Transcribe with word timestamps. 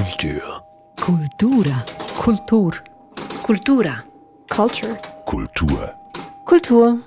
Kultur. 0.00 0.62
Kultura. 0.98 1.84
Kultur. 2.16 2.72
Kultura. 3.42 4.04
Culture. 4.48 4.96
Kultur. 5.26 5.94
Kultur. 6.46 6.98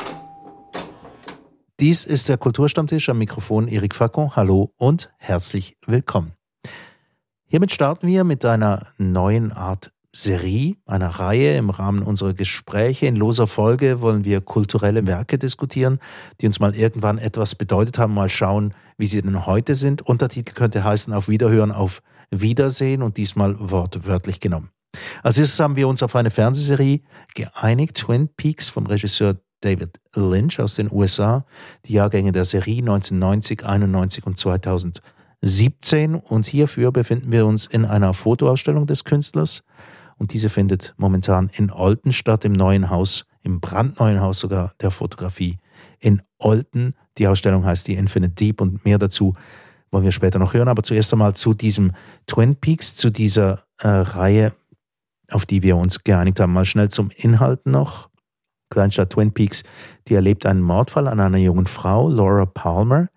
Dies 1.80 2.06
ist 2.06 2.30
der 2.30 2.38
Kulturstammtisch 2.38 3.10
am 3.10 3.18
Mikrofon 3.18 3.68
Erik 3.68 3.96
Facon. 3.96 4.36
Hallo 4.36 4.74
und 4.78 5.10
herzlich 5.18 5.76
willkommen. 5.88 6.34
Hiermit 7.48 7.72
starten 7.72 8.06
wir 8.06 8.24
mit 8.24 8.46
einer 8.46 8.86
neuen 9.00 9.52
Art 9.52 9.92
Serie, 10.16 10.76
einer 10.86 11.10
Reihe 11.10 11.58
im 11.58 11.72
Rahmen 11.72 12.04
unserer 12.04 12.36
Gespräche. 12.36 13.08
In 13.08 13.16
loser 13.16 13.48
Folge 13.48 14.02
wollen 14.02 14.24
wir 14.24 14.40
kulturelle 14.42 15.08
Werke 15.08 15.40
diskutieren, 15.40 15.98
die 16.40 16.46
uns 16.46 16.60
mal 16.60 16.76
irgendwann 16.76 17.18
etwas 17.18 17.56
bedeutet 17.56 17.98
haben. 17.98 18.14
Mal 18.14 18.30
schauen, 18.30 18.76
wie 18.98 19.08
sie 19.08 19.24
denn 19.24 19.48
heute 19.48 19.74
sind. 19.74 20.04
Untertitel 20.04 20.54
könnte 20.54 20.84
heißen 20.84 21.12
Auf 21.12 21.28
Wiederhören, 21.28 21.72
auf 21.72 22.04
Wiedersehen 22.42 23.02
und 23.02 23.18
diesmal 23.18 23.56
wortwörtlich 23.60 24.40
genommen. 24.40 24.70
Als 25.24 25.38
erstes 25.40 25.60
haben 25.60 25.76
wir 25.76 25.88
uns 25.88 26.04
auf 26.04 26.16
eine 26.16 26.30
Fernsehserie 26.30 27.02
geeinigt, 27.34 27.98
Twin 27.98 28.30
Peaks 28.36 28.70
vom 28.70 28.86
Regisseur 28.86 29.38
David 29.62 30.00
Lynch 30.14 30.60
aus 30.60 30.76
den 30.76 30.92
USA, 30.92 31.46
die 31.86 31.94
Jahrgänge 31.94 32.32
der 32.32 32.46
Serie 32.46 32.80
1990, 32.80 33.66
91 33.66 34.26
und 34.26 34.38
2017. 34.38 36.16
Und 36.16 36.46
hierfür 36.46 36.92
befinden 36.92 37.32
wir 37.32 37.46
uns 37.46 37.66
in 37.66 37.86
einer 37.86 38.14
Fotoausstellung 38.14 38.86
des 38.88 39.04
Künstlers. 39.04 39.64
Und 40.18 40.34
diese 40.34 40.50
findet 40.50 40.94
momentan 40.98 41.50
in 41.54 41.72
Olten 41.72 42.12
statt, 42.12 42.46
im 42.46 42.54
neuen 42.54 42.90
Haus, 42.90 43.26
im 43.42 43.60
brandneuen 43.60 44.22
Haus 44.22 44.40
sogar 44.40 44.74
der 44.82 44.92
Fotografie 44.92 45.58
in 46.00 46.22
Olten. 46.38 46.94
Die 47.18 47.28
Ausstellung 47.28 47.66
heißt 47.66 47.88
die 47.88 47.96
Infinite 47.96 48.34
Deep 48.34 48.62
und 48.62 48.86
mehr 48.86 49.00
dazu 49.00 49.34
wollen 49.94 50.04
wir 50.04 50.12
später 50.12 50.40
noch 50.40 50.54
hören. 50.54 50.68
Aber 50.68 50.84
zuerst 50.84 51.14
einmal 51.14 51.36
zu 51.36 51.54
diesem 51.54 51.94
Twin 52.28 52.56
Peaks, 52.56 52.96
zu 52.96 53.10
dieser 53.10 53.64
äh, 53.80 53.88
Reihe, 53.88 54.54
auf 55.30 55.46
die 55.46 55.64
wir 55.64 55.78
uns 55.78 56.04
geeinigt 56.04 56.40
haben. 56.40 56.52
Mal 56.52 56.66
schnell 56.66 56.90
zum 56.90 57.12
Inhalt 57.16 57.66
noch. 57.66 58.10
Kleinstadt 58.70 59.12
Twin 59.12 59.32
Peaks, 59.32 59.64
die 60.08 60.16
erlebt 60.16 60.46
einen 60.46 60.62
Mordfall 60.62 61.08
an 61.08 61.20
einer 61.20 61.38
jungen 61.38 61.68
Frau, 61.68 62.10
Laura 62.10 62.46
Palmer. 62.46 63.08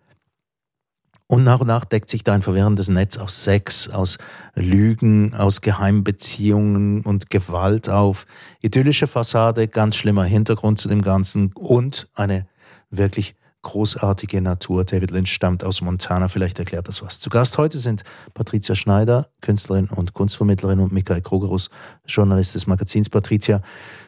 Und 1.29 1.43
nach 1.43 1.61
und 1.61 1.67
nach 1.67 1.85
deckt 1.85 2.09
sich 2.09 2.23
da 2.23 2.35
ein 2.35 2.43
verwirrendes 2.43 2.89
Netz 2.89 3.17
aus 3.17 3.43
Sex, 3.43 3.89
aus 3.89 4.19
Lügen, 4.55 5.35
aus 5.35 5.61
Geheimbeziehungen 5.61 7.01
und 7.01 7.31
Gewalt 7.31 7.89
auf. 7.89 8.27
Idyllische 8.61 9.09
Fassade, 9.09 9.67
ganz 9.67 9.97
schlimmer 9.97 10.25
Hintergrund 10.25 10.79
zu 10.79 10.89
dem 10.89 11.03
Ganzen 11.03 11.53
und 11.55 12.09
eine 12.15 12.47
wirklich 12.91 13.35
großartige 13.67 14.41
Natur. 14.41 14.85
David 14.85 15.11
Lynch 15.11 15.33
stammt 15.33 15.65
aus 15.65 15.81
Montana, 15.81 16.29
vielleicht 16.29 16.59
erklärt 16.61 16.87
das 16.87 17.03
was. 17.03 17.19
Zu 17.19 17.31
Gast 17.31 17.59
heute 17.59 17.79
sind 17.79 18.05
Patricia 18.33 18.77
Schneider, 18.77 19.29
Künstlerin 19.41 19.89
und 19.89 20.13
Kunstvermittlerin 20.13 20.79
und 20.79 20.93
Michael 20.93 21.21
Krogerus, 21.21 21.69
Journalist 22.07 22.55
des 22.55 22.69
Magazins. 22.69 23.11
Patricia, 23.11 23.61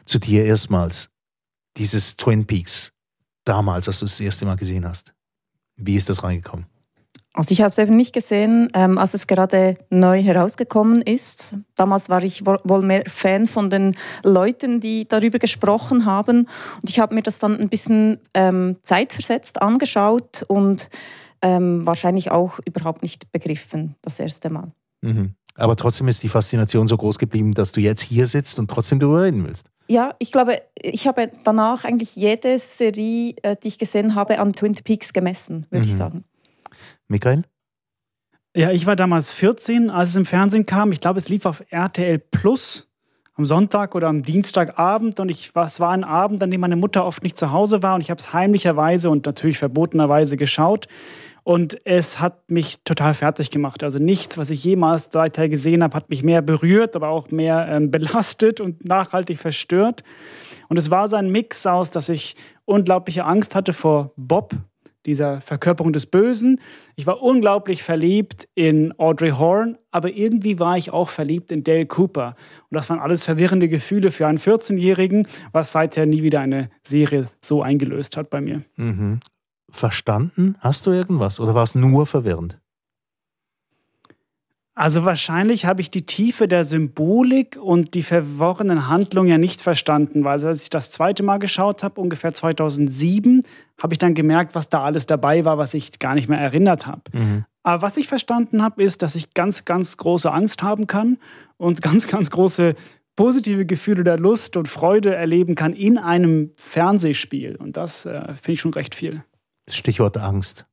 zu 0.05 0.17
dir 0.17 0.45
erstmals. 0.45 1.09
Dieses 1.77 2.15
Twin 2.15 2.47
Peaks, 2.47 2.93
damals, 3.43 3.87
als 3.87 3.99
du 3.99 4.05
es 4.05 4.13
das 4.13 4.21
erste 4.21 4.45
Mal 4.45 4.55
gesehen 4.55 4.85
hast. 4.85 5.13
Wie 5.75 5.95
ist 5.95 6.09
das 6.09 6.23
reingekommen? 6.23 6.65
Also 7.33 7.51
ich 7.51 7.61
habe 7.61 7.69
es 7.69 7.77
eben 7.77 7.93
nicht 7.95 8.13
gesehen, 8.13 8.69
ähm, 8.73 8.97
als 8.97 9.13
es 9.13 9.27
gerade 9.27 9.77
neu 9.89 10.21
herausgekommen 10.21 11.01
ist. 11.01 11.55
Damals 11.75 12.09
war 12.09 12.23
ich 12.23 12.45
wohl 12.45 12.81
mehr 12.81 13.03
Fan 13.07 13.45
von 13.45 13.69
den 13.69 13.95
Leuten, 14.23 14.79
die 14.79 15.07
darüber 15.07 15.37
gesprochen 15.37 16.05
haben. 16.05 16.47
Und 16.81 16.89
ich 16.89 16.99
habe 16.99 17.13
mir 17.13 17.21
das 17.21 17.39
dann 17.39 17.59
ein 17.59 17.69
bisschen 17.69 18.17
ähm, 18.33 18.77
zeitversetzt 18.81 19.61
angeschaut 19.61 20.43
und 20.47 20.89
ähm, 21.41 21.85
wahrscheinlich 21.85 22.31
auch 22.31 22.59
überhaupt 22.65 23.03
nicht 23.03 23.31
begriffen, 23.31 23.95
das 24.01 24.19
erste 24.19 24.49
Mal. 24.49 24.71
Mhm. 25.01 25.35
Aber 25.55 25.75
trotzdem 25.75 26.07
ist 26.07 26.23
die 26.23 26.29
Faszination 26.29 26.87
so 26.87 26.97
groß 26.97 27.19
geblieben, 27.19 27.53
dass 27.53 27.71
du 27.71 27.81
jetzt 27.81 28.01
hier 28.01 28.27
sitzt 28.27 28.57
und 28.59 28.69
trotzdem 28.69 28.99
darüber 28.99 29.23
reden 29.23 29.45
willst. 29.45 29.67
Ja, 29.87 30.15
ich 30.19 30.31
glaube, 30.31 30.61
ich 30.81 31.07
habe 31.07 31.29
danach 31.43 31.83
eigentlich 31.83 32.15
jede 32.15 32.59
Serie, 32.59 33.33
äh, 33.43 33.55
die 33.61 33.69
ich 33.69 33.77
gesehen 33.77 34.15
habe, 34.15 34.39
an 34.39 34.53
Twin 34.53 34.73
Peaks 34.73 35.13
gemessen, 35.13 35.65
würde 35.69 35.85
mhm. 35.85 35.89
ich 35.89 35.95
sagen. 35.95 36.23
Michael? 37.09 37.43
Ja, 38.55 38.71
ich 38.71 38.85
war 38.85 38.95
damals 38.95 39.31
14, 39.31 39.89
als 39.89 40.09
es 40.09 40.15
im 40.15 40.25
Fernsehen 40.25 40.65
kam. 40.65 40.91
Ich 40.91 41.01
glaube, 41.01 41.19
es 41.19 41.29
lief 41.29 41.45
auf 41.45 41.63
RTL 41.69 42.19
Plus 42.19 42.87
am 43.35 43.45
Sonntag 43.45 43.95
oder 43.95 44.07
am 44.07 44.23
Dienstagabend 44.23 45.19
und 45.19 45.29
ich, 45.29 45.51
es 45.55 45.79
war 45.79 45.91
ein 45.91 46.03
Abend, 46.03 46.43
an 46.43 46.51
dem 46.51 46.59
meine 46.59 46.75
Mutter 46.75 47.05
oft 47.05 47.23
nicht 47.23 47.37
zu 47.37 47.51
Hause 47.51 47.81
war 47.81 47.95
und 47.95 48.01
ich 48.01 48.09
habe 48.09 48.19
es 48.19 48.33
heimlicherweise 48.33 49.09
und 49.09 49.25
natürlich 49.25 49.57
verbotenerweise 49.57 50.35
geschaut 50.35 50.87
und 51.43 51.79
es 51.85 52.19
hat 52.19 52.49
mich 52.49 52.83
total 52.83 53.13
fertig 53.13 53.49
gemacht. 53.49 53.81
Also 53.81 53.97
nichts, 53.97 54.37
was 54.37 54.49
ich 54.49 54.63
jemals 54.63 55.09
seither 55.11 55.47
gesehen 55.47 55.83
habe, 55.83 55.95
hat 55.95 56.09
mich 56.09 56.21
mehr 56.21 56.41
berührt, 56.41 56.95
aber 56.95 57.09
auch 57.09 57.31
mehr 57.31 57.67
ähm, 57.69 57.91
belastet 57.91 58.59
und 58.59 58.83
nachhaltig 58.83 59.39
verstört. 59.39 60.03
Und 60.67 60.77
es 60.77 60.91
war 60.91 61.07
so 61.07 61.15
ein 61.15 61.31
Mix 61.31 61.65
aus, 61.65 61.89
dass 61.89 62.09
ich 62.09 62.35
unglaubliche 62.65 63.23
Angst 63.23 63.55
hatte 63.55 63.73
vor 63.73 64.11
Bob, 64.17 64.53
dieser 65.09 65.41
Verkörperung 65.41 65.91
des 65.91 66.05
Bösen. 66.05 66.61
Ich 66.95 67.05
war 67.07 67.21
unglaublich 67.21 67.83
verliebt 67.83 68.47
in 68.55 68.93
Audrey 68.97 69.31
Horn, 69.31 69.77
aber 69.91 70.11
irgendwie 70.11 70.59
war 70.59 70.77
ich 70.77 70.91
auch 70.91 71.09
verliebt 71.09 71.51
in 71.51 71.63
Dale 71.63 71.85
Cooper. 71.85 72.35
Und 72.69 72.75
das 72.75 72.89
waren 72.89 72.99
alles 72.99 73.25
verwirrende 73.25 73.67
Gefühle 73.67 74.11
für 74.11 74.27
einen 74.27 74.37
14-Jährigen, 74.37 75.27
was 75.51 75.71
seither 75.71 76.05
nie 76.05 76.23
wieder 76.23 76.39
eine 76.39 76.69
Serie 76.83 77.27
so 77.41 77.61
eingelöst 77.61 78.15
hat 78.15 78.29
bei 78.29 78.39
mir. 78.39 78.63
Mhm. 78.75 79.19
Verstanden? 79.71 80.55
Hast 80.59 80.87
du 80.87 80.91
irgendwas 80.91 81.39
oder 81.39 81.55
war 81.55 81.63
es 81.63 81.75
nur 81.75 82.05
verwirrend? 82.05 82.59
Also 84.79 85.03
wahrscheinlich 85.03 85.65
habe 85.65 85.81
ich 85.81 85.91
die 85.91 86.05
Tiefe 86.05 86.47
der 86.47 86.63
Symbolik 86.63 87.59
und 87.61 87.95
die 87.95 88.01
verworrenen 88.01 88.87
Handlungen 88.87 89.27
ja 89.27 89.37
nicht 89.37 89.61
verstanden, 89.61 90.23
weil 90.23 90.41
als 90.45 90.61
ich 90.61 90.69
das 90.69 90.89
zweite 90.89 91.21
Mal 91.21 91.37
geschaut 91.37 91.83
habe, 91.83 91.99
ungefähr 91.99 92.33
2007, 92.33 93.43
habe 93.77 93.93
ich 93.93 93.97
dann 93.97 94.13
gemerkt, 94.13 94.55
was 94.55 94.69
da 94.69 94.85
alles 94.85 95.05
dabei 95.05 95.43
war, 95.43 95.57
was 95.57 95.73
ich 95.73 95.99
gar 95.99 96.15
nicht 96.15 96.29
mehr 96.29 96.39
erinnert 96.39 96.87
habe. 96.87 97.01
Mhm. 97.11 97.43
Aber 97.61 97.81
was 97.81 97.97
ich 97.97 98.07
verstanden 98.07 98.63
habe, 98.63 98.81
ist, 98.81 99.01
dass 99.01 99.15
ich 99.15 99.33
ganz, 99.33 99.65
ganz 99.65 99.97
große 99.97 100.31
Angst 100.31 100.63
haben 100.63 100.87
kann 100.87 101.17
und 101.57 101.81
ganz, 101.81 102.07
ganz 102.07 102.31
große 102.31 102.73
positive 103.17 103.65
Gefühle 103.65 104.05
der 104.05 104.17
Lust 104.17 104.55
und 104.55 104.69
Freude 104.69 105.13
erleben 105.13 105.55
kann 105.55 105.73
in 105.73 105.97
einem 105.97 106.51
Fernsehspiel. 106.55 107.57
Und 107.57 107.75
das 107.75 108.05
äh, 108.05 108.27
finde 108.27 108.53
ich 108.53 108.61
schon 108.61 108.73
recht 108.73 108.95
viel. 108.95 109.25
Stichwort 109.69 110.15
Angst. 110.15 110.65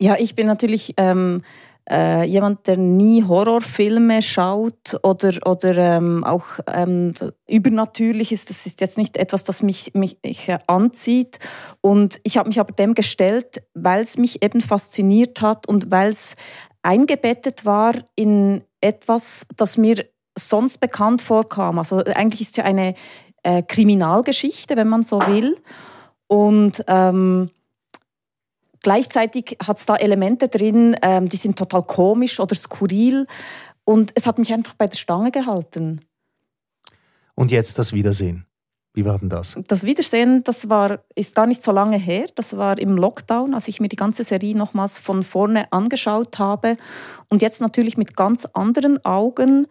Ja, 0.00 0.14
ich 0.20 0.36
bin 0.36 0.46
natürlich 0.46 0.94
ähm, 0.98 1.42
äh, 1.90 2.24
jemand, 2.24 2.66
der 2.66 2.76
nie 2.76 3.24
Horrorfilme 3.24 4.22
schaut 4.22 4.98
oder, 5.02 5.34
oder 5.44 5.76
ähm, 5.76 6.24
auch 6.24 6.44
ähm, 6.66 7.14
übernatürlich 7.48 8.32
ist, 8.32 8.50
das 8.50 8.66
ist 8.66 8.80
jetzt 8.80 8.98
nicht 8.98 9.16
etwas, 9.16 9.44
das 9.44 9.62
mich, 9.62 9.94
mich, 9.94 10.18
mich 10.24 10.52
anzieht. 10.66 11.38
Und 11.80 12.20
ich 12.24 12.36
habe 12.38 12.48
mich 12.48 12.58
aber 12.58 12.72
dem 12.72 12.94
gestellt, 12.94 13.62
weil 13.74 14.02
es 14.02 14.18
mich 14.18 14.42
eben 14.42 14.60
fasziniert 14.60 15.40
hat 15.40 15.68
und 15.68 15.90
weil 15.90 16.10
es 16.10 16.34
eingebettet 16.82 17.64
war 17.64 17.94
in 18.14 18.62
etwas, 18.80 19.46
das 19.56 19.76
mir 19.76 20.04
sonst 20.38 20.78
bekannt 20.78 21.22
vorkam. 21.22 21.78
Also 21.78 21.98
eigentlich 21.98 22.40
ist 22.40 22.50
es 22.50 22.56
ja 22.56 22.64
eine 22.64 22.94
äh, 23.42 23.62
Kriminalgeschichte, 23.62 24.76
wenn 24.76 24.88
man 24.88 25.02
so 25.02 25.20
will. 25.20 25.56
Und 26.26 26.84
ähm, 26.88 27.50
Gleichzeitig 28.86 29.56
hat 29.66 29.78
es 29.78 29.86
da 29.86 29.96
Elemente 29.96 30.46
drin, 30.46 30.94
ähm, 31.02 31.28
die 31.28 31.38
sind 31.38 31.58
total 31.58 31.82
komisch 31.82 32.38
oder 32.38 32.54
skurril. 32.54 33.26
Und 33.82 34.12
es 34.14 34.28
hat 34.28 34.38
mich 34.38 34.52
einfach 34.52 34.74
bei 34.74 34.86
der 34.86 34.96
Stange 34.96 35.32
gehalten. 35.32 36.02
Und 37.34 37.50
jetzt 37.50 37.80
das 37.80 37.92
Wiedersehen. 37.92 38.46
Wie 38.94 39.04
war 39.04 39.18
denn 39.18 39.28
das? 39.28 39.56
Das 39.66 39.82
Wiedersehen, 39.82 40.44
das 40.44 40.70
war, 40.70 41.00
ist 41.16 41.34
gar 41.34 41.48
nicht 41.48 41.64
so 41.64 41.72
lange 41.72 41.98
her. 41.98 42.26
Das 42.36 42.56
war 42.56 42.78
im 42.78 42.96
Lockdown, 42.96 43.54
als 43.54 43.66
ich 43.66 43.80
mir 43.80 43.88
die 43.88 43.96
ganze 43.96 44.22
Serie 44.22 44.56
nochmals 44.56 45.00
von 45.00 45.24
vorne 45.24 45.72
angeschaut 45.72 46.38
habe. 46.38 46.76
Und 47.28 47.42
jetzt 47.42 47.60
natürlich 47.60 47.96
mit 47.96 48.16
ganz 48.16 48.44
anderen 48.44 49.04
Augen 49.04 49.66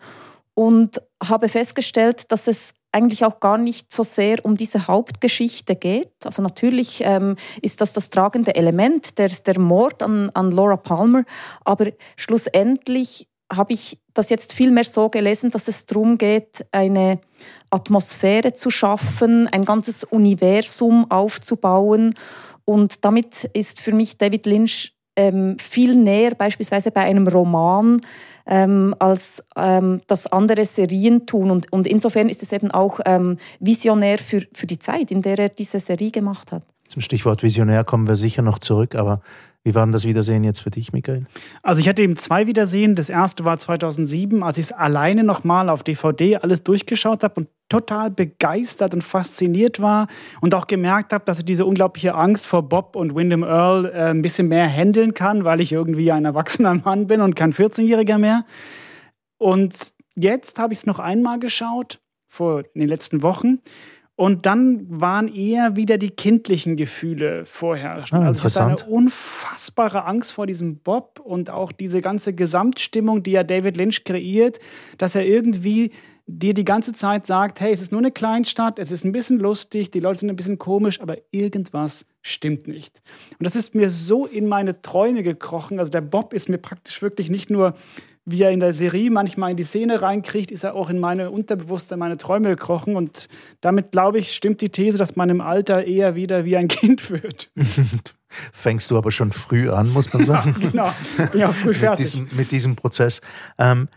und 0.56 1.02
habe 1.24 1.48
festgestellt, 1.48 2.34
dass 2.34 2.50
es 2.50 2.74
eigentlich 2.96 3.26
auch 3.26 3.42
gar 3.42 3.58
nicht 3.58 3.92
so 3.92 4.04
sehr 4.04 4.44
um 4.44 4.56
diese 4.56 4.88
Hauptgeschichte 4.88 5.76
geht. 5.76 6.14
Also 6.24 6.42
natürlich 6.42 7.02
ähm, 7.04 7.36
ist 7.62 7.82
das 7.82 7.92
das 7.92 8.10
tragende 8.10 8.56
Element, 8.56 9.18
der, 9.18 9.30
der 9.30 9.60
Mord 9.60 10.02
an, 10.02 10.30
an 10.34 10.52
Laura 10.52 10.78
Palmer, 10.78 11.24
aber 11.66 11.88
schlussendlich 12.16 13.28
habe 13.52 13.74
ich 13.74 14.00
das 14.14 14.30
jetzt 14.30 14.54
viel 14.54 14.72
mehr 14.72 14.86
so 14.86 15.10
gelesen, 15.10 15.52
dass 15.52 15.68
es 15.68 15.86
darum 15.86 16.18
geht, 16.18 16.66
eine 16.72 17.20
Atmosphäre 17.70 18.54
zu 18.54 18.70
schaffen, 18.70 19.48
ein 19.48 19.66
ganzes 19.66 20.04
Universum 20.04 21.12
aufzubauen. 21.12 22.16
Und 22.64 23.06
damit 23.06 23.44
ist 23.54 23.82
für 23.82 23.94
mich 23.94 24.18
David 24.18 24.48
Lynch 24.48 24.95
ähm, 25.16 25.58
viel 25.60 25.96
näher, 25.96 26.36
beispielsweise 26.36 26.92
bei 26.92 27.02
einem 27.02 27.28
Roman, 27.28 28.02
ähm, 28.46 28.96
als 29.00 29.44
ähm, 29.56 30.02
das 30.08 30.28
andere 30.28 30.66
Serien 30.66 31.26
tun. 31.26 31.52
Und, 31.52 31.72
und 31.72 31.88
insofern 31.88 32.30
ist 32.30 32.44
es 32.44 32.52
eben 32.52 32.72
auch 32.72 33.00
ähm, 33.06 33.38
visionär 33.60 34.18
für, 34.18 34.42
für 34.54 34.68
die 34.68 34.80
Zeit, 34.80 35.12
in 35.12 35.22
der 35.22 35.40
er 35.40 35.50
diese 35.50 35.80
Serie 35.80 36.12
gemacht 36.12 36.52
hat. 36.52 36.64
Zum 36.88 37.02
Stichwort 37.02 37.42
Visionär 37.42 37.84
kommen 37.84 38.08
wir 38.08 38.16
sicher 38.16 38.42
noch 38.42 38.60
zurück, 38.60 38.96
aber 38.96 39.22
Wie 39.66 39.74
war 39.74 39.84
denn 39.84 39.92
das 39.92 40.06
Wiedersehen 40.06 40.44
jetzt 40.44 40.60
für 40.60 40.70
dich, 40.70 40.94
Michael? 40.94 41.26
Also 41.64 41.82
ich 41.82 41.90
hatte 41.90 42.04
eben 42.04 42.18
zwei 42.18 42.46
Wiedersehen. 42.46 42.94
Das 42.94 43.10
erste 43.10 43.46
war 43.46 43.58
2007, 43.58 44.44
als 44.44 44.60
ich 44.60 44.66
es 44.66 44.72
alleine 44.72 45.24
nochmal 45.24 45.70
auf 45.70 45.82
DVD 45.82 46.38
alles 46.38 46.64
durchgeschaut 46.64 47.24
habe 47.24 47.42
und 47.42 47.50
total 47.68 48.12
begeistert 48.12 48.94
und 48.94 49.02
fasziniert 49.02 49.82
war 49.82 50.06
und 50.40 50.54
auch 50.54 50.68
gemerkt 50.68 51.14
habe, 51.14 51.26
dass 51.26 51.40
ich 51.40 51.46
diese 51.46 51.66
unglaubliche 51.66 52.14
Angst 52.14 52.46
vor 52.46 52.70
Bob 52.70 52.96
und 52.96 53.16
Wyndham 53.16 53.42
Earl 53.42 53.88
äh, 53.88 54.12
ein 54.12 54.22
bisschen 54.22 54.50
mehr 54.50 54.68
handeln 54.70 55.16
kann, 55.16 55.46
weil 55.46 55.60
ich 55.60 55.72
irgendwie 55.72 56.12
ein 56.12 56.26
erwachsener 56.26 56.76
Mann 56.76 57.08
bin 57.08 57.22
und 57.22 57.36
kein 57.36 57.52
14-Jähriger 57.52 58.20
mehr. 58.20 58.46
Und 59.40 59.94
jetzt 60.16 60.60
habe 60.60 60.74
ich 60.74 60.80
es 60.80 60.86
noch 60.86 61.00
einmal 61.00 61.40
geschaut, 61.40 62.00
vor 62.28 62.64
den 62.76 62.88
letzten 62.88 63.24
Wochen. 63.24 63.62
Und 64.18 64.46
dann 64.46 64.86
waren 64.90 65.28
eher 65.28 65.76
wieder 65.76 65.98
die 65.98 66.10
kindlichen 66.10 66.78
Gefühle 66.78 67.46
vorherrschend. 67.46 68.22
Ah, 68.22 68.28
also 68.28 68.48
ich 68.48 68.56
hatte 68.56 68.64
eine 68.64 68.90
unfassbare 68.90 70.06
Angst 70.06 70.32
vor 70.32 70.48
diesem 70.48 70.78
Bob 70.78 71.20
und 71.20 71.50
auch 71.50 71.74
diese 71.74 72.02
ganze 72.02 72.34
Gesamtstimmung, 72.34 73.24
die 73.24 73.32
ja 73.32 73.44
David 73.44 73.76
Lynch 73.76 74.06
kreiert, 74.06 74.60
dass 74.98 75.16
er 75.16 75.26
irgendwie 75.26 75.92
dir 76.28 76.54
die 76.54 76.66
ganze 76.66 76.94
Zeit 76.94 77.28
sagt, 77.28 77.60
hey, 77.60 77.72
es 77.74 77.82
ist 77.82 77.92
nur 77.92 78.00
eine 78.00 78.12
Kleinstadt, 78.12 78.80
es 78.80 78.90
ist 78.90 79.04
ein 79.04 79.12
bisschen 79.12 79.38
lustig, 79.38 79.92
die 79.92 80.00
Leute 80.00 80.22
sind 80.22 80.30
ein 80.30 80.36
bisschen 80.36 80.58
komisch, 80.58 81.02
aber 81.02 81.18
irgendwas 81.32 82.06
stimmt 82.22 82.68
nicht. 82.68 83.02
Und 83.38 83.46
das 83.46 83.56
ist 83.56 83.76
mir 83.76 83.90
so 83.90 84.26
in 84.26 84.48
meine 84.48 84.82
Träume 84.82 85.24
gekrochen. 85.24 85.78
Also 85.78 85.92
der 85.92 86.02
Bob 86.02 86.34
ist 86.34 86.50
mir 86.50 86.58
praktisch 86.58 87.02
wirklich 87.02 87.30
nicht 87.30 87.50
nur 87.50 87.76
wie 88.26 88.42
er 88.42 88.52
in 88.52 88.60
der 88.60 88.74
Serie 88.74 89.12
manchmal 89.12 89.52
in 89.52 89.58
die 89.58 89.64
Szene 89.64 90.02
reinkriegt, 90.02 90.52
ist 90.52 90.64
er 90.64 90.74
auch 90.74 90.90
in 90.90 91.00
meine 91.00 91.30
Unterbewusstsein, 91.30 92.00
meine 92.00 92.18
Träume 92.18 92.50
gekrochen. 92.50 92.96
Und 92.96 93.28
damit, 93.62 93.92
glaube 93.92 94.18
ich, 94.18 94.34
stimmt 94.34 94.62
die 94.62 94.70
These, 94.70 94.98
dass 94.98 95.16
man 95.16 95.30
im 95.30 95.42
Alter 95.42 95.86
eher 95.86 96.16
wieder 96.16 96.44
wie 96.44 96.58
ein 96.58 96.68
Kind 96.68 97.10
wird. 97.12 97.52
Fängst 98.28 98.90
du 98.90 98.98
aber 98.98 99.12
schon 99.12 99.32
früh 99.32 99.70
an, 99.70 99.90
muss 99.94 100.12
man 100.12 100.26
sagen. 100.26 100.56
Ja, 100.60 100.70
genau, 100.70 100.92
bin 101.32 101.42
ja 101.42 101.50
auch 101.50 101.54
früh 101.54 101.74
fertig. 101.74 102.06
mit, 102.06 102.14
diesem, 102.14 102.38
mit 102.38 102.52
diesem 102.52 102.76
Prozess. 102.76 103.22
Ähm, 103.60 103.88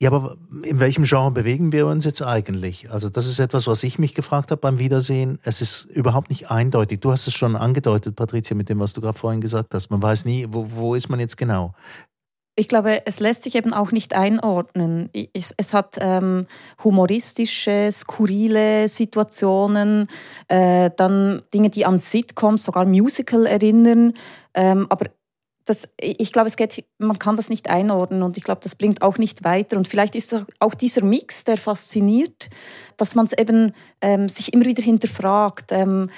ja, 0.00 0.10
aber 0.10 0.36
in 0.64 0.80
welchem 0.80 1.04
Genre 1.04 1.30
bewegen 1.30 1.72
wir 1.72 1.86
uns 1.86 2.04
jetzt 2.04 2.20
eigentlich? 2.20 2.90
Also 2.90 3.08
das 3.08 3.26
ist 3.26 3.38
etwas, 3.38 3.68
was 3.68 3.84
ich 3.84 3.98
mich 3.98 4.12
gefragt 4.14 4.50
habe 4.50 4.60
beim 4.60 4.80
Wiedersehen. 4.80 5.38
Es 5.44 5.60
ist 5.60 5.84
überhaupt 5.84 6.28
nicht 6.28 6.50
eindeutig. 6.50 7.00
Du 7.00 7.12
hast 7.12 7.28
es 7.28 7.34
schon 7.34 7.54
angedeutet, 7.54 8.16
Patricia, 8.16 8.56
mit 8.56 8.68
dem, 8.68 8.80
was 8.80 8.92
du 8.92 9.00
gerade 9.00 9.16
vorhin 9.16 9.40
gesagt 9.40 9.72
hast. 9.72 9.90
Man 9.90 10.02
weiß 10.02 10.24
nie, 10.24 10.46
wo, 10.50 10.66
wo 10.72 10.94
ist 10.96 11.08
man 11.08 11.20
jetzt 11.20 11.36
genau 11.36 11.74
ich 12.56 12.68
glaube, 12.68 13.02
es 13.06 13.20
lässt 13.20 13.42
sich 13.42 13.56
eben 13.56 13.72
auch 13.72 13.90
nicht 13.90 14.14
einordnen. 14.14 15.10
Es, 15.32 15.52
es 15.56 15.74
hat 15.74 15.96
ähm, 16.00 16.46
humoristische, 16.82 17.90
skurrile 17.90 18.88
Situationen, 18.88 20.06
äh, 20.48 20.90
dann 20.96 21.42
Dinge, 21.52 21.70
die 21.70 21.84
an 21.84 21.98
Sitcoms, 21.98 22.64
sogar 22.64 22.84
Musical 22.84 23.46
erinnern. 23.46 24.14
Ähm, 24.54 24.86
aber 24.88 25.06
das, 25.64 25.88
ich 25.98 26.32
glaube, 26.32 26.48
es 26.48 26.56
geht, 26.56 26.84
man 26.98 27.18
kann 27.18 27.36
das 27.36 27.48
nicht 27.48 27.70
einordnen 27.70 28.22
und 28.22 28.36
ich 28.36 28.44
glaube, 28.44 28.60
das 28.62 28.74
bringt 28.74 29.00
auch 29.00 29.16
nicht 29.16 29.44
weiter. 29.44 29.78
Und 29.78 29.88
vielleicht 29.88 30.14
ist 30.14 30.36
auch 30.58 30.74
dieser 30.74 31.02
Mix, 31.02 31.44
der 31.44 31.56
fasziniert, 31.56 32.50
dass 32.96 33.14
man 33.14 33.26
es 33.26 33.32
eben 33.32 33.72
ähm, 34.02 34.28
sich 34.28 34.52
immer 34.52 34.66
wieder 34.66 34.82
hinterfragt, 34.82 35.72
ähm, 35.72 36.10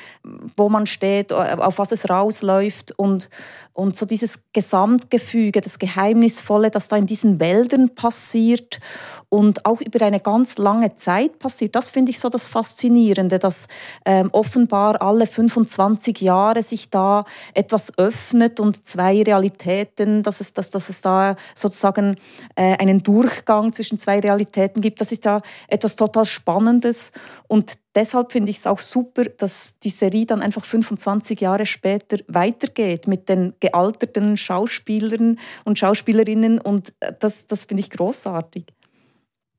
wo 0.56 0.68
man 0.68 0.86
steht, 0.86 1.32
auf 1.32 1.78
was 1.78 1.92
es 1.92 2.10
rausläuft 2.10 2.92
und, 2.98 3.30
und 3.72 3.96
so 3.96 4.04
dieses 4.04 4.40
Gesamtgefüge, 4.52 5.60
das 5.60 5.78
Geheimnisvolle, 5.78 6.70
das 6.70 6.88
da 6.88 6.96
in 6.96 7.06
diesen 7.06 7.38
Wäldern 7.38 7.94
passiert 7.94 8.80
und 9.28 9.64
auch 9.64 9.80
über 9.80 10.04
eine 10.04 10.20
ganz 10.20 10.58
lange 10.58 10.94
Zeit 10.96 11.38
passiert. 11.38 11.74
Das 11.74 11.90
finde 11.90 12.10
ich 12.10 12.20
so 12.20 12.28
das 12.28 12.48
Faszinierende, 12.48 13.38
dass 13.38 13.68
ähm, 14.04 14.30
offenbar 14.32 15.02
alle 15.02 15.26
25 15.26 16.20
Jahre 16.20 16.62
sich 16.62 16.90
da 16.90 17.24
etwas 17.54 17.96
öffnet 17.98 18.60
und 18.60 18.86
zwei 18.86 19.22
Realitäten, 19.36 20.22
dass 20.22 20.40
es, 20.40 20.54
dass, 20.54 20.70
dass 20.70 20.88
es 20.88 21.00
da 21.02 21.36
sozusagen 21.54 22.16
äh, 22.54 22.76
einen 22.78 23.02
Durchgang 23.02 23.72
zwischen 23.72 23.98
zwei 23.98 24.20
Realitäten 24.20 24.80
gibt. 24.80 25.00
Das 25.00 25.12
ist 25.12 25.24
ja 25.24 25.42
etwas 25.68 25.96
total 25.96 26.24
Spannendes 26.24 27.12
und 27.48 27.78
deshalb 27.94 28.32
finde 28.32 28.50
ich 28.50 28.58
es 28.58 28.66
auch 28.66 28.80
super, 28.80 29.24
dass 29.24 29.78
die 29.82 29.90
Serie 29.90 30.26
dann 30.26 30.42
einfach 30.42 30.64
25 30.64 31.40
Jahre 31.40 31.66
später 31.66 32.18
weitergeht 32.28 33.06
mit 33.06 33.28
den 33.28 33.54
gealterten 33.60 34.36
Schauspielern 34.36 35.38
und 35.64 35.78
Schauspielerinnen 35.78 36.60
und 36.60 36.92
das, 37.20 37.46
das 37.46 37.64
finde 37.64 37.82
ich 37.82 37.90
großartig 37.90 38.66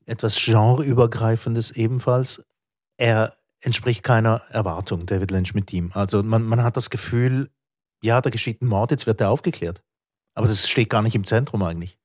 etwas 0.08 0.42
genreübergreifendes 0.42 1.70
ebenfalls. 1.72 2.42
Er 2.96 3.36
entspricht 3.60 4.02
keiner 4.02 4.42
Erwartung, 4.50 5.06
David 5.06 5.30
Lynch 5.30 5.54
mit 5.54 5.72
ihm. 5.72 5.90
Also 5.94 6.22
man, 6.22 6.42
man 6.44 6.62
hat 6.62 6.76
das 6.76 6.90
Gefühl, 6.90 7.50
ja, 8.02 8.20
da 8.20 8.30
geschieht 8.30 8.62
ein 8.62 8.66
Mord, 8.66 8.90
jetzt 8.90 9.06
wird 9.06 9.20
er 9.20 9.30
aufgeklärt. 9.30 9.82
Aber 10.34 10.46
das 10.46 10.68
steht 10.68 10.90
gar 10.90 11.02
nicht 11.02 11.14
im 11.14 11.24
Zentrum 11.24 11.62
eigentlich. 11.62 11.98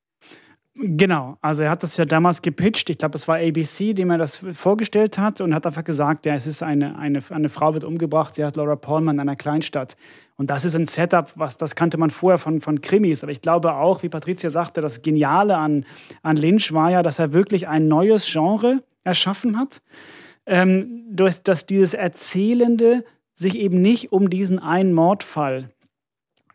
Genau, 0.76 1.38
also 1.40 1.62
er 1.62 1.70
hat 1.70 1.84
das 1.84 1.96
ja 1.96 2.04
damals 2.04 2.42
gepitcht. 2.42 2.90
Ich 2.90 2.98
glaube, 2.98 3.16
es 3.16 3.28
war 3.28 3.36
ABC, 3.36 3.94
dem 3.94 4.10
er 4.10 4.18
das 4.18 4.38
vorgestellt 4.52 5.18
hat 5.18 5.40
und 5.40 5.54
hat 5.54 5.66
einfach 5.66 5.84
gesagt, 5.84 6.26
ja, 6.26 6.34
es 6.34 6.48
ist 6.48 6.64
eine, 6.64 6.98
eine, 6.98 7.22
eine 7.30 7.48
Frau 7.48 7.74
wird 7.74 7.84
umgebracht, 7.84 8.34
sie 8.34 8.44
hat 8.44 8.56
Laura 8.56 8.74
Paulman 8.74 9.14
in 9.14 9.20
einer 9.20 9.36
Kleinstadt. 9.36 9.96
Und 10.34 10.50
das 10.50 10.64
ist 10.64 10.74
ein 10.74 10.86
Setup, 10.86 11.30
was 11.36 11.56
das 11.58 11.76
kannte 11.76 11.96
man 11.96 12.10
vorher 12.10 12.38
von, 12.38 12.60
von 12.60 12.80
Krimis. 12.80 13.22
Aber 13.22 13.30
ich 13.30 13.40
glaube 13.40 13.74
auch, 13.74 14.02
wie 14.02 14.08
Patricia 14.08 14.50
sagte, 14.50 14.80
das 14.80 15.02
Geniale 15.02 15.56
an, 15.56 15.86
an 16.22 16.36
Lynch 16.36 16.72
war 16.72 16.90
ja, 16.90 17.04
dass 17.04 17.20
er 17.20 17.32
wirklich 17.32 17.68
ein 17.68 17.86
neues 17.86 18.26
Genre 18.26 18.82
erschaffen 19.04 19.56
hat. 19.56 19.80
Ähm, 20.44 21.04
durch, 21.08 21.40
dass 21.40 21.66
dieses 21.66 21.94
Erzählende 21.94 23.04
sich 23.34 23.56
eben 23.56 23.80
nicht 23.80 24.10
um 24.10 24.28
diesen 24.28 24.58
einen 24.58 24.92
Mordfall 24.92 25.70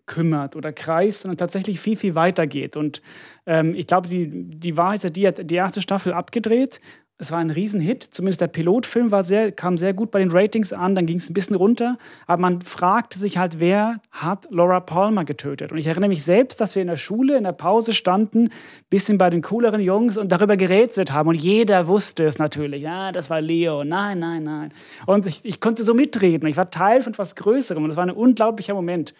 kümmert 0.09 0.57
oder 0.57 0.73
kreist, 0.73 1.21
sondern 1.21 1.37
tatsächlich 1.37 1.79
viel, 1.79 1.95
viel 1.95 2.15
weiter 2.15 2.47
geht. 2.47 2.75
Und 2.75 3.01
ähm, 3.45 3.73
ich 3.75 3.87
glaube, 3.87 4.09
die, 4.09 4.27
die 4.27 4.75
Wahrheit 4.75 5.05
ist, 5.05 5.15
die 5.15 5.25
hat 5.25 5.49
die 5.49 5.55
erste 5.55 5.81
Staffel 5.81 6.11
abgedreht. 6.11 6.81
Es 7.21 7.31
war 7.31 7.39
ein 7.39 7.49
Riesenhit, 7.49 8.07
zumindest 8.11 8.39
der 8.39 8.47
Pilotfilm 8.47 9.11
war 9.11 9.25
sehr, 9.25 9.51
kam 9.51 9.77
sehr 9.77 9.93
gut 9.93 10.09
bei 10.09 10.19
den 10.19 10.31
Ratings 10.31 10.71
an, 10.71 10.95
dann 10.95 11.05
ging 11.05 11.17
es 11.17 11.29
ein 11.29 11.33
bisschen 11.33 11.57
runter. 11.57 11.97
Aber 12.27 12.41
man 12.41 12.61
fragte 12.61 13.19
sich 13.19 13.37
halt, 13.37 13.59
wer 13.59 13.99
hat 14.09 14.47
Laura 14.51 14.79
Palmer 14.79 15.25
getötet? 15.25 15.73
Und 15.73 15.77
ich 15.77 15.87
erinnere 15.87 16.07
mich 16.07 16.23
selbst, 16.23 16.61
dass 16.61 16.75
wir 16.75 16.81
in 16.81 16.87
der 16.87 16.95
Schule 16.95 17.37
in 17.37 17.43
der 17.43 17.51
Pause 17.51 17.91
standen, 17.93 18.51
bisschen 18.89 19.17
bei 19.17 19.29
den 19.29 19.41
cooleren 19.41 19.81
Jungs 19.81 20.17
und 20.17 20.31
darüber 20.31 20.55
gerätselt 20.55 21.11
haben. 21.11 21.27
Und 21.27 21.35
jeder 21.35 21.87
wusste 21.87 22.23
es 22.23 22.39
natürlich. 22.39 22.81
Ja, 22.81 23.11
das 23.11 23.29
war 23.29 23.41
Leo. 23.41 23.83
Nein, 23.83 24.19
nein, 24.19 24.45
nein. 24.45 24.73
Und 25.05 25.25
ich, 25.25 25.41
ich 25.43 25.59
konnte 25.59 25.83
so 25.83 25.93
mitreden. 25.93 26.47
Ich 26.47 26.55
war 26.55 26.71
Teil 26.71 27.03
von 27.03 27.11
etwas 27.11 27.35
Größerem 27.35 27.83
und 27.83 27.89
das 27.89 27.97
war 27.97 28.05
ein 28.05 28.11
unglaublicher 28.11 28.73
Moment. 28.73 29.13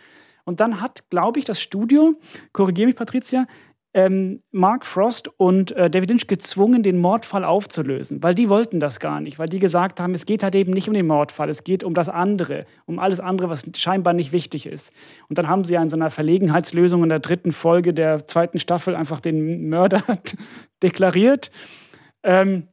Und 0.50 0.62
dann 0.62 0.81
hat, 0.81 1.12
glaube 1.12 1.38
ich, 1.38 1.46
das 1.46 1.62
Studio, 1.62 2.19
korrigiere 2.54 2.88
mich 2.88 2.96
Patricia, 2.96 3.46
ähm, 3.94 4.42
Mark 4.50 4.84
Frost 4.84 5.28
und 5.38 5.72
äh, 5.74 5.92
David 5.92 6.10
Lynch 6.10 6.25
gezwungen, 6.25 6.81
den 6.81 6.98
Mordfall 6.98 7.44
aufzulösen, 7.44 8.24
weil 8.24 8.34
die 8.34 8.50
wollten 8.50 8.79
das 8.79 9.00
gar 9.00 9.22
nicht, 9.22 9.38
weil 9.38 9.48
die 9.48 9.60
gesagt 9.60 10.00
haben, 10.00 10.15
es 10.15 10.25
geht 10.25 10.41
halt 10.41 10.56
eben 10.56 10.72
nicht 10.72 10.88
um 10.88 10.96
den 10.96 11.06
Mordfall, 11.06 11.50
es 11.50 11.63
geht 11.63 11.84
um 11.84 11.94
das 11.94 12.10
andere, 12.10 12.65
um 12.88 12.98
alles 12.98 13.20
andere, 13.20 13.48
was 13.50 13.63
scheinbar 13.77 14.13
nicht 14.13 14.32
wichtig 14.32 14.65
ist. 14.65 14.91
Und 15.29 15.38
dann 15.38 15.48
haben 15.48 15.63
sie 15.63 15.75
ja 15.75 15.84
in 15.84 15.89
so 15.89 15.96
einer 15.96 16.10
Verlegenheitslösung 16.10 17.03
in 17.03 17.10
der 17.10 17.20
dritten 17.20 17.51
Folge 17.51 17.94
der 17.94 18.25
zweiten 18.25 18.58
Staffel 18.58 18.96
einfach 18.96 19.20
den 19.20 19.70
Mörder 19.70 20.01
deklariert 20.82 21.51
ähm, 22.24 22.70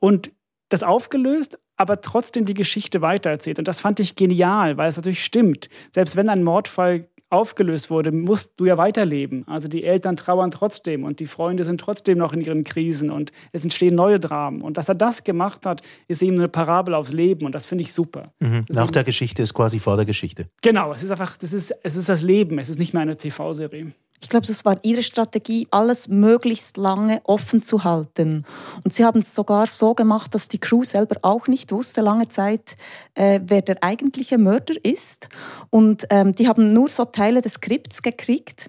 und 0.00 0.32
das 0.70 0.82
aufgelöst, 0.82 1.56
aber 1.76 2.00
trotzdem 2.00 2.46
die 2.46 2.54
Geschichte 2.54 3.02
weitererzählt. 3.02 3.58
Und 3.58 3.68
das 3.68 3.80
fand 3.80 4.00
ich 4.00 4.16
genial, 4.16 4.76
weil 4.76 4.88
es 4.88 4.96
natürlich 4.96 5.24
stimmt. 5.24 5.68
Selbst 5.92 6.16
wenn 6.16 6.28
ein 6.28 6.42
Mordfall 6.42 7.08
aufgelöst 7.28 7.90
wurde, 7.90 8.12
musst 8.12 8.52
du 8.56 8.66
ja 8.66 8.78
weiterleben. 8.78 9.46
Also 9.48 9.66
die 9.66 9.82
Eltern 9.84 10.16
trauern 10.16 10.50
trotzdem 10.52 11.02
und 11.02 11.18
die 11.18 11.26
Freunde 11.26 11.64
sind 11.64 11.80
trotzdem 11.80 12.18
noch 12.18 12.32
in 12.32 12.40
ihren 12.40 12.62
Krisen 12.62 13.10
und 13.10 13.32
es 13.52 13.64
entstehen 13.64 13.96
neue 13.96 14.20
Dramen. 14.20 14.62
Und 14.62 14.76
dass 14.76 14.88
er 14.88 14.94
das 14.94 15.24
gemacht 15.24 15.66
hat, 15.66 15.82
ist 16.06 16.22
eben 16.22 16.38
eine 16.38 16.48
Parabel 16.48 16.94
aufs 16.94 17.12
Leben 17.12 17.44
und 17.44 17.54
das 17.54 17.66
finde 17.66 17.82
ich 17.82 17.92
super. 17.92 18.32
Mhm. 18.38 18.64
Nach 18.68 18.90
der 18.90 19.02
Geschichte 19.02 19.42
ist 19.42 19.54
quasi 19.54 19.80
vor 19.80 19.96
der 19.96 20.04
Geschichte. 20.04 20.48
Genau, 20.62 20.92
es 20.92 21.02
ist 21.02 21.10
einfach, 21.10 21.36
das 21.36 21.52
ist, 21.52 21.74
es 21.82 21.96
ist 21.96 22.08
das 22.08 22.22
Leben, 22.22 22.58
es 22.58 22.68
ist 22.68 22.78
nicht 22.78 22.92
mehr 22.92 23.02
eine 23.02 23.16
TV-Serie. 23.16 23.92
Ich 24.20 24.28
glaube, 24.28 24.46
das 24.46 24.64
war 24.64 24.78
ihre 24.82 25.02
Strategie, 25.02 25.68
alles 25.70 26.08
möglichst 26.08 26.76
lange 26.76 27.20
offen 27.24 27.62
zu 27.62 27.84
halten. 27.84 28.44
Und 28.82 28.92
sie 28.92 29.04
haben 29.04 29.20
es 29.20 29.34
sogar 29.34 29.66
so 29.66 29.94
gemacht, 29.94 30.34
dass 30.34 30.48
die 30.48 30.58
Crew 30.58 30.84
selber 30.84 31.16
auch 31.22 31.48
nicht 31.48 31.70
wusste 31.72 32.00
lange 32.00 32.28
Zeit, 32.28 32.76
äh, 33.14 33.40
wer 33.44 33.62
der 33.62 33.82
eigentliche 33.82 34.38
Mörder 34.38 34.74
ist. 34.82 35.28
Und 35.70 36.06
ähm, 36.10 36.34
die 36.34 36.48
haben 36.48 36.72
nur 36.72 36.88
so 36.88 37.04
Teile 37.04 37.42
des 37.42 37.54
Skripts 37.54 38.02
gekriegt. 38.02 38.68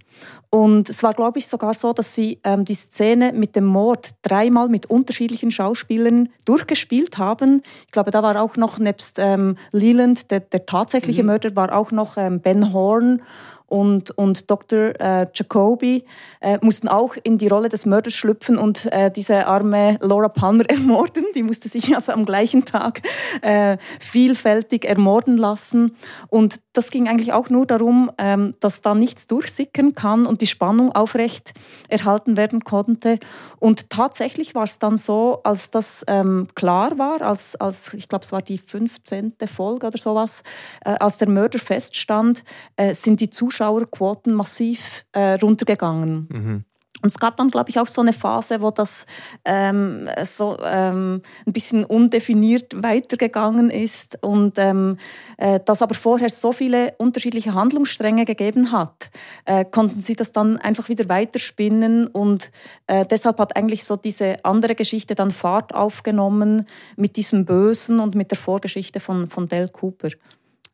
Und 0.49 0.89
es 0.89 1.03
war, 1.03 1.13
glaube 1.13 1.39
ich, 1.39 1.47
sogar 1.47 1.73
so, 1.73 1.93
dass 1.93 2.15
sie 2.15 2.39
ähm, 2.43 2.63
die 2.63 2.73
Szene 2.73 3.33
mit 3.33 3.55
dem 3.55 3.65
Mord 3.65 4.11
dreimal 4.21 4.69
mit 4.69 4.85
unterschiedlichen 4.85 5.51
Schauspielern 5.51 6.29
durchgespielt 6.45 7.17
haben. 7.17 7.61
Ich 7.85 7.91
glaube, 7.91 8.11
da 8.11 8.23
war 8.23 8.41
auch 8.41 8.55
noch 8.55 8.79
nebst 8.79 9.19
ähm, 9.19 9.57
Leland, 9.71 10.31
der, 10.31 10.39
der 10.39 10.65
tatsächliche 10.65 11.23
mhm. 11.23 11.27
Mörder, 11.27 11.55
war 11.55 11.75
auch 11.75 11.91
noch 11.91 12.17
ähm, 12.17 12.39
Ben 12.39 12.73
Horn 12.73 13.21
und, 13.67 14.11
und 14.11 14.49
Dr. 14.49 14.99
Äh, 14.99 15.27
Jacoby 15.33 16.05
äh, 16.39 16.57
mussten 16.61 16.87
auch 16.87 17.15
in 17.23 17.37
die 17.37 17.49
Rolle 17.49 17.69
des 17.69 17.85
Mörders 17.85 18.13
schlüpfen 18.13 18.57
und 18.57 18.91
äh, 18.91 19.11
diese 19.11 19.45
arme 19.45 19.97
Laura 20.01 20.29
Palmer 20.29 20.65
ermorden. 20.69 21.25
Die 21.35 21.43
musste 21.43 21.69
sich 21.69 21.93
also 21.95 22.13
am 22.13 22.25
gleichen 22.25 22.65
Tag 22.65 23.01
äh, 23.41 23.77
vielfältig 23.99 24.85
ermorden 24.85 25.37
lassen. 25.37 25.95
Und 26.29 26.59
das 26.73 26.91
ging 26.91 27.07
eigentlich 27.07 27.33
auch 27.33 27.49
nur 27.49 27.65
darum, 27.65 28.11
ähm, 28.17 28.53
dass 28.59 28.81
da 28.81 28.95
nichts 28.95 29.27
durchsickern 29.27 29.93
kann 29.93 30.25
und 30.25 30.41
die 30.41 30.47
Spannung 30.47 30.91
aufrecht 30.93 31.53
erhalten 31.89 32.37
werden 32.37 32.63
konnte. 32.63 33.19
Und 33.59 33.89
tatsächlich 33.89 34.55
war 34.55 34.65
es 34.65 34.79
dann 34.79 34.95
so, 34.95 35.41
als 35.43 35.71
das 35.71 36.05
ähm, 36.07 36.47
klar 36.55 36.97
war, 36.97 37.21
als, 37.21 37.55
als 37.55 37.93
ich 37.95 38.07
glaube, 38.07 38.23
es 38.23 38.31
war 38.31 38.41
die 38.41 38.59
15. 38.59 39.33
Folge 39.53 39.87
oder 39.87 39.97
sowas, 39.97 40.43
äh, 40.85 40.91
als 40.99 41.17
der 41.17 41.29
Mörder 41.29 41.59
feststand, 41.59 42.43
äh, 42.75 42.93
sind 42.93 43.19
die 43.19 43.29
Zuschauerquoten 43.57 44.33
massiv 44.33 45.05
äh, 45.11 45.33
runtergegangen. 45.33 46.27
Mhm. 46.31 46.63
Und 47.03 47.09
es 47.09 47.19
gab 47.19 47.37
dann, 47.37 47.49
glaube 47.49 47.69
ich, 47.69 47.79
auch 47.79 47.85
so 47.85 48.01
eine 48.01 48.11
Phase, 48.11 48.59
wo 48.59 48.71
das 48.71 49.05
ähm, 49.45 50.09
so 50.23 50.57
ähm, 50.63 51.21
ein 51.45 51.53
bisschen 51.53 51.85
undefiniert 51.85 52.81
weitergegangen 52.81 53.69
ist 53.69 54.17
und 54.23 54.57
ähm, 54.57 54.97
äh, 55.37 55.59
das 55.63 55.83
aber 55.83 55.93
vorher 55.93 56.31
so 56.31 56.53
viele 56.53 56.95
unterschiedliche 56.97 57.53
Handlungsstränge 57.53 58.25
gegeben 58.25 58.71
hat, 58.71 59.11
äh, 59.45 59.63
konnten 59.63 60.01
sie 60.01 60.15
das 60.15 60.31
dann 60.31 60.57
einfach 60.57 60.89
wieder 60.89 61.07
weiterspinnen 61.07 62.07
und 62.07 62.51
äh, 62.87 63.05
deshalb 63.05 63.37
hat 63.37 63.55
eigentlich 63.55 63.85
so 63.85 63.95
diese 63.95 64.43
andere 64.43 64.73
Geschichte 64.73 65.13
dann 65.13 65.29
Fahrt 65.29 65.75
aufgenommen 65.75 66.65
mit 66.95 67.15
diesem 67.15 67.45
Bösen 67.45 67.99
und 67.99 68.15
mit 68.15 68.31
der 68.31 68.39
Vorgeschichte 68.39 68.99
von, 68.99 69.29
von 69.29 69.47
Dale 69.47 69.69
Cooper. 69.69 70.09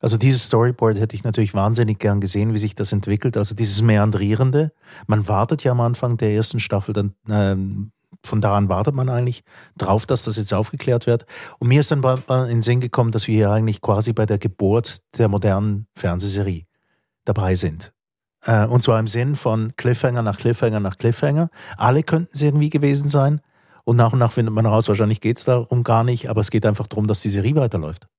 Also 0.03 0.17
dieses 0.17 0.43
Storyboard 0.43 0.99
hätte 0.99 1.15
ich 1.15 1.23
natürlich 1.23 1.53
wahnsinnig 1.53 1.97
gern 1.97 2.19
gesehen, 2.19 2.53
wie 2.53 2.57
sich 2.57 2.75
das 2.75 2.91
entwickelt. 2.91 3.37
Also 3.37 3.55
dieses 3.55 3.81
Meandrierende. 3.81 4.73
Man 5.07 5.29
wartet 5.29 5.63
ja 5.63 5.71
am 5.71 5.79
Anfang 5.79 6.17
der 6.17 6.33
ersten 6.33 6.59
Staffel, 6.59 6.93
dann 6.93 7.13
ähm, 7.29 7.93
von 8.21 8.41
daran 8.41 8.67
wartet 8.67 8.95
man 8.95 9.07
eigentlich 9.07 9.45
drauf, 9.77 10.05
dass 10.05 10.23
das 10.23 10.35
jetzt 10.35 10.53
aufgeklärt 10.53 11.07
wird. 11.07 11.25
Und 11.57 11.69
mir 11.69 11.79
ist 11.79 11.89
dann 11.89 12.03
in 12.03 12.47
den 12.49 12.61
Sinn 12.61 12.81
gekommen, 12.81 13.13
dass 13.13 13.29
wir 13.29 13.35
hier 13.35 13.51
eigentlich 13.51 13.79
quasi 13.79 14.11
bei 14.11 14.25
der 14.25 14.39
Geburt 14.39 14.97
der 15.17 15.29
modernen 15.29 15.87
Fernsehserie 15.95 16.65
dabei 17.23 17.55
sind. 17.55 17.93
Äh, 18.41 18.67
und 18.67 18.83
zwar 18.83 18.99
im 18.99 19.07
Sinn 19.07 19.37
von 19.37 19.73
Cliffhanger 19.77 20.21
nach 20.21 20.37
Cliffhanger 20.37 20.81
nach 20.81 20.97
Cliffhanger. 20.97 21.49
Alle 21.77 22.03
könnten 22.03 22.31
es 22.33 22.41
irgendwie 22.41 22.69
gewesen 22.69 23.07
sein. 23.07 23.39
Und 23.85 23.95
nach 23.95 24.11
und 24.11 24.19
nach 24.19 24.33
findet 24.33 24.53
man 24.53 24.65
heraus, 24.65 24.89
wahrscheinlich 24.89 25.21
geht 25.21 25.37
es 25.37 25.45
darum 25.45 25.83
gar 25.83 26.03
nicht, 26.03 26.29
aber 26.29 26.41
es 26.41 26.51
geht 26.51 26.65
einfach 26.65 26.87
darum, 26.87 27.07
dass 27.07 27.21
die 27.21 27.29
Serie 27.29 27.55
weiterläuft. 27.55 28.09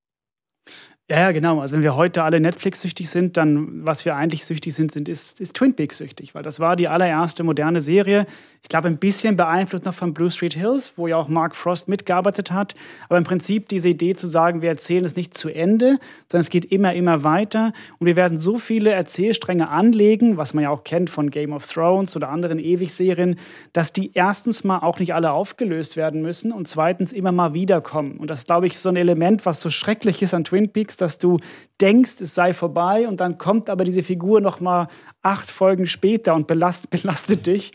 Ja, 1.11 1.19
ja, 1.19 1.33
genau. 1.33 1.61
Also 1.61 1.77
wenn 1.77 1.83
wir 1.83 1.97
heute 1.97 2.23
alle 2.23 2.41
Netflix-süchtig 2.41 3.11
sind, 3.11 3.37
dann 3.37 3.85
was 3.87 4.07
wir 4.07 4.17
eigentlich 4.17 4.47
süchtig 4.47 4.73
sind, 4.75 4.91
sind 4.91 5.07
ist, 5.07 5.39
ist 5.39 5.55
Twin 5.55 5.75
Peaks 5.75 5.99
süchtig, 5.99 6.35
weil 6.35 6.43
das 6.43 6.61
war 6.61 6.77
die 6.77 6.89
allererste 6.89 7.45
moderne 7.45 7.83
Serie. 7.83 8.25
Ich 8.63 8.71
glaube, 8.71 8.89
ein 8.89 8.97
bisschen 8.97 9.37
beeinflusst 9.37 9.85
noch 9.85 9.93
von 9.93 10.15
Blue 10.15 10.31
Street 10.31 10.55
Hills, 10.55 10.95
wo 10.97 11.07
ja 11.07 11.19
auch 11.19 11.29
Mark 11.29 11.57
Frost 11.57 11.89
mitgearbeitet 11.89 12.53
hat. 12.53 12.75
Aber 13.11 13.19
im 13.19 13.25
Prinzip 13.25 13.69
diese 13.69 13.91
Idee 13.91 14.15
zu 14.15 14.27
sagen, 14.27 14.63
wir 14.63 14.71
erzählen 14.71 15.05
es 15.05 15.15
nicht 15.15 15.37
zu 15.37 15.51
Ende, 15.51 15.99
sondern 16.31 16.41
es 16.41 16.49
geht 16.49 16.65
immer, 16.73 16.95
immer 16.95 17.23
weiter. 17.23 17.75
Und 17.99 18.07
wir 18.07 18.17
werden 18.17 18.39
so 18.39 18.57
viele 18.57 18.91
Erzählstränge 18.91 19.69
anlegen, 19.69 20.39
was 20.39 20.55
man 20.55 20.65
ja 20.65 20.71
auch 20.71 20.85
kennt 20.85 21.11
von 21.11 21.29
Game 21.31 21.53
of 21.53 21.71
Thrones 21.71 22.17
oder 22.17 22.31
anderen 22.31 22.59
Ewig-Serien, 22.59 23.37
dass 23.75 23.93
die 23.93 24.13
erstens 24.15 24.65
mal 24.65 24.79
auch 24.79 24.99
nicht 24.99 25.13
alle 25.13 25.33
aufgelöst 25.33 25.99
werden 25.99 26.23
müssen 26.23 26.51
und 26.51 26.67
zweitens 26.67 27.13
immer 27.13 27.31
mal 27.31 27.53
wiederkommen. 27.53 28.17
Und 28.17 28.31
das 28.31 28.39
ist, 28.39 28.47
glaube 28.47 28.69
ich, 28.69 28.79
so 28.79 28.89
ein 28.89 28.97
Element, 28.97 29.45
was 29.45 29.61
so 29.61 29.69
schrecklich 29.69 30.23
ist 30.23 30.33
an 30.33 30.45
Twin 30.45 30.71
Peaks, 30.71 30.94
dass 30.97 31.19
du 31.19 31.39
denkst, 31.81 32.21
es 32.21 32.35
sei 32.35 32.53
vorbei 32.53 33.09
und 33.09 33.21
dann 33.21 33.39
kommt 33.39 33.71
aber 33.71 33.85
diese 33.85 34.03
Figur 34.03 34.41
noch 34.41 34.61
mal 34.61 34.89
acht 35.23 35.51
Folgen 35.51 35.87
später 35.87 36.35
und 36.35 36.47
belastet, 36.47 36.91
belastet 37.03 37.47
dich. 37.47 37.73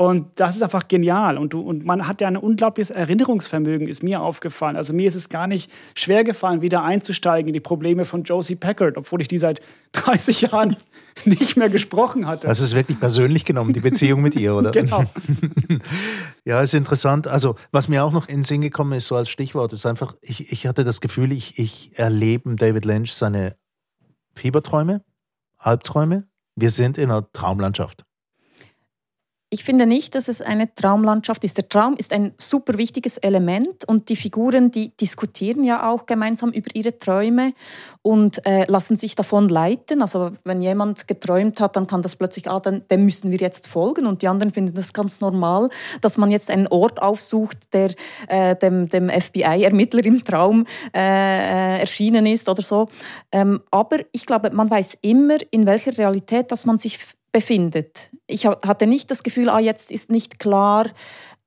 Und 0.00 0.28
das 0.36 0.56
ist 0.56 0.62
einfach 0.62 0.88
genial. 0.88 1.36
Und, 1.36 1.52
du, 1.52 1.60
und 1.60 1.84
man 1.84 2.08
hat 2.08 2.22
ja 2.22 2.28
ein 2.28 2.38
unglaubliches 2.38 2.88
Erinnerungsvermögen, 2.88 3.86
ist 3.86 4.02
mir 4.02 4.22
aufgefallen. 4.22 4.76
Also 4.76 4.94
mir 4.94 5.06
ist 5.06 5.14
es 5.14 5.28
gar 5.28 5.46
nicht 5.46 5.70
schwer 5.94 6.24
gefallen, 6.24 6.62
wieder 6.62 6.82
einzusteigen 6.82 7.48
in 7.48 7.52
die 7.52 7.60
Probleme 7.60 8.06
von 8.06 8.22
Josie 8.22 8.56
Packard, 8.56 8.96
obwohl 8.96 9.20
ich 9.20 9.28
die 9.28 9.36
seit 9.36 9.60
30 9.92 10.40
Jahren 10.40 10.78
nicht 11.26 11.58
mehr 11.58 11.68
gesprochen 11.68 12.26
hatte. 12.26 12.46
Das 12.46 12.60
ist 12.60 12.74
wirklich 12.74 12.98
persönlich 12.98 13.44
genommen, 13.44 13.74
die 13.74 13.80
Beziehung 13.80 14.22
mit 14.22 14.36
ihr, 14.36 14.54
oder? 14.54 14.70
genau. 14.70 15.04
ja, 16.46 16.62
ist 16.62 16.72
interessant. 16.72 17.28
Also, 17.28 17.56
was 17.70 17.88
mir 17.88 18.02
auch 18.02 18.12
noch 18.12 18.26
in 18.26 18.36
den 18.36 18.44
Sinn 18.44 18.62
gekommen 18.62 18.94
ist, 18.94 19.06
so 19.06 19.16
als 19.16 19.28
Stichwort, 19.28 19.74
ist 19.74 19.84
einfach, 19.84 20.16
ich, 20.22 20.50
ich 20.50 20.66
hatte 20.66 20.82
das 20.82 21.02
Gefühl, 21.02 21.30
ich, 21.30 21.58
ich 21.58 21.90
erlebe 21.98 22.56
David 22.56 22.86
Lynch 22.86 23.12
seine 23.12 23.54
Fieberträume, 24.34 25.04
Albträume. 25.58 26.26
Wir 26.56 26.70
sind 26.70 26.96
in 26.96 27.10
einer 27.10 27.30
Traumlandschaft. 27.32 28.06
Ich 29.52 29.64
finde 29.64 29.84
nicht, 29.84 30.14
dass 30.14 30.28
es 30.28 30.42
eine 30.42 30.72
Traumlandschaft 30.76 31.42
ist. 31.42 31.56
Der 31.56 31.68
Traum 31.68 31.96
ist 31.96 32.12
ein 32.12 32.32
super 32.38 32.78
wichtiges 32.78 33.16
Element 33.16 33.84
und 33.84 34.08
die 34.08 34.14
Figuren, 34.14 34.70
die 34.70 34.96
diskutieren 34.96 35.64
ja 35.64 35.90
auch 35.90 36.06
gemeinsam 36.06 36.50
über 36.50 36.68
ihre 36.72 36.96
Träume 37.00 37.52
und 38.00 38.46
äh, 38.46 38.70
lassen 38.70 38.94
sich 38.94 39.16
davon 39.16 39.48
leiten. 39.48 40.02
Also 40.02 40.30
wenn 40.44 40.62
jemand 40.62 41.08
geträumt 41.08 41.60
hat, 41.60 41.74
dann 41.74 41.88
kann 41.88 42.00
das 42.00 42.14
plötzlich, 42.14 42.48
ah, 42.48 42.60
dann, 42.60 42.86
dem 42.92 43.04
müssen 43.04 43.32
wir 43.32 43.38
jetzt 43.38 43.66
folgen 43.66 44.06
und 44.06 44.22
die 44.22 44.28
anderen 44.28 44.52
finden 44.52 44.74
das 44.74 44.92
ganz 44.92 45.20
normal, 45.20 45.68
dass 46.00 46.16
man 46.16 46.30
jetzt 46.30 46.48
einen 46.48 46.68
Ort 46.68 47.02
aufsucht, 47.02 47.58
der 47.72 47.92
äh, 48.28 48.54
dem, 48.54 48.88
dem 48.88 49.10
FBI-Ermittler 49.10 50.04
im 50.04 50.24
Traum 50.24 50.64
äh, 50.94 51.00
äh, 51.00 51.80
erschienen 51.80 52.24
ist 52.24 52.48
oder 52.48 52.62
so. 52.62 52.88
Ähm, 53.32 53.62
aber 53.72 53.98
ich 54.12 54.26
glaube, 54.26 54.50
man 54.52 54.70
weiß 54.70 54.98
immer, 55.00 55.38
in 55.50 55.66
welcher 55.66 55.98
Realität, 55.98 56.52
dass 56.52 56.66
man 56.66 56.78
sich 56.78 57.00
befindet. 57.32 58.10
Ich 58.26 58.46
hatte 58.46 58.86
nicht 58.86 59.10
das 59.10 59.22
Gefühl, 59.22 59.48
ah, 59.48 59.60
jetzt 59.60 59.90
ist 59.90 60.10
nicht 60.10 60.38
klar, 60.38 60.86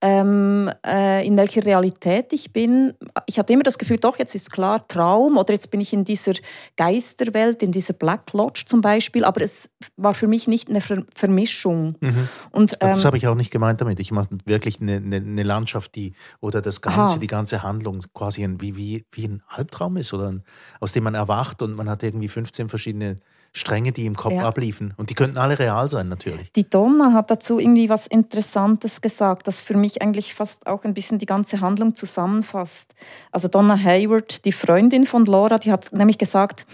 ähm, 0.04 0.70
äh, 0.86 1.26
in 1.26 1.34
welcher 1.38 1.64
Realität 1.64 2.34
ich 2.34 2.52
bin. 2.52 2.92
Ich 3.24 3.38
hatte 3.38 3.54
immer 3.54 3.62
das 3.62 3.78
Gefühl, 3.78 3.96
doch, 3.96 4.18
jetzt 4.18 4.34
ist 4.34 4.52
klar 4.52 4.86
Traum 4.86 5.38
oder 5.38 5.54
jetzt 5.54 5.70
bin 5.70 5.80
ich 5.80 5.94
in 5.94 6.04
dieser 6.04 6.34
Geisterwelt, 6.76 7.62
in 7.62 7.72
dieser 7.72 7.94
Black 7.94 8.30
Lodge 8.34 8.64
zum 8.66 8.82
Beispiel, 8.82 9.24
aber 9.24 9.40
es 9.40 9.70
war 9.96 10.12
für 10.12 10.26
mich 10.26 10.46
nicht 10.46 10.68
eine 10.68 10.82
Ver 10.82 11.04
Vermischung. 11.14 11.96
Mhm. 12.00 12.28
Und, 12.50 12.74
ähm, 12.80 12.90
das 12.90 13.06
habe 13.06 13.16
ich 13.16 13.26
auch 13.28 13.34
nicht 13.34 13.50
gemeint 13.50 13.80
damit. 13.80 13.98
Ich 13.98 14.10
mache 14.10 14.28
wirklich 14.44 14.78
eine, 14.78 14.96
eine, 14.96 15.16
eine, 15.16 15.42
Landschaft, 15.42 15.94
die 15.94 16.12
oder 16.40 16.60
das 16.60 16.82
Ganze, 16.82 17.14
aha. 17.14 17.18
die 17.18 17.26
ganze 17.26 17.62
Handlung 17.62 18.00
quasi 18.12 18.44
ein, 18.44 18.60
wie, 18.60 18.76
wie, 18.76 19.06
wie 19.10 19.24
ein 19.24 19.42
Albtraum 19.48 19.96
ist 19.96 20.12
oder 20.12 20.28
ein, 20.28 20.42
aus 20.80 20.92
dem 20.92 21.04
man 21.04 21.14
erwacht 21.14 21.62
und 21.62 21.74
man 21.74 21.88
hat 21.88 22.02
irgendwie 22.02 22.28
15 22.28 22.68
verschiedene 22.68 23.20
Stränge, 23.56 23.92
die 23.92 24.04
im 24.04 24.16
Kopf 24.16 24.34
ja. 24.34 24.46
abliefen. 24.46 24.94
Und 24.96 25.10
die 25.10 25.14
könnten 25.14 25.38
alle 25.38 25.58
real 25.58 25.88
sein, 25.88 26.08
natürlich. 26.08 26.50
Die 26.52 26.68
Donna 26.68 27.12
hat 27.12 27.30
dazu 27.30 27.60
irgendwie 27.60 27.88
was 27.88 28.08
Interessantes 28.08 29.00
gesagt, 29.00 29.46
das 29.46 29.60
für 29.60 29.76
mich 29.76 30.02
eigentlich 30.02 30.34
fast 30.34 30.66
auch 30.66 30.82
ein 30.84 30.92
bisschen 30.92 31.18
die 31.20 31.26
ganze 31.26 31.60
Handlung 31.60 31.94
zusammenfasst. 31.94 32.94
Also 33.30 33.46
Donna 33.46 33.78
Hayward, 33.78 34.44
die 34.44 34.52
Freundin 34.52 35.04
von 35.04 35.24
Laura, 35.24 35.58
die 35.58 35.70
hat 35.70 35.92
nämlich 35.92 36.18
gesagt, 36.18 36.66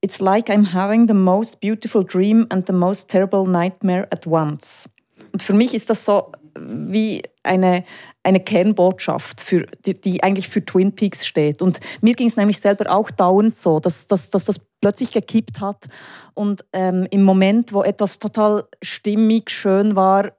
It's 0.00 0.20
like 0.20 0.50
I'm 0.50 0.74
having 0.74 1.08
the 1.08 1.14
most 1.14 1.60
beautiful 1.60 2.04
dream 2.04 2.46
and 2.50 2.66
the 2.66 2.74
most 2.74 3.08
terrible 3.08 3.48
nightmare 3.48 4.06
at 4.10 4.26
once. 4.26 4.86
Und 5.32 5.42
für 5.42 5.54
mich 5.54 5.72
ist 5.72 5.88
das 5.88 6.04
so 6.04 6.30
wie 6.58 7.22
eine, 7.42 7.84
eine 8.22 8.40
Kernbotschaft, 8.40 9.40
für, 9.40 9.66
die, 9.84 9.94
die 9.94 10.22
eigentlich 10.22 10.48
für 10.48 10.64
Twin 10.64 10.92
Peaks 10.92 11.26
steht. 11.26 11.62
Und 11.62 11.80
mir 12.00 12.14
ging 12.14 12.28
es 12.28 12.36
nämlich 12.36 12.60
selber 12.60 12.90
auch 12.92 13.10
dauernd 13.10 13.54
so, 13.54 13.80
dass, 13.80 14.06
dass, 14.06 14.30
dass 14.30 14.44
das 14.44 14.60
plötzlich 14.80 15.12
gekippt 15.12 15.60
hat. 15.60 15.86
Und 16.34 16.64
ähm, 16.72 17.06
im 17.10 17.22
Moment, 17.22 17.72
wo 17.72 17.82
etwas 17.82 18.18
total 18.18 18.64
stimmig, 18.82 19.50
schön 19.50 19.96
war, 19.96 20.32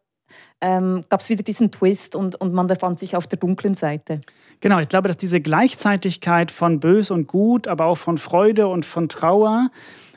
ähm, 0.62 1.04
gab 1.10 1.20
es 1.20 1.30
wieder 1.30 1.44
diesen 1.44 1.72
Twist 1.72 2.16
und, 2.16 2.36
und 2.36 2.54
man 2.54 2.68
befand 2.68 3.00
sich 3.00 3.16
auf 3.16 3.28
der 3.28 3.38
dunklen 3.38 3.76
Seite. 3.76 4.22
Genau, 4.62 4.80
ich 4.80 4.90
glaube, 4.90 5.10
dass 5.10 5.18
diese 5.18 5.42
Gleichzeitigkeit 5.42 6.50
von 6.50 6.80
bös 6.80 7.12
und 7.12 7.28
gut, 7.28 7.68
aber 7.68 7.86
auch 7.86 7.98
von 7.98 8.18
Freude 8.18 8.68
und 8.68 8.86
von 8.86 9.10
Trauer, 9.10 9.70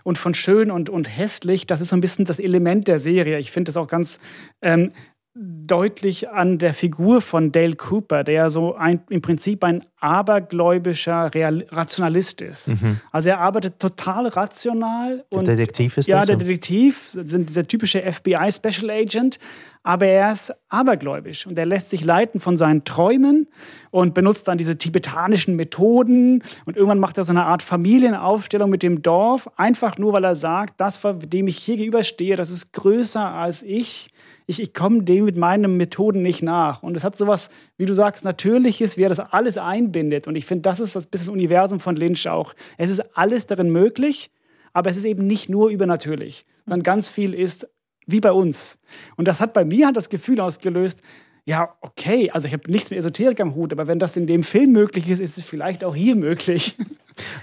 und 0.08 0.16
von 0.16 0.32
schön 0.32 0.70
und, 0.70 0.88
und 0.88 1.04
hässlich, 1.18 1.66
das 1.66 1.82
ist 1.82 1.90
so 1.90 1.96
ein 1.96 2.00
bisschen 2.00 2.24
das 2.24 2.38
Element 2.38 2.88
der 2.88 2.98
Serie. 2.98 3.38
Ich 3.38 3.50
finde 3.50 3.70
es 3.70 3.76
auch 3.76 3.88
ganz 3.88 4.20
ähm, 4.62 4.90
deutlich 5.34 6.30
an 6.30 6.58
der 6.58 6.74
Figur 6.74 7.20
von 7.20 7.52
Dale 7.52 7.76
Cooper, 7.76 8.24
der 8.24 8.50
so 8.50 8.74
ein, 8.74 9.00
im 9.08 9.22
Prinzip 9.22 9.62
ein 9.62 9.84
abergläubischer 10.00 11.32
Real 11.32 11.64
Rationalist 11.70 12.40
ist. 12.40 12.68
Mhm. 12.68 13.00
Also 13.12 13.30
er 13.30 13.38
arbeitet 13.38 13.78
total 13.78 14.26
rational. 14.26 15.24
Der 15.30 15.38
und, 15.38 15.46
Detektiv 15.46 15.96
ist 15.96 16.08
ja, 16.08 16.20
das? 16.20 16.28
Ja, 16.28 16.36
der 16.36 16.44
Detektiv, 16.44 17.08
sind 17.10 17.48
dieser 17.48 17.66
typische 17.66 18.00
FBI 18.00 18.50
Special 18.50 18.90
Agent, 18.90 19.38
aber 19.84 20.06
er 20.06 20.32
ist 20.32 20.52
abergläubisch 20.68 21.46
und 21.46 21.56
er 21.58 21.66
lässt 21.66 21.90
sich 21.90 22.04
leiten 22.04 22.40
von 22.40 22.56
seinen 22.56 22.84
Träumen 22.84 23.46
und 23.90 24.14
benutzt 24.14 24.48
dann 24.48 24.58
diese 24.58 24.76
tibetanischen 24.76 25.54
Methoden 25.54 26.42
und 26.64 26.76
irgendwann 26.76 26.98
macht 26.98 27.16
er 27.16 27.24
so 27.24 27.32
eine 27.32 27.44
Art 27.44 27.62
Familienaufstellung 27.62 28.70
mit 28.70 28.82
dem 28.82 29.02
Dorf, 29.02 29.48
einfach 29.56 29.98
nur 29.98 30.12
weil 30.12 30.24
er 30.24 30.34
sagt, 30.34 30.80
das, 30.80 31.00
dem 31.02 31.46
ich 31.46 31.58
hier 31.58 31.76
gegenüberstehe, 31.76 32.34
das 32.34 32.50
ist 32.50 32.72
größer 32.72 33.24
als 33.24 33.62
ich 33.62 34.10
ich, 34.48 34.62
ich 34.62 34.72
komme 34.72 35.02
dem 35.02 35.26
mit 35.26 35.36
meinen 35.36 35.76
Methoden 35.76 36.22
nicht 36.22 36.42
nach. 36.42 36.82
Und 36.82 36.96
es 36.96 37.04
hat 37.04 37.18
sowas, 37.18 37.50
wie 37.76 37.84
du 37.84 37.92
sagst, 37.92 38.24
Natürliches, 38.24 38.96
wie 38.96 39.02
er 39.02 39.10
das 39.10 39.20
alles 39.20 39.58
einbindet. 39.58 40.26
Und 40.26 40.36
ich 40.36 40.46
finde, 40.46 40.62
das 40.62 40.80
ist 40.80 40.96
das 40.96 41.06
bisschen 41.06 41.30
Universum 41.30 41.78
von 41.78 41.94
Lynch 41.96 42.26
auch. 42.28 42.54
Es 42.78 42.90
ist 42.90 43.16
alles 43.16 43.46
darin 43.46 43.70
möglich, 43.70 44.30
aber 44.72 44.88
es 44.88 44.96
ist 44.96 45.04
eben 45.04 45.26
nicht 45.26 45.50
nur 45.50 45.68
übernatürlich, 45.68 46.46
sondern 46.64 46.82
ganz 46.82 47.08
viel 47.10 47.34
ist 47.34 47.68
wie 48.06 48.20
bei 48.20 48.32
uns. 48.32 48.78
Und 49.16 49.28
das 49.28 49.40
hat 49.40 49.52
bei 49.52 49.66
mir 49.66 49.92
das 49.92 50.08
Gefühl 50.08 50.40
ausgelöst, 50.40 51.02
ja, 51.44 51.74
okay, 51.82 52.30
also 52.30 52.46
ich 52.46 52.54
habe 52.54 52.70
nichts 52.70 52.88
mit 52.88 52.98
Esoterik 52.98 53.40
am 53.40 53.54
Hut, 53.54 53.72
aber 53.72 53.86
wenn 53.86 53.98
das 53.98 54.16
in 54.16 54.26
dem 54.26 54.42
Film 54.42 54.72
möglich 54.72 55.10
ist, 55.10 55.20
ist 55.20 55.36
es 55.36 55.44
vielleicht 55.44 55.84
auch 55.84 55.94
hier 55.94 56.16
möglich. 56.16 56.76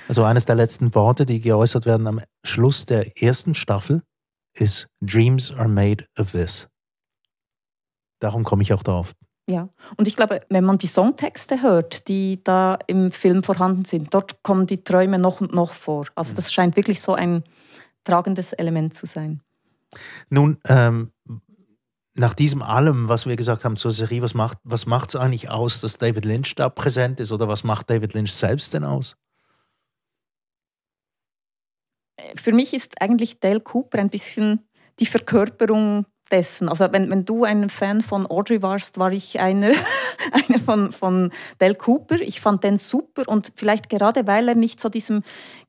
Also 0.08 0.24
eines 0.24 0.46
der 0.46 0.56
letzten 0.56 0.96
Worte, 0.96 1.26
die 1.26 1.42
geäußert 1.42 1.86
werden 1.86 2.08
am 2.08 2.22
Schluss 2.46 2.86
der 2.86 3.22
ersten 3.22 3.56
Staffel, 3.56 4.04
ist 4.58 4.88
Dreams 5.02 5.52
are 5.52 5.68
made 5.68 6.06
of 6.18 6.32
this. 6.32 6.70
Darum 8.20 8.44
komme 8.44 8.64
ich 8.64 8.74
auch 8.74 8.84
darauf. 8.84 9.14
Ja, 9.48 9.70
und 9.98 10.08
ich 10.08 10.16
glaube, 10.16 10.42
wenn 10.50 10.64
man 10.64 10.80
die 10.80 10.88
Songtexte 10.88 11.62
hört, 11.62 12.08
die 12.08 12.44
da 12.44 12.80
im 12.88 13.12
Film 13.12 13.44
vorhanden 13.44 13.86
sind, 13.86 14.14
dort 14.14 14.42
kommen 14.42 14.66
die 14.66 14.84
Träume 14.84 15.20
noch 15.20 15.40
und 15.40 15.54
noch 15.54 15.74
vor. 15.74 16.08
Also 16.16 16.34
das 16.34 16.52
scheint 16.52 16.76
wirklich 16.76 17.00
so 17.00 17.14
ein 17.14 17.44
tragendes 18.04 18.54
Element 18.54 18.96
zu 18.96 19.06
sein. 19.06 19.42
Nun, 20.30 20.58
ähm, 20.66 21.12
nach 22.16 22.34
diesem 22.34 22.64
allem, 22.64 23.08
was 23.08 23.28
wir 23.28 23.36
gesagt 23.36 23.66
haben 23.66 23.76
zur 23.76 23.92
Serie, 23.92 24.22
was 24.22 24.34
macht 24.34 24.58
was 24.64 24.86
es 24.88 25.16
eigentlich 25.16 25.50
aus, 25.50 25.82
dass 25.82 25.98
David 25.98 26.26
Lynch 26.26 26.56
da 26.56 26.70
präsent 26.70 27.20
ist 27.20 27.32
oder 27.32 27.48
was 27.48 27.64
macht 27.64 27.90
David 27.90 28.14
Lynch 28.14 28.34
selbst 28.34 28.74
denn 28.74 28.84
aus? 28.84 29.18
Für 32.36 32.54
mich 32.54 32.74
ist 32.74 33.02
eigentlich 33.02 33.40
Dale 33.40 33.60
Cooper 33.60 34.00
ein 34.00 34.10
bisschen 34.10 34.68
die 35.00 35.06
Verkörperung 35.06 36.06
dessen. 36.32 36.70
Also 36.70 36.88
wenn, 36.91 37.10
wenn 37.10 37.25
du 37.25 37.44
ein 37.44 37.70
Fan 37.70 38.01
von 38.01 38.25
Audrey 38.29 38.62
warst, 38.62 38.98
war 38.98 39.12
ich 39.12 39.39
einer, 39.39 39.72
einer 40.50 40.60
von, 40.60 40.91
von 40.91 41.32
Dale 41.60 41.75
Cooper. 41.75 42.20
Ich 42.22 42.41
fand 42.41 42.63
den 42.63 42.77
super 42.77 43.24
und 43.27 43.51
vielleicht 43.55 43.89
gerade, 43.89 44.25
weil 44.27 44.48
er 44.48 44.55
nicht 44.55 44.79
so 44.79 44.89
diesem 44.89 45.24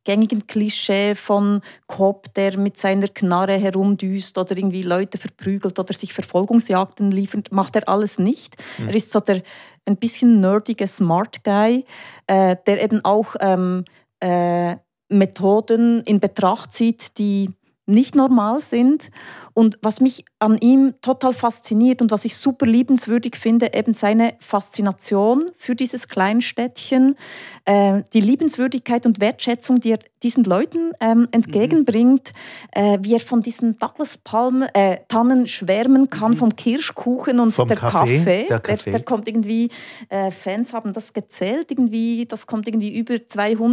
gängigen 0.04 0.46
Klischee 0.46 1.14
von 1.14 1.60
Cop, 1.86 2.32
der 2.34 2.58
mit 2.58 2.76
seiner 2.76 3.08
Knarre 3.08 3.58
herumdüst 3.58 4.38
oder 4.38 4.56
irgendwie 4.56 4.82
Leute 4.82 5.18
verprügelt 5.18 5.78
oder 5.78 5.92
sich 5.92 6.14
Verfolgungsjagden 6.14 7.10
liefert, 7.10 7.52
macht 7.52 7.76
er 7.76 7.88
alles 7.88 8.18
nicht. 8.18 8.56
Mhm. 8.78 8.88
Er 8.88 8.94
ist 8.94 9.12
so 9.12 9.20
der 9.20 9.42
ein 9.84 9.96
bisschen 9.96 10.40
nerdige 10.40 10.88
Smart 10.88 11.44
Guy, 11.44 11.84
äh, 12.26 12.56
der 12.66 12.82
eben 12.82 13.04
auch 13.04 13.36
ähm, 13.40 13.84
äh, 14.20 14.76
Methoden 15.08 16.02
in 16.02 16.18
Betracht 16.18 16.72
zieht, 16.72 17.18
die 17.18 17.50
nicht 17.86 18.14
normal 18.14 18.60
sind. 18.60 19.10
Und 19.54 19.78
was 19.82 20.00
mich 20.00 20.24
an 20.38 20.58
ihm 20.58 20.94
total 21.00 21.32
fasziniert 21.32 22.02
und 22.02 22.10
was 22.10 22.24
ich 22.24 22.36
super 22.36 22.66
liebenswürdig 22.66 23.36
finde, 23.36 23.70
eben 23.74 23.94
seine 23.94 24.34
Faszination 24.40 25.50
für 25.56 25.74
dieses 25.74 26.08
Kleinstädtchen, 26.08 27.16
äh, 27.64 28.02
die 28.12 28.20
Liebenswürdigkeit 28.20 29.06
und 29.06 29.20
Wertschätzung, 29.20 29.80
die 29.80 29.92
er 29.92 30.00
diesen 30.22 30.44
Leuten 30.44 30.92
ähm, 31.00 31.28
entgegenbringt, 31.30 32.32
mhm. 32.74 32.80
äh, 32.82 32.98
wie 33.02 33.14
er 33.14 33.20
von 33.20 33.42
diesen 33.42 33.78
Douglas-Tannen 33.78 34.68
äh, 34.74 35.46
schwärmen 35.46 36.10
kann, 36.10 36.32
mhm. 36.32 36.36
vom 36.36 36.56
Kirschkuchen 36.56 37.38
und 37.40 37.52
vom 37.52 37.68
der 37.68 37.76
Kaffee. 37.76 38.18
Kaffee. 38.18 38.46
Der, 38.48 38.60
Kaffee. 38.60 38.90
Der, 38.90 38.92
der 38.98 39.04
kommt 39.04 39.28
irgendwie, 39.28 39.68
äh, 40.08 40.30
Fans 40.30 40.72
haben 40.72 40.92
das 40.92 41.12
gezählt, 41.12 41.70
irgendwie, 41.70 42.26
das 42.26 42.46
kommt 42.46 42.66
irgendwie 42.66 42.96
über 42.96 43.16
220 43.26 43.68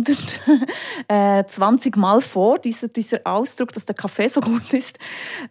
äh, 1.95 1.99
Mal 1.99 2.21
vor, 2.21 2.59
dieser, 2.59 2.87
dieser 2.89 3.21
Ausdruck, 3.23 3.71
dass 3.73 3.85
der 3.85 3.95
Kaffee 3.95 4.27
so 4.27 4.41
gut 4.41 4.73
ist. 4.73 4.99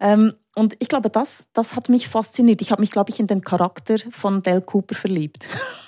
Ähm, 0.00 0.34
und 0.54 0.76
ich 0.80 0.88
glaube, 0.88 1.08
das, 1.08 1.48
das 1.54 1.76
hat 1.76 1.88
mich 1.88 2.08
fasziniert. 2.08 2.60
Ich 2.60 2.70
habe 2.70 2.82
mich, 2.82 2.90
glaube 2.90 3.10
ich, 3.10 3.18
in 3.18 3.26
den 3.26 3.40
Charakter 3.40 3.96
von 4.10 4.42
Del 4.42 4.60
Cooper 4.60 4.94
verliebt. 4.94 5.48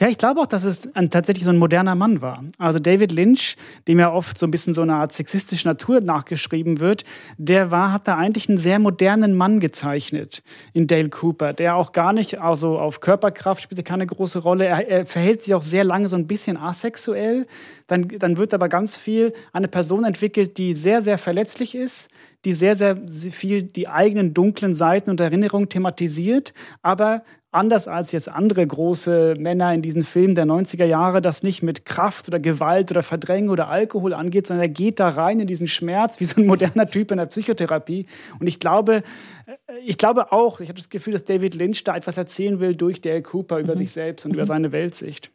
Ja, 0.00 0.08
ich 0.08 0.18
glaube 0.18 0.40
auch, 0.40 0.46
dass 0.46 0.64
es 0.64 0.94
ein, 0.94 1.10
tatsächlich 1.10 1.44
so 1.44 1.50
ein 1.50 1.56
moderner 1.56 1.94
Mann 1.94 2.20
war. 2.20 2.44
Also 2.58 2.78
David 2.78 3.12
Lynch, 3.12 3.56
dem 3.86 3.98
ja 3.98 4.12
oft 4.12 4.38
so 4.38 4.46
ein 4.46 4.50
bisschen 4.50 4.74
so 4.74 4.82
eine 4.82 4.94
Art 4.94 5.12
sexistische 5.12 5.66
Natur 5.66 6.00
nachgeschrieben 6.00 6.80
wird, 6.80 7.04
der 7.36 7.70
war, 7.70 7.92
hat 7.92 8.06
da 8.06 8.16
eigentlich 8.16 8.48
einen 8.48 8.58
sehr 8.58 8.78
modernen 8.78 9.36
Mann 9.36 9.60
gezeichnet 9.60 10.42
in 10.72 10.86
Dale 10.86 11.08
Cooper, 11.08 11.52
der 11.52 11.76
auch 11.76 11.92
gar 11.92 12.12
nicht, 12.12 12.40
also 12.40 12.78
auf 12.78 13.00
Körperkraft 13.00 13.62
spielte 13.62 13.82
keine 13.82 14.06
große 14.06 14.40
Rolle. 14.40 14.66
Er, 14.66 14.88
er 14.88 15.06
verhält 15.06 15.42
sich 15.42 15.54
auch 15.54 15.62
sehr 15.62 15.84
lange 15.84 16.08
so 16.08 16.16
ein 16.16 16.26
bisschen 16.26 16.56
asexuell. 16.56 17.46
Dann, 17.86 18.08
dann 18.08 18.36
wird 18.36 18.52
aber 18.54 18.68
ganz 18.68 18.96
viel 18.96 19.32
eine 19.52 19.68
Person 19.68 20.04
entwickelt, 20.04 20.58
die 20.58 20.74
sehr, 20.74 21.02
sehr 21.02 21.18
verletzlich 21.18 21.74
ist, 21.74 22.10
die 22.44 22.54
sehr, 22.54 22.76
sehr 22.76 22.96
viel 23.06 23.64
die 23.64 23.88
eigenen 23.88 24.34
dunklen 24.34 24.74
Seiten 24.74 25.10
und 25.10 25.20
Erinnerungen 25.20 25.68
thematisiert, 25.68 26.54
aber 26.82 27.22
anders 27.50 27.88
als 27.88 28.12
jetzt 28.12 28.28
andere 28.28 28.66
große 28.66 29.34
Männer 29.38 29.72
in 29.72 29.82
diesen 29.82 30.04
Filmen 30.04 30.34
der 30.34 30.44
90er 30.44 30.84
Jahre 30.84 31.22
das 31.22 31.42
nicht 31.42 31.62
mit 31.62 31.86
Kraft 31.86 32.28
oder 32.28 32.38
Gewalt 32.38 32.90
oder 32.90 33.02
Verdrängen 33.02 33.48
oder 33.48 33.68
Alkohol 33.68 34.12
angeht, 34.12 34.46
sondern 34.46 34.64
er 34.64 34.68
geht 34.68 35.00
da 35.00 35.08
rein 35.08 35.40
in 35.40 35.46
diesen 35.46 35.66
Schmerz 35.66 36.20
wie 36.20 36.24
so 36.24 36.40
ein 36.40 36.46
moderner 36.46 36.86
Typ 36.86 37.10
in 37.10 37.18
der 37.18 37.26
Psychotherapie. 37.26 38.06
Und 38.38 38.46
ich 38.46 38.60
glaube, 38.60 39.02
äh, 39.46 39.78
ich 39.84 39.98
glaube 39.98 40.30
auch, 40.30 40.60
ich 40.60 40.68
habe 40.68 40.78
das 40.78 40.90
Gefühl, 40.90 41.14
dass 41.14 41.24
David 41.24 41.54
Lynch 41.54 41.84
da 41.84 41.96
etwas 41.96 42.18
erzählen 42.18 42.60
will 42.60 42.76
durch 42.76 43.00
Dale 43.00 43.22
Cooper 43.22 43.58
über 43.58 43.74
mhm. 43.74 43.78
sich 43.78 43.90
selbst 43.92 44.26
und 44.26 44.32
mhm. 44.32 44.38
über 44.38 44.44
seine 44.44 44.72
Weltsicht. 44.72 45.30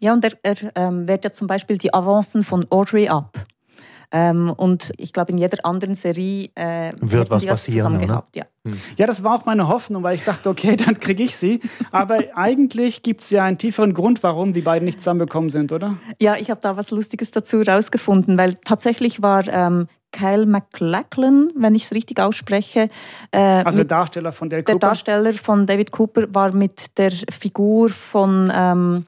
Ja, 0.00 0.12
und 0.12 0.24
er, 0.24 0.32
er 0.42 0.56
ähm, 0.76 1.06
wehrt 1.06 1.24
ja 1.24 1.30
zum 1.30 1.46
Beispiel 1.46 1.78
die 1.78 1.92
Avancen 1.92 2.42
von 2.42 2.66
Audrey 2.70 3.08
ab. 3.08 3.46
Ähm, 4.12 4.52
und 4.56 4.92
ich 4.96 5.12
glaube, 5.12 5.32
in 5.32 5.38
jeder 5.38 5.64
anderen 5.64 5.94
Serie 5.94 6.50
äh, 6.54 6.92
wird 7.00 7.30
was 7.30 7.46
passieren. 7.46 7.98
Gehabt, 7.98 8.34
ja. 8.34 8.44
Hm. 8.66 8.78
ja, 8.96 9.06
das 9.06 9.22
war 9.22 9.36
auch 9.36 9.46
meine 9.46 9.68
Hoffnung, 9.68 10.02
weil 10.02 10.14
ich 10.14 10.24
dachte, 10.24 10.48
okay, 10.48 10.76
dann 10.84 10.98
kriege 10.98 11.22
ich 11.22 11.36
sie. 11.36 11.60
Aber 11.92 12.18
eigentlich 12.34 13.02
gibt 13.02 13.22
es 13.22 13.30
ja 13.30 13.44
einen 13.44 13.58
tieferen 13.58 13.94
Grund, 13.94 14.22
warum 14.22 14.52
die 14.52 14.62
beiden 14.62 14.84
nicht 14.84 14.98
zusammengekommen 14.98 15.50
sind, 15.50 15.72
oder? 15.72 15.96
Ja, 16.20 16.36
ich 16.36 16.50
habe 16.50 16.60
da 16.60 16.76
was 16.76 16.90
Lustiges 16.90 17.30
dazu 17.30 17.60
rausgefunden, 17.62 18.36
weil 18.36 18.54
tatsächlich 18.54 19.22
war 19.22 19.46
ähm, 19.48 19.86
Kyle 20.12 20.46
MacLachlan, 20.46 21.52
wenn 21.54 21.74
ich 21.74 21.84
es 21.84 21.92
richtig 21.92 22.20
ausspreche. 22.20 22.88
Äh, 23.30 23.38
also 23.38 23.78
der 23.78 23.84
Darsteller 23.86 24.32
von 24.32 24.50
David 24.50 24.66
Cooper? 24.66 24.78
Der 24.78 24.88
Darsteller 24.88 25.32
von 25.34 25.66
David 25.66 25.92
Cooper 25.92 26.26
war 26.34 26.52
mit 26.52 26.98
der 26.98 27.12
Figur 27.12 27.90
von 27.90 28.50
ähm, 28.54 29.06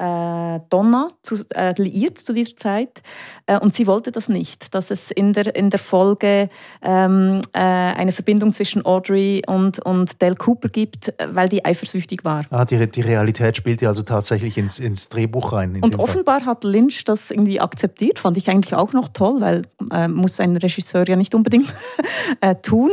äh, 0.00 0.60
Donna 0.70 1.08
zu, 1.22 1.44
äh, 1.50 1.74
liiert 1.76 2.18
zu 2.18 2.32
dieser 2.32 2.56
Zeit 2.56 3.02
äh, 3.46 3.58
und 3.58 3.74
sie 3.74 3.86
wollte 3.86 4.12
das 4.12 4.28
nicht, 4.28 4.74
dass 4.74 4.90
es 4.90 5.10
in 5.10 5.32
der, 5.34 5.54
in 5.54 5.68
der 5.68 5.78
Folge 5.78 6.48
ähm, 6.82 7.40
äh, 7.52 7.58
eine 7.60 8.12
Verbindung 8.12 8.52
zwischen 8.52 8.84
Audrey 8.84 9.42
und, 9.46 9.78
und 9.84 10.22
Dale 10.22 10.36
Cooper 10.36 10.68
gibt, 10.68 11.12
weil 11.32 11.48
die 11.48 11.64
eifersüchtig 11.64 12.24
war. 12.24 12.44
Ah, 12.50 12.64
die, 12.64 12.90
die 12.90 13.02
Realität 13.02 13.56
spielt 13.56 13.82
ja 13.82 13.90
also 13.90 14.02
tatsächlich 14.02 14.56
ins, 14.56 14.78
ins 14.78 15.10
Drehbuch 15.10 15.52
rein. 15.52 15.78
Und 15.82 15.98
offenbar 15.98 16.40
Fall. 16.40 16.46
hat 16.46 16.64
Lynch 16.64 17.04
das 17.04 17.30
irgendwie 17.30 17.60
akzeptiert, 17.60 18.18
fand 18.18 18.38
ich 18.38 18.48
eigentlich 18.48 18.74
auch 18.74 18.92
noch 18.92 19.08
toll, 19.08 19.40
weil 19.40 19.62
äh, 19.92 20.08
muss 20.08 20.40
ein 20.40 20.56
Regisseur 20.56 21.06
ja 21.06 21.16
nicht 21.16 21.34
unbedingt 21.34 21.72
äh, 22.40 22.54
tun. 22.56 22.92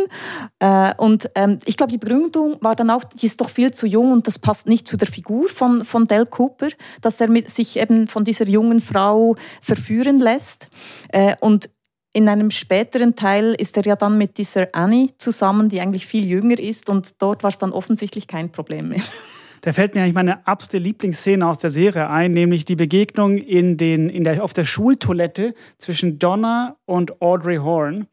Äh, 0.59 0.93
und 0.97 1.29
ähm, 1.35 1.59
ich 1.65 1.77
glaube, 1.77 1.91
die 1.91 1.97
Begründung 1.97 2.57
war 2.61 2.75
dann 2.75 2.89
auch, 2.89 3.05
die 3.05 3.25
ist 3.25 3.39
doch 3.39 3.49
viel 3.49 3.71
zu 3.71 3.87
jung 3.87 4.11
und 4.11 4.27
das 4.27 4.39
passt 4.39 4.67
nicht 4.67 4.87
zu 4.87 4.97
der 4.97 5.07
Figur 5.07 5.47
von, 5.47 5.85
von 5.85 6.07
Dale 6.07 6.25
Cooper 6.25 6.67
dass 7.01 7.19
er 7.19 7.29
mit, 7.29 7.51
sich 7.51 7.77
eben 7.77 8.07
von 8.07 8.23
dieser 8.23 8.47
jungen 8.47 8.81
Frau 8.81 9.35
verführen 9.61 10.17
lässt. 10.17 10.67
Äh, 11.09 11.35
und 11.39 11.69
in 12.13 12.29
einem 12.29 12.49
späteren 12.49 13.15
Teil 13.15 13.53
ist 13.59 13.77
er 13.77 13.85
ja 13.85 13.95
dann 13.95 14.17
mit 14.17 14.37
dieser 14.37 14.69
Annie 14.73 15.09
zusammen, 15.17 15.69
die 15.69 15.79
eigentlich 15.81 16.07
viel 16.07 16.25
jünger 16.25 16.57
ist 16.57 16.89
und 16.89 17.21
dort 17.21 17.43
war 17.43 17.51
es 17.51 17.59
dann 17.59 17.71
offensichtlich 17.71 18.27
kein 18.27 18.51
Problem 18.51 18.89
mehr. 18.89 19.03
Da 19.61 19.73
fällt 19.73 19.95
mir 19.95 20.01
eigentlich 20.01 20.13
meine 20.13 20.45
absolute 20.47 20.77
Lieblingsszene 20.77 21.47
aus 21.47 21.57
der 21.57 21.71
Serie 21.71 22.09
ein, 22.09 22.33
nämlich 22.33 22.65
die 22.65 22.75
Begegnung 22.75 23.37
in 23.37 23.77
den, 23.77 24.09
in 24.09 24.23
der, 24.23 24.43
auf 24.43 24.53
der 24.53 24.65
Schultoilette 24.65 25.53
zwischen 25.77 26.19
Donna 26.19 26.77
und 26.85 27.21
Audrey 27.21 27.57
Horn, 27.57 28.07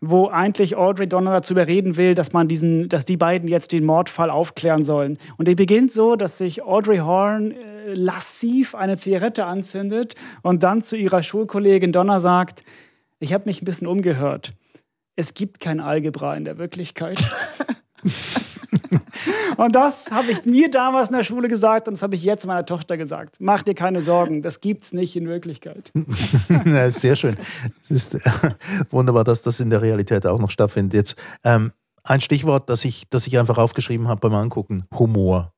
wo 0.00 0.28
eigentlich 0.28 0.76
Audrey 0.76 1.08
Donna 1.08 1.32
dazu 1.32 1.54
überreden 1.54 1.96
will, 1.96 2.14
dass 2.14 2.32
man 2.32 2.48
diesen, 2.48 2.88
dass 2.88 3.04
die 3.04 3.16
beiden 3.16 3.48
jetzt 3.48 3.72
den 3.72 3.84
Mordfall 3.84 4.30
aufklären 4.30 4.82
sollen. 4.82 5.18
Und 5.36 5.48
die 5.48 5.54
beginnt 5.54 5.92
so, 5.92 6.16
dass 6.16 6.38
sich 6.38 6.62
Audrey 6.62 6.98
Horn 6.98 7.52
äh, 7.52 7.94
lassiv 7.94 8.74
eine 8.74 8.96
Zigarette 8.98 9.46
anzündet 9.46 10.14
und 10.42 10.62
dann 10.62 10.82
zu 10.82 10.96
ihrer 10.96 11.22
Schulkollegin 11.22 11.92
Donna 11.92 12.20
sagt, 12.20 12.62
ich 13.18 13.32
habe 13.32 13.44
mich 13.46 13.62
ein 13.62 13.64
bisschen 13.64 13.86
umgehört. 13.86 14.54
Es 15.16 15.34
gibt 15.34 15.60
kein 15.60 15.80
Algebra 15.80 16.36
in 16.36 16.44
der 16.44 16.58
Wirklichkeit. 16.58 17.18
Und 19.56 19.74
das 19.74 20.10
habe 20.10 20.30
ich 20.30 20.44
mir 20.44 20.70
damals 20.70 21.10
in 21.10 21.16
der 21.16 21.24
Schule 21.24 21.48
gesagt 21.48 21.88
und 21.88 21.94
das 21.94 22.02
habe 22.02 22.14
ich 22.14 22.22
jetzt 22.22 22.46
meiner 22.46 22.64
Tochter 22.64 22.96
gesagt. 22.96 23.36
Mach 23.40 23.62
dir 23.62 23.74
keine 23.74 24.00
Sorgen, 24.00 24.42
das 24.42 24.60
gibt 24.60 24.84
es 24.84 24.92
nicht 24.92 25.16
in 25.16 25.28
Wirklichkeit. 25.28 25.92
ja, 26.64 26.90
sehr 26.90 27.16
schön. 27.16 27.36
Es 27.84 28.14
ist 28.14 28.14
äh, 28.14 28.30
wunderbar, 28.90 29.24
dass 29.24 29.42
das 29.42 29.60
in 29.60 29.70
der 29.70 29.82
Realität 29.82 30.26
auch 30.26 30.38
noch 30.38 30.50
stattfindet. 30.50 30.94
Jetzt 30.94 31.16
ähm, 31.44 31.72
ein 32.04 32.20
Stichwort, 32.20 32.70
das 32.70 32.84
ich, 32.84 33.08
das 33.10 33.26
ich 33.26 33.38
einfach 33.38 33.58
aufgeschrieben 33.58 34.08
habe 34.08 34.20
beim 34.20 34.34
Angucken: 34.34 34.84
Humor. 34.98 35.52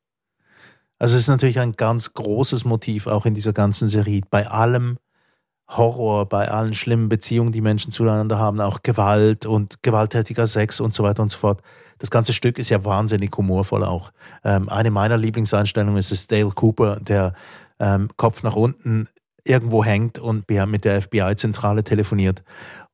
Also 0.98 1.16
es 1.16 1.22
ist 1.22 1.28
natürlich 1.28 1.58
ein 1.58 1.72
ganz 1.72 2.14
großes 2.14 2.64
Motiv 2.64 3.06
auch 3.06 3.26
in 3.26 3.34
dieser 3.34 3.52
ganzen 3.52 3.88
Serie. 3.88 4.22
Bei 4.30 4.46
allem 4.46 4.98
Horror, 5.76 6.26
bei 6.26 6.50
allen 6.50 6.74
schlimmen 6.74 7.08
Beziehungen, 7.08 7.52
die 7.52 7.60
Menschen 7.60 7.92
zueinander 7.92 8.38
haben, 8.38 8.60
auch 8.60 8.82
Gewalt 8.82 9.46
und 9.46 9.82
gewalttätiger 9.82 10.46
Sex 10.46 10.80
und 10.80 10.94
so 10.94 11.02
weiter 11.02 11.22
und 11.22 11.30
so 11.30 11.38
fort 11.38 11.62
das 12.02 12.10
ganze 12.10 12.32
Stück 12.32 12.58
ist 12.58 12.68
ja 12.68 12.84
wahnsinnig 12.84 13.30
humorvoll 13.36 13.84
auch. 13.84 14.12
Ähm, 14.42 14.68
eine 14.68 14.90
meiner 14.90 15.16
Lieblingseinstellungen 15.16 15.98
ist 15.98 16.10
es 16.10 16.26
Dale 16.26 16.50
Cooper, 16.50 16.98
der 17.00 17.32
ähm, 17.78 18.10
Kopf 18.16 18.42
nach 18.42 18.56
unten 18.56 19.08
irgendwo 19.44 19.84
hängt 19.84 20.18
und 20.18 20.50
mit 20.50 20.84
der 20.84 21.00
FBI-Zentrale 21.00 21.84
telefoniert. 21.84 22.42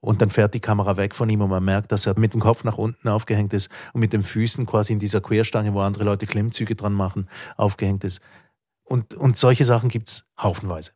Und 0.01 0.21
dann 0.21 0.29
fährt 0.29 0.53
die 0.53 0.61
Kamera 0.61 0.99
weg 0.99 1.15
von 1.15 1.31
ihm 1.31 1.41
und 1.41 1.49
man 1.49 1.65
merkt, 1.65 1.91
dass 1.91 2.05
er 2.05 2.19
mit 2.19 2.35
dem 2.35 2.41
Kopf 2.41 2.65
nach 2.65 2.77
unten 2.77 3.09
aufgehängt 3.09 3.55
ist 3.55 3.71
und 3.95 4.01
mit 4.01 4.13
den 4.13 4.23
Füßen 4.23 4.67
quasi 4.67 4.93
in 4.93 4.99
dieser 4.99 5.23
Querstange, 5.23 5.73
wo 5.73 5.81
andere 5.81 6.05
Leute 6.05 6.27
Klimmzüge 6.27 6.75
dran 6.75 6.93
machen, 6.93 7.31
aufgehängt 7.57 8.05
ist. 8.05 8.21
Und, 8.85 9.15
und 9.15 9.39
solche 9.39 9.65
Sachen 9.65 9.89
gibt 9.89 10.09
es 10.09 10.27
haufenweise. 10.39 10.93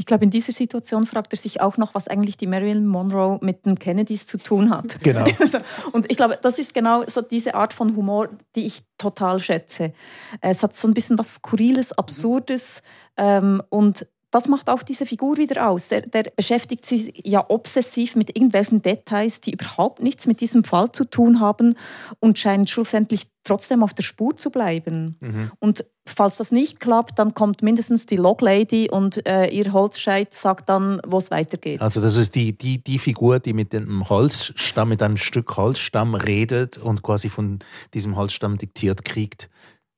Ich 0.00 0.06
glaube, 0.06 0.24
in 0.24 0.30
dieser 0.30 0.54
Situation 0.54 1.04
fragt 1.04 1.34
er 1.34 1.36
sich 1.36 1.60
auch 1.60 1.76
noch, 1.76 1.94
was 1.94 2.08
eigentlich 2.08 2.38
die 2.38 2.46
Marilyn 2.46 2.86
Monroe 2.86 3.38
mit 3.42 3.66
den 3.66 3.78
Kennedys 3.78 4.26
zu 4.26 4.38
tun 4.38 4.70
hat. 4.70 4.98
Genau. 5.02 5.26
Und 5.92 6.10
ich 6.10 6.16
glaube, 6.16 6.38
das 6.40 6.58
ist 6.58 6.72
genau 6.72 7.04
so 7.06 7.20
diese 7.20 7.54
Art 7.54 7.74
von 7.74 7.94
Humor, 7.94 8.30
die 8.56 8.66
ich 8.66 8.82
total 8.96 9.40
schätze. 9.40 9.92
Es 10.40 10.62
hat 10.62 10.74
so 10.74 10.88
ein 10.88 10.94
bisschen 10.94 11.18
was 11.18 11.34
Skurriles, 11.34 11.92
Absurdes 11.92 12.82
ähm, 13.18 13.62
und 13.68 14.06
das 14.30 14.48
macht 14.48 14.68
auch 14.68 14.82
diese 14.82 15.06
Figur 15.06 15.36
wieder 15.36 15.68
aus. 15.68 15.88
Der, 15.88 16.02
der, 16.02 16.24
beschäftigt 16.36 16.86
sich 16.86 17.12
ja 17.24 17.44
obsessiv 17.48 18.14
mit 18.16 18.36
irgendwelchen 18.36 18.80
Details, 18.82 19.40
die 19.40 19.52
überhaupt 19.52 20.02
nichts 20.02 20.26
mit 20.26 20.40
diesem 20.40 20.64
Fall 20.64 20.92
zu 20.92 21.04
tun 21.04 21.40
haben 21.40 21.76
und 22.20 22.38
scheint 22.38 22.70
schlussendlich 22.70 23.26
trotzdem 23.42 23.82
auf 23.82 23.94
der 23.94 24.02
Spur 24.02 24.36
zu 24.36 24.50
bleiben. 24.50 25.16
Mhm. 25.20 25.50
Und 25.58 25.84
falls 26.06 26.36
das 26.36 26.52
nicht 26.52 26.80
klappt, 26.80 27.18
dann 27.18 27.34
kommt 27.34 27.62
mindestens 27.62 28.06
die 28.06 28.16
Log 28.16 28.40
Lady 28.40 28.88
und 28.90 29.26
äh, 29.26 29.46
ihr 29.46 29.72
Holzscheit 29.72 30.34
sagt 30.34 30.68
dann, 30.68 31.00
wo 31.06 31.18
es 31.18 31.30
weitergeht. 31.30 31.80
Also 31.80 32.00
das 32.00 32.16
ist 32.16 32.34
die, 32.34 32.56
die, 32.56 32.82
die 32.82 32.98
Figur, 32.98 33.40
die 33.40 33.52
mit 33.52 33.72
dem 33.72 34.08
Holzstamm, 34.08 34.90
mit 34.90 35.02
einem 35.02 35.16
Stück 35.16 35.56
Holzstamm 35.56 36.14
redet 36.14 36.78
und 36.78 37.02
quasi 37.02 37.28
von 37.28 37.60
diesem 37.94 38.16
Holzstamm 38.16 38.58
diktiert 38.58 39.04
kriegt, 39.04 39.48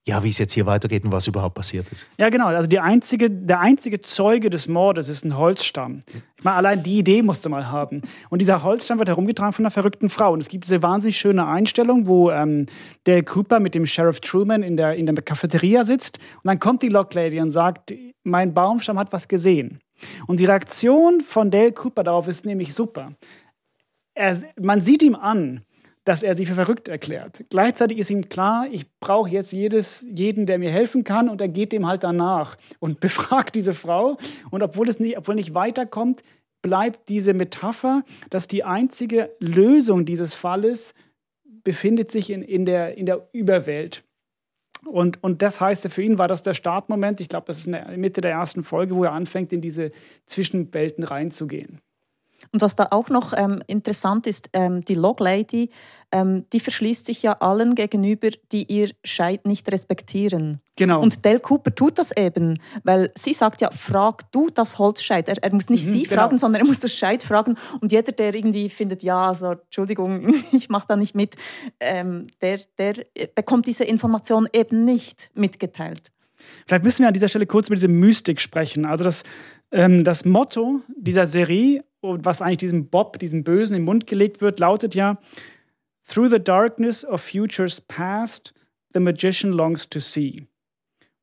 ja, 0.07 0.25
wie 0.25 0.31
es 0.31 0.38
jetzt 0.38 0.53
hier 0.53 0.67
weitergeht 0.67 1.05
und 1.05 1.12
was 1.12 1.29
überhaupt 1.29 1.55
passiert 1.55 1.91
ist. 1.93 2.07
Ja, 2.19 2.29
genau. 2.29 2.47
Also 2.47 2.69
einzige, 2.79 3.31
der 3.31 3.61
einzige 3.61 4.01
Zeuge 4.01 4.51
des 4.51 4.67
Mordes 4.67 5.09
ist 5.09 5.25
ein 5.25 5.37
Holzstamm. 5.37 6.01
Ich 6.37 6.45
meine, 6.45 6.57
allein 6.57 6.83
die 6.83 6.99
Idee 6.99 7.23
musste 7.23 7.49
mal 7.49 7.71
haben. 7.71 8.03
Und 8.29 8.41
dieser 8.41 8.65
Holzstamm 8.65 8.99
wird 8.99 9.09
herumgetragen 9.09 9.53
von 9.53 9.65
einer 9.65 9.71
verrückten 9.71 10.09
Frau. 10.09 10.33
Und 10.33 10.41
es 10.41 10.49
gibt 10.49 10.65
diese 10.65 10.83
wahnsinnig 10.83 11.19
schöne 11.19 11.47
Einstellung, 11.47 12.09
wo 12.09 12.33
ähm, 12.33 12.67
der 13.07 13.23
Cooper 13.23 13.61
mit 13.61 13.77
dem 13.77 13.87
Sheriff 13.87 14.19
Truman 14.19 14.65
in 14.65 14.77
der, 14.77 14.97
in 14.97 15.07
der 15.07 15.15
Cafeteria 15.23 15.85
sitzt. 15.85 16.19
Und 16.19 16.49
dann 16.49 16.59
kommt 16.59 16.83
die 16.83 16.88
Locklady 16.88 17.41
und 17.41 17.53
sagt, 17.53 17.95
mein 18.25 18.55
Baumstamm 18.55 18.99
hat 18.99 19.12
was 19.12 19.29
gesehen. 19.29 19.79
Und 20.27 20.41
die 20.41 20.47
Reaktion 20.47 21.21
von 21.21 21.53
Dale 21.53 21.71
Cooper 21.71 22.03
darauf 22.03 22.27
ist 22.27 22.45
nämlich 22.45 22.75
super. 22.75 23.12
Er, 24.15 24.37
man 24.61 24.81
sieht 24.81 25.05
ihm 25.05 25.15
an, 25.15 25.62
dass 26.05 26.23
er 26.23 26.35
sie 26.35 26.47
für 26.47 26.55
verrückt 26.55 26.88
erklärt. 26.88 27.45
Gleichzeitig 27.51 27.99
ist 27.99 28.11
ihm 28.11 28.29
klar, 28.29 28.67
ich 28.71 28.87
brauche 28.99 29.31
jetzt 29.31 29.53
jedes, 29.53 30.05
jeden, 30.09 30.47
der 30.47 30.59
mir 30.59 30.71
helfen 30.71 31.05
kann, 31.05 31.29
und 31.29 31.41
er 31.41 31.49
geht 31.49 31.73
dem 31.73 31.87
halt 31.87 32.03
danach 32.03 32.57
und 32.81 33.01
befragt 33.01 33.55
diese 33.55 33.75
Frau. 33.75 34.17
Und 34.51 34.62
obwohl 34.62 34.88
es 34.88 34.99
nicht, 34.99 35.17
obwohl 35.19 35.37
nicht 35.37 35.55
weiterkommt, 35.55 36.23
bleibt 36.61 37.09
diese 37.09 37.35
Metapher, 37.35 38.05
dass 38.31 38.49
die 38.49 38.65
einzige 38.65 39.31
Lösung 39.38 40.05
dieses 40.05 40.35
Falles 40.35 40.95
befindet 41.65 42.11
sich 42.11 42.31
in, 42.31 42.43
in, 42.43 42.65
der, 42.65 42.97
in 42.97 43.07
der 43.07 43.29
Überwelt. 43.33 44.05
Und, 44.85 45.23
und 45.23 45.43
das 45.43 45.61
heißt, 45.61 45.88
für 45.88 46.03
ihn 46.03 46.19
war 46.19 46.27
das 46.27 46.43
der 46.43 46.55
Startmoment. 46.55 47.21
Ich 47.21 47.29
glaube, 47.29 47.47
das 47.47 47.59
ist 47.59 47.67
in 47.67 47.73
der 47.73 47.97
Mitte 47.97 48.21
der 48.21 48.33
ersten 48.33 48.65
Folge, 48.65 48.97
wo 48.97 49.05
er 49.05 49.12
anfängt, 49.12 49.53
in 49.53 49.61
diese 49.61 49.93
Zwischenwelten 50.27 51.05
reinzugehen. 51.05 51.81
Und 52.50 52.61
was 52.61 52.76
da 52.76 52.88
auch 52.90 53.09
noch 53.09 53.33
ähm, 53.37 53.62
interessant 53.66 54.26
ist, 54.26 54.50
ähm, 54.52 54.85
die 54.85 54.94
Log 54.94 55.20
Lady, 55.20 55.70
ähm, 56.11 56.44
die 56.52 56.61
verschließt 56.61 57.07
sich 57.07 57.22
ja 57.22 57.33
allen 57.40 57.74
gegenüber, 57.74 58.28
die 58.50 58.64
ihr 58.64 58.90
Scheit 59.05 59.46
nicht 59.46 59.70
respektieren. 59.72 60.61
Genau. 60.76 61.00
Und 61.00 61.24
Dale 61.24 61.40
Cooper 61.40 61.74
tut 61.74 61.98
das 61.98 62.14
eben, 62.16 62.59
weil 62.85 63.11
sie 63.16 63.33
sagt 63.33 63.61
ja, 63.61 63.70
frag 63.70 64.31
du 64.33 64.50
das 64.50 64.78
Holzscheit. 64.78 65.28
Er, 65.28 65.42
er 65.42 65.55
muss 65.55 65.70
nicht 65.70 65.87
mhm, 65.87 65.92
sie 65.92 66.02
genau. 66.02 66.22
fragen, 66.22 66.38
sondern 66.38 66.62
er 66.62 66.66
muss 66.66 66.81
das 66.81 66.94
Scheit 66.94 67.22
fragen. 67.22 67.57
Und 67.81 67.92
jeder, 67.92 68.12
der 68.12 68.35
irgendwie 68.35 68.68
findet, 68.68 69.02
ja, 69.02 69.28
also 69.28 69.52
Entschuldigung, 69.52 70.35
ich 70.52 70.68
mache 70.68 70.87
da 70.88 70.96
nicht 70.96 71.14
mit, 71.14 71.37
ähm, 71.81 72.26
der, 72.40 72.61
der 72.78 72.94
bekommt 73.35 73.66
diese 73.66 73.85
Information 73.85 74.48
eben 74.52 74.85
nicht 74.85 75.31
mitgeteilt. 75.35 76.11
Vielleicht 76.66 76.85
müssen 76.85 77.02
wir 77.02 77.09
an 77.09 77.14
dieser 77.14 77.28
Stelle 77.28 77.46
kurz 77.46 77.68
über 77.68 77.76
diese 77.76 77.88
Mystik 77.88 78.40
sprechen. 78.40 78.85
Also 78.85 79.05
das, 79.05 79.22
ähm, 79.73 80.05
das 80.05 80.25
Motto 80.25 80.81
dieser 80.97 81.27
Serie 81.27 81.85
und 82.01 82.25
was 82.25 82.43
eigentlich 82.43 82.59
diesem 82.59 82.89
Bob, 82.89 83.19
diesem 83.19 83.43
Bösen 83.43 83.77
im 83.77 83.85
Mund 83.85 84.07
gelegt 84.07 84.41
wird, 84.41 84.61
lautet 84.61 84.95
ja, 84.95 85.19
Through 86.07 86.31
the 86.31 86.43
darkness 86.43 87.05
of 87.05 87.23
futures 87.23 87.81
past, 87.81 88.53
the 88.93 89.01
magician 89.01 89.53
longs 89.53 89.89
to 89.89 90.01
see. 90.01 90.47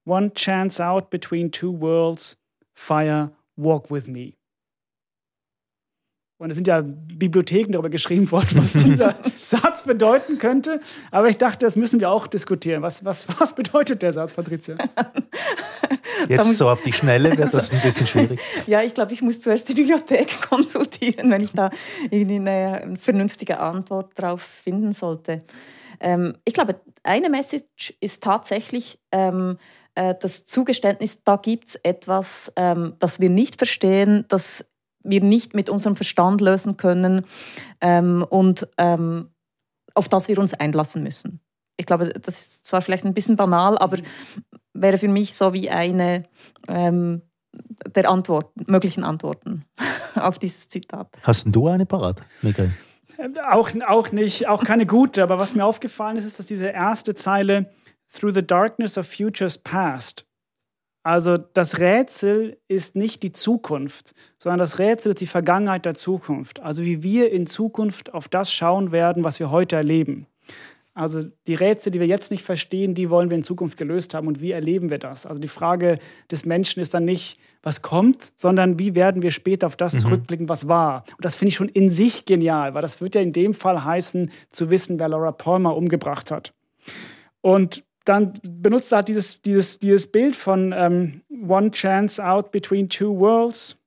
One 0.06 0.34
chance 0.34 0.82
out 0.82 1.10
between 1.10 1.52
two 1.52 1.72
worlds, 1.80 2.38
fire, 2.74 3.32
walk 3.58 3.92
with 3.92 4.08
me. 4.08 4.34
Und 6.42 6.52
es 6.52 6.56
sind 6.56 6.68
ja 6.68 6.82
Bibliotheken 6.82 7.74
darüber 7.74 7.90
geschrieben 7.90 8.32
worden, 8.32 8.60
was 8.60 8.72
dieser 8.74 9.14
Satz 9.42 9.84
bedeuten 9.84 10.38
könnte. 10.38 10.80
Aber 11.12 11.28
ich 11.28 11.38
dachte, 11.38 11.66
das 11.66 11.76
müssen 11.76 12.00
wir 12.00 12.10
auch 12.10 12.28
diskutieren. 12.28 12.82
Was, 12.82 13.04
was, 13.04 13.28
was 13.40 13.54
bedeutet 13.54 14.02
der 14.02 14.14
Satz, 14.14 14.34
Patricia? 14.34 14.78
Jetzt 16.27 16.58
so 16.58 16.69
auf 16.69 16.82
die 16.82 16.93
Schnelle 16.93 17.38
wird 17.38 17.53
das 17.53 17.71
ein 17.71 17.82
bisschen 17.82 18.08
schwierig. 18.08 18.39
ja, 18.67 18.82
ich 18.82 18.93
glaube, 18.93 19.13
ich 19.13 19.21
muss 19.21 19.41
zuerst 19.41 19.69
die 19.69 19.73
Bibliothek 19.73 20.41
konsultieren, 20.49 21.29
wenn 21.32 21.41
ich 21.41 21.51
da 21.51 21.69
eine 22.12 22.95
vernünftige 22.99 23.60
Antwort 23.60 24.12
darauf 24.15 24.41
finden 24.41 24.91
sollte. 24.91 25.43
Ähm, 25.99 26.36
ich 26.45 26.53
glaube, 26.53 26.79
eine 27.03 27.29
Message 27.29 27.93
ist 27.99 28.23
tatsächlich 28.23 28.99
ähm, 29.12 29.58
äh, 29.95 30.15
das 30.19 30.45
Zugeständnis, 30.45 31.23
da 31.23 31.36
gibt 31.36 31.69
es 31.69 31.75
etwas, 31.75 32.51
ähm, 32.55 32.95
das 32.99 33.19
wir 33.19 33.29
nicht 33.29 33.58
verstehen, 33.58 34.25
das 34.27 34.69
wir 35.03 35.21
nicht 35.21 35.53
mit 35.53 35.69
unserem 35.69 35.95
Verstand 35.95 36.41
lösen 36.41 36.77
können 36.77 37.25
ähm, 37.82 38.25
und 38.29 38.67
ähm, 38.77 39.29
auf 39.93 40.10
das 40.10 40.27
wir 40.27 40.39
uns 40.39 40.53
einlassen 40.53 41.03
müssen. 41.03 41.41
Ich 41.77 41.86
glaube, 41.86 42.10
das 42.10 42.41
ist 42.41 42.65
zwar 42.65 42.82
vielleicht 42.82 43.05
ein 43.05 43.13
bisschen 43.13 43.38
banal, 43.38 43.77
aber 43.77 43.97
wäre 44.73 44.97
für 44.97 45.08
mich 45.08 45.36
so 45.36 45.53
wie 45.53 45.69
eine 45.69 46.23
ähm, 46.67 47.21
der 47.95 48.10
Antwort, 48.10 48.51
möglichen 48.67 49.03
Antworten 49.03 49.65
auf 50.15 50.39
dieses 50.39 50.69
Zitat. 50.69 51.08
Hast 51.23 51.47
du 51.47 51.67
eine 51.67 51.86
parat, 51.86 52.21
Michael? 52.41 52.71
Auch, 53.49 53.69
auch 53.88 54.12
nicht, 54.12 54.47
auch 54.47 54.63
keine 54.63 54.86
gute, 54.86 55.23
aber 55.23 55.39
was 55.39 55.53
mir 55.53 55.65
aufgefallen 55.65 56.15
ist, 56.15 56.25
ist, 56.25 56.39
dass 56.39 56.45
diese 56.45 56.67
erste 56.67 57.15
Zeile 57.15 57.69
Through 58.12 58.34
the 58.34 58.45
darkness 58.45 58.97
of 58.97 59.08
futures 59.08 59.58
past 59.58 60.25
also 61.03 61.38
das 61.38 61.79
Rätsel 61.79 62.58
ist 62.67 62.95
nicht 62.95 63.23
die 63.23 63.32
Zukunft, 63.32 64.13
sondern 64.38 64.60
das 64.60 64.79
Rätsel 64.79 65.12
ist 65.12 65.21
die 65.21 65.27
Vergangenheit 65.27 65.86
der 65.86 65.95
Zukunft. 65.95 66.60
Also 66.60 66.84
wie 66.84 67.03
wir 67.03 67.32
in 67.32 67.47
Zukunft 67.47 68.13
auf 68.13 68.27
das 68.27 68.51
schauen 68.53 68.91
werden, 68.91 69.23
was 69.23 69.39
wir 69.39 69.49
heute 69.49 69.77
erleben. 69.77 70.27
Also 71.00 71.24
die 71.48 71.54
Rätsel, 71.54 71.94
die 71.94 72.02
wir 72.02 72.08
jetzt 72.08 72.30
nicht 72.30 72.44
verstehen, 72.44 72.94
die 72.94 73.10
wollen 73.10 73.30
wir 73.30 73.38
in 73.38 73.44
Zukunft 73.44 73.78
gelöst 73.78 74.14
haben. 74.14 74.28
Und 74.28 74.42
wie 74.42 74.52
erleben 74.52 74.90
wir 74.90 74.98
das? 74.98 75.26
Also 75.26 75.40
die 75.40 75.48
Frage 75.48 75.98
des 76.30 76.46
Menschen 76.46 76.82
ist 76.82 76.94
dann 76.94 77.06
nicht, 77.06 77.40
was 77.64 77.82
kommt, 77.82 78.34
sondern 78.36 78.80
wie 78.80 78.96
werden 78.96 79.22
wir 79.22 79.32
später 79.32 79.68
auf 79.68 79.78
das 79.78 79.94
mhm. 79.94 80.00
zurückblicken, 80.00 80.50
was 80.50 80.68
war. 80.68 81.06
Und 81.16 81.24
das 81.24 81.38
finde 81.38 81.50
ich 81.50 81.56
schon 81.56 81.70
in 81.70 81.90
sich 81.90 82.26
genial, 82.26 82.74
weil 82.74 82.82
das 82.82 83.00
wird 83.00 83.16
ja 83.16 83.22
in 83.22 83.32
dem 83.32 83.54
Fall 83.54 83.86
heißen, 83.86 84.30
zu 84.50 84.72
wissen, 84.72 85.00
wer 85.00 85.08
Laura 85.08 85.32
Palmer 85.32 85.78
umgebracht 85.78 86.32
hat. 86.32 86.54
Und 87.40 87.86
dann 88.04 88.34
benutzt 88.44 88.92
er 88.92 88.98
halt 88.98 89.08
dieses, 89.08 89.42
dieses, 89.42 89.80
dieses 89.80 90.12
Bild 90.12 90.36
von 90.36 90.74
ähm, 90.76 91.22
One 91.30 91.72
Chance 91.72 92.26
Out 92.26 92.52
Between 92.52 92.90
Two 92.90 93.18
Worlds. 93.20 93.82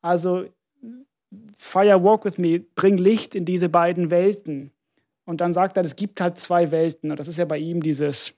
Also 0.00 0.46
Fire 1.58 2.02
Walk 2.02 2.24
with 2.24 2.38
Me, 2.38 2.60
bring 2.74 2.96
Licht 2.96 3.34
in 3.34 3.44
diese 3.44 3.68
beiden 3.68 4.10
Welten. 4.10 4.70
Und 5.24 5.40
dann 5.40 5.52
sagt 5.52 5.76
er, 5.76 5.84
es 5.84 5.96
gibt 5.96 6.20
halt 6.20 6.38
zwei 6.38 6.70
Welten. 6.70 7.10
Und 7.10 7.18
das 7.18 7.28
ist 7.28 7.38
ja 7.38 7.44
bei 7.44 7.58
ihm 7.58 7.82
dieses 7.82 8.34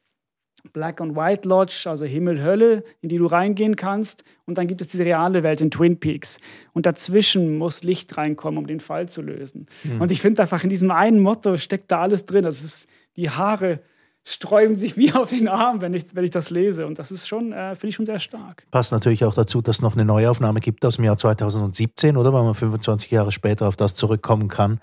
Black 0.72 1.00
and 1.00 1.16
White 1.16 1.48
Lodge, 1.48 1.84
also 1.86 2.04
Himmel, 2.04 2.42
Hölle, 2.42 2.84
in 3.00 3.08
die 3.08 3.18
du 3.18 3.26
reingehen 3.26 3.76
kannst. 3.76 4.24
Und 4.44 4.58
dann 4.58 4.66
gibt 4.66 4.80
es 4.80 4.88
diese 4.88 5.04
reale 5.04 5.42
Welt 5.42 5.60
in 5.60 5.70
Twin 5.70 5.98
Peaks. 5.98 6.38
Und 6.72 6.86
dazwischen 6.86 7.58
muss 7.58 7.82
Licht 7.82 8.16
reinkommen, 8.16 8.58
um 8.58 8.66
den 8.66 8.80
Fall 8.80 9.08
zu 9.08 9.22
lösen. 9.22 9.66
Mhm. 9.84 10.00
Und 10.00 10.10
ich 10.10 10.20
finde 10.20 10.42
einfach, 10.42 10.64
in 10.64 10.70
diesem 10.70 10.90
einen 10.90 11.20
Motto 11.20 11.56
steckt 11.56 11.90
da 11.90 12.00
alles 12.00 12.26
drin. 12.26 12.44
Das 12.44 12.64
ist 12.64 12.88
die 13.16 13.30
Haare 13.30 13.80
sträuben 14.28 14.74
sich 14.74 14.96
mir 14.96 15.18
auf 15.20 15.30
den 15.30 15.46
Arm, 15.46 15.80
wenn 15.80 15.94
ich, 15.94 16.04
wenn 16.14 16.24
ich 16.24 16.32
das 16.32 16.50
lese. 16.50 16.86
Und 16.86 16.98
das 16.98 17.12
ist 17.12 17.28
schon, 17.28 17.52
äh, 17.52 17.76
finde 17.76 17.88
ich 17.88 17.94
schon 17.94 18.06
sehr 18.06 18.18
stark. 18.18 18.66
Passt 18.72 18.90
natürlich 18.90 19.24
auch 19.24 19.34
dazu, 19.34 19.62
dass 19.62 19.76
es 19.76 19.82
noch 19.82 19.94
eine 19.94 20.04
Neuaufnahme 20.04 20.58
gibt 20.58 20.84
aus 20.84 20.96
dem 20.96 21.04
Jahr 21.04 21.16
2017, 21.16 22.16
oder? 22.16 22.32
Weil 22.32 22.42
man 22.42 22.54
25 22.54 23.12
Jahre 23.12 23.30
später 23.30 23.68
auf 23.68 23.76
das 23.76 23.94
zurückkommen 23.94 24.48
kann, 24.48 24.80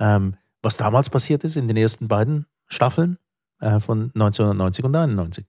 ähm, 0.00 0.36
was 0.66 0.76
damals 0.76 1.08
passiert 1.08 1.44
ist 1.44 1.56
in 1.56 1.68
den 1.68 1.76
ersten 1.76 2.08
beiden 2.08 2.44
Staffeln 2.66 3.18
äh, 3.60 3.78
von 3.78 4.10
1990 4.16 4.84
und 4.84 4.96
1991. 4.96 5.46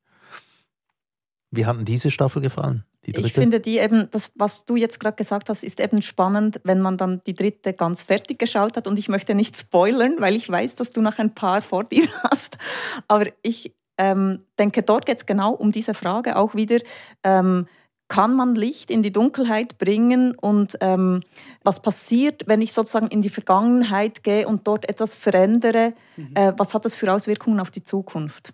Wie 1.49 1.65
hat 1.65 1.75
denn 1.75 1.85
diese 1.85 2.11
Staffel 2.11 2.39
gefallen? 2.39 2.85
Ich 3.01 3.33
finde 3.33 3.59
die 3.59 3.79
eben, 3.79 4.09
das, 4.11 4.31
was 4.35 4.65
du 4.65 4.75
jetzt 4.75 4.99
gerade 4.99 5.15
gesagt 5.15 5.49
hast, 5.49 5.63
ist 5.63 5.79
eben 5.79 6.03
spannend, 6.03 6.61
wenn 6.65 6.81
man 6.81 6.97
dann 6.97 7.21
die 7.25 7.33
dritte 7.33 7.73
ganz 7.73 8.03
fertig 8.03 8.37
geschaut 8.37 8.77
hat. 8.77 8.85
Und 8.85 8.99
ich 8.99 9.07
möchte 9.09 9.33
nicht 9.33 9.57
spoilern, 9.57 10.17
weil 10.19 10.35
ich 10.35 10.47
weiß, 10.47 10.75
dass 10.75 10.91
du 10.91 11.01
noch 11.01 11.17
ein 11.17 11.33
paar 11.33 11.63
vor 11.63 11.83
dir 11.83 12.07
hast. 12.29 12.59
Aber 13.07 13.25
ich 13.41 13.73
ähm, 13.97 14.43
denke, 14.59 14.83
dort 14.83 15.07
geht 15.07 15.17
es 15.17 15.25
genau 15.25 15.53
um 15.53 15.71
diese 15.71 15.95
Frage 15.95 16.35
auch 16.35 16.53
wieder. 16.53 16.77
Ähm, 17.23 17.65
kann 18.07 18.35
man 18.35 18.55
Licht 18.55 18.89
in 18.89 19.03
die 19.03 19.11
Dunkelheit 19.11 19.77
bringen 19.77 20.33
und 20.35 20.77
ähm, 20.81 21.21
was 21.63 21.81
passiert, 21.81 22.43
wenn 22.47 22.61
ich 22.61 22.73
sozusagen 22.73 23.07
in 23.07 23.21
die 23.21 23.29
Vergangenheit 23.29 24.23
gehe 24.23 24.47
und 24.47 24.67
dort 24.67 24.87
etwas 24.89 25.15
verändere, 25.15 25.93
mhm. 26.15 26.31
äh, 26.35 26.53
was 26.57 26.73
hat 26.73 26.85
das 26.85 26.95
für 26.95 27.11
Auswirkungen 27.11 27.59
auf 27.59 27.71
die 27.71 27.83
Zukunft? 27.83 28.53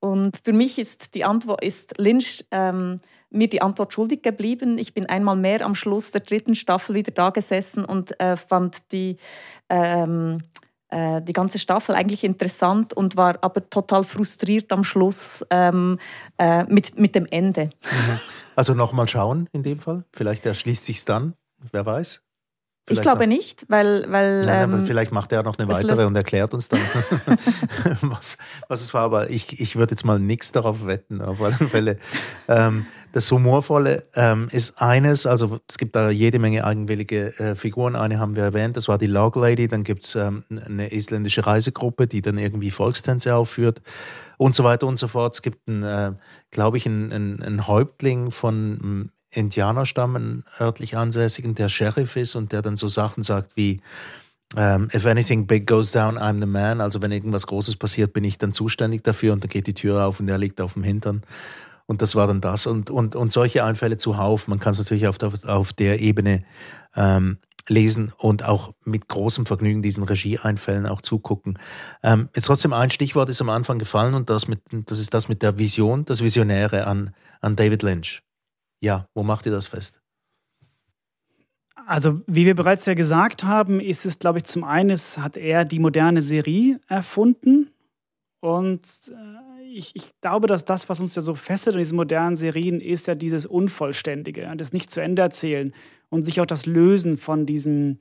Und 0.00 0.36
für 0.44 0.52
mich 0.52 0.78
ist 0.78 1.14
die 1.14 1.24
Antwort 1.24 1.64
ist 1.64 1.98
Lynch 1.98 2.44
ähm, 2.50 3.00
mir 3.30 3.48
die 3.48 3.62
Antwort 3.62 3.92
schuldig 3.92 4.22
geblieben. 4.22 4.78
Ich 4.78 4.94
bin 4.94 5.06
einmal 5.06 5.36
mehr 5.36 5.62
am 5.62 5.74
Schluss 5.74 6.10
der 6.10 6.20
dritten 6.20 6.54
Staffel 6.54 6.94
wieder 6.94 7.12
da 7.12 7.30
gesessen 7.30 7.84
und 7.84 8.18
äh, 8.20 8.36
fand 8.36 8.92
die 8.92 9.16
ähm, 9.68 10.42
äh, 10.96 11.20
die 11.20 11.34
ganze 11.34 11.58
Staffel 11.58 11.94
eigentlich 11.94 12.24
interessant 12.24 12.94
und 12.94 13.18
war 13.18 13.36
aber 13.42 13.68
total 13.68 14.02
frustriert 14.02 14.72
am 14.72 14.82
Schluss 14.82 15.44
ähm, 15.50 15.98
äh, 16.38 16.64
mit, 16.64 16.98
mit 16.98 17.14
dem 17.14 17.26
Ende. 17.26 17.66
Mhm. 17.66 18.20
Also 18.54 18.72
nochmal 18.72 19.06
schauen 19.06 19.46
in 19.52 19.62
dem 19.62 19.78
Fall. 19.78 20.04
Vielleicht 20.14 20.46
erschließt 20.46 20.86
sich 20.86 21.04
dann, 21.04 21.34
wer 21.70 21.84
weiß. 21.84 22.22
Vielleicht 22.86 23.00
ich 23.00 23.02
glaube 23.02 23.26
noch, 23.26 23.36
nicht, 23.36 23.66
weil. 23.68 24.06
weil 24.10 24.40
nein, 24.42 24.72
ähm, 24.72 24.86
vielleicht 24.86 25.12
macht 25.12 25.32
er 25.32 25.42
noch 25.42 25.58
eine 25.58 25.68
weitere 25.68 26.06
und 26.06 26.16
erklärt 26.16 26.54
uns 26.54 26.68
dann, 26.68 26.80
was, 28.00 28.38
was 28.68 28.80
es 28.80 28.94
war. 28.94 29.02
Aber 29.02 29.28
ich, 29.28 29.60
ich 29.60 29.76
würde 29.76 29.92
jetzt 29.92 30.04
mal 30.04 30.20
nichts 30.20 30.52
darauf 30.52 30.86
wetten, 30.86 31.20
auf 31.20 31.42
alle 31.42 31.56
Fälle. 31.68 31.98
Ähm, 32.48 32.86
das 33.16 33.32
Humorvolle 33.32 34.02
ähm, 34.14 34.48
ist 34.52 34.82
eines, 34.82 35.24
also 35.24 35.58
es 35.66 35.78
gibt 35.78 35.96
da 35.96 36.10
jede 36.10 36.38
Menge 36.38 36.64
eigenwillige 36.64 37.38
äh, 37.40 37.54
Figuren. 37.54 37.96
Eine 37.96 38.18
haben 38.18 38.36
wir 38.36 38.42
erwähnt, 38.42 38.76
das 38.76 38.88
war 38.88 38.98
die 38.98 39.06
Log 39.06 39.36
Lady. 39.36 39.68
Dann 39.68 39.84
gibt 39.84 40.04
es 40.04 40.16
ähm, 40.16 40.44
eine 40.50 40.92
isländische 40.92 41.46
Reisegruppe, 41.46 42.08
die 42.08 42.20
dann 42.20 42.36
irgendwie 42.36 42.70
Volkstänze 42.70 43.34
aufführt 43.34 43.80
und 44.36 44.54
so 44.54 44.64
weiter 44.64 44.86
und 44.86 44.98
so 44.98 45.08
fort. 45.08 45.32
Es 45.34 45.40
gibt, 45.40 45.66
äh, 45.66 46.12
glaube 46.50 46.76
ich, 46.76 46.84
einen, 46.84 47.10
einen 47.10 47.66
Häuptling 47.66 48.30
von 48.30 49.10
Indianerstamm, 49.30 50.44
örtlich 50.60 50.98
ansässigen, 50.98 51.54
der 51.54 51.70
Sheriff 51.70 52.16
ist 52.16 52.34
und 52.34 52.52
der 52.52 52.60
dann 52.60 52.76
so 52.76 52.86
Sachen 52.86 53.22
sagt 53.22 53.56
wie, 53.56 53.80
um, 54.54 54.62
ähm, 54.62 54.88
if 54.94 55.06
anything 55.06 55.46
big 55.46 55.66
goes 55.66 55.90
down, 55.90 56.18
I'm 56.18 56.38
the 56.38 56.46
man. 56.46 56.82
Also 56.82 57.00
wenn 57.00 57.12
irgendwas 57.12 57.46
Großes 57.46 57.76
passiert, 57.76 58.12
bin 58.12 58.24
ich 58.24 58.36
dann 58.36 58.52
zuständig 58.52 59.02
dafür 59.04 59.32
und 59.32 59.42
dann 59.42 59.48
geht 59.48 59.66
die 59.66 59.74
Tür 59.74 60.04
auf 60.04 60.20
und 60.20 60.28
er 60.28 60.36
liegt 60.36 60.60
auf 60.60 60.74
dem 60.74 60.82
Hintern. 60.82 61.22
Und 61.86 62.02
das 62.02 62.14
war 62.14 62.26
dann 62.26 62.40
das. 62.40 62.66
Und, 62.66 62.90
und, 62.90 63.14
und 63.16 63.32
solche 63.32 63.64
Einfälle 63.64 63.96
zuhauf. 63.96 64.48
Man 64.48 64.58
kann 64.58 64.72
es 64.72 64.78
natürlich 64.78 65.06
auf 65.06 65.18
der, 65.18 65.32
auf 65.46 65.72
der 65.72 66.00
Ebene 66.00 66.44
ähm, 66.94 67.38
lesen 67.68 68.12
und 68.18 68.44
auch 68.44 68.74
mit 68.84 69.08
großem 69.08 69.46
Vergnügen 69.46 69.82
diesen 69.82 70.04
Regieeinfällen 70.04 70.86
auch 70.86 71.00
zugucken. 71.00 71.58
Ähm, 72.02 72.28
jetzt 72.34 72.46
trotzdem 72.46 72.72
ein 72.72 72.90
Stichwort 72.90 73.28
ist 73.28 73.40
am 73.40 73.50
Anfang 73.50 73.78
gefallen 73.78 74.14
und 74.14 74.30
das, 74.30 74.48
mit, 74.48 74.60
das 74.70 74.98
ist 74.98 75.14
das 75.14 75.28
mit 75.28 75.42
der 75.42 75.58
Vision, 75.58 76.04
das 76.04 76.22
Visionäre 76.22 76.86
an, 76.86 77.14
an 77.40 77.56
David 77.56 77.82
Lynch. 77.82 78.22
Ja, 78.80 79.08
wo 79.14 79.22
macht 79.22 79.46
ihr 79.46 79.52
das 79.52 79.66
fest? 79.66 80.00
Also, 81.86 82.20
wie 82.26 82.46
wir 82.46 82.56
bereits 82.56 82.84
ja 82.86 82.94
gesagt 82.94 83.44
haben, 83.44 83.78
ist 83.78 84.06
es, 84.06 84.18
glaube 84.18 84.38
ich, 84.38 84.44
zum 84.44 84.64
einen 84.64 84.96
hat 84.96 85.36
er 85.36 85.64
die 85.64 85.78
moderne 85.78 86.20
Serie 86.20 86.80
erfunden. 86.88 87.70
Und 88.40 88.82
äh, 89.08 89.45
ich, 89.72 89.92
ich, 89.94 90.20
glaube, 90.20 90.46
dass 90.46 90.64
das, 90.64 90.88
was 90.88 91.00
uns 91.00 91.14
ja 91.14 91.22
so 91.22 91.34
fesselt 91.34 91.76
in 91.76 91.80
diesen 91.80 91.96
modernen 91.96 92.36
Serien, 92.36 92.80
ist 92.80 93.06
ja 93.06 93.14
dieses 93.14 93.46
Unvollständige, 93.46 94.50
das 94.56 94.72
nicht 94.72 94.90
zu 94.90 95.00
Ende 95.00 95.22
erzählen 95.22 95.72
und 96.08 96.24
sich 96.24 96.40
auch 96.40 96.46
das 96.46 96.66
Lösen 96.66 97.16
von 97.16 97.46
diesem, 97.46 97.98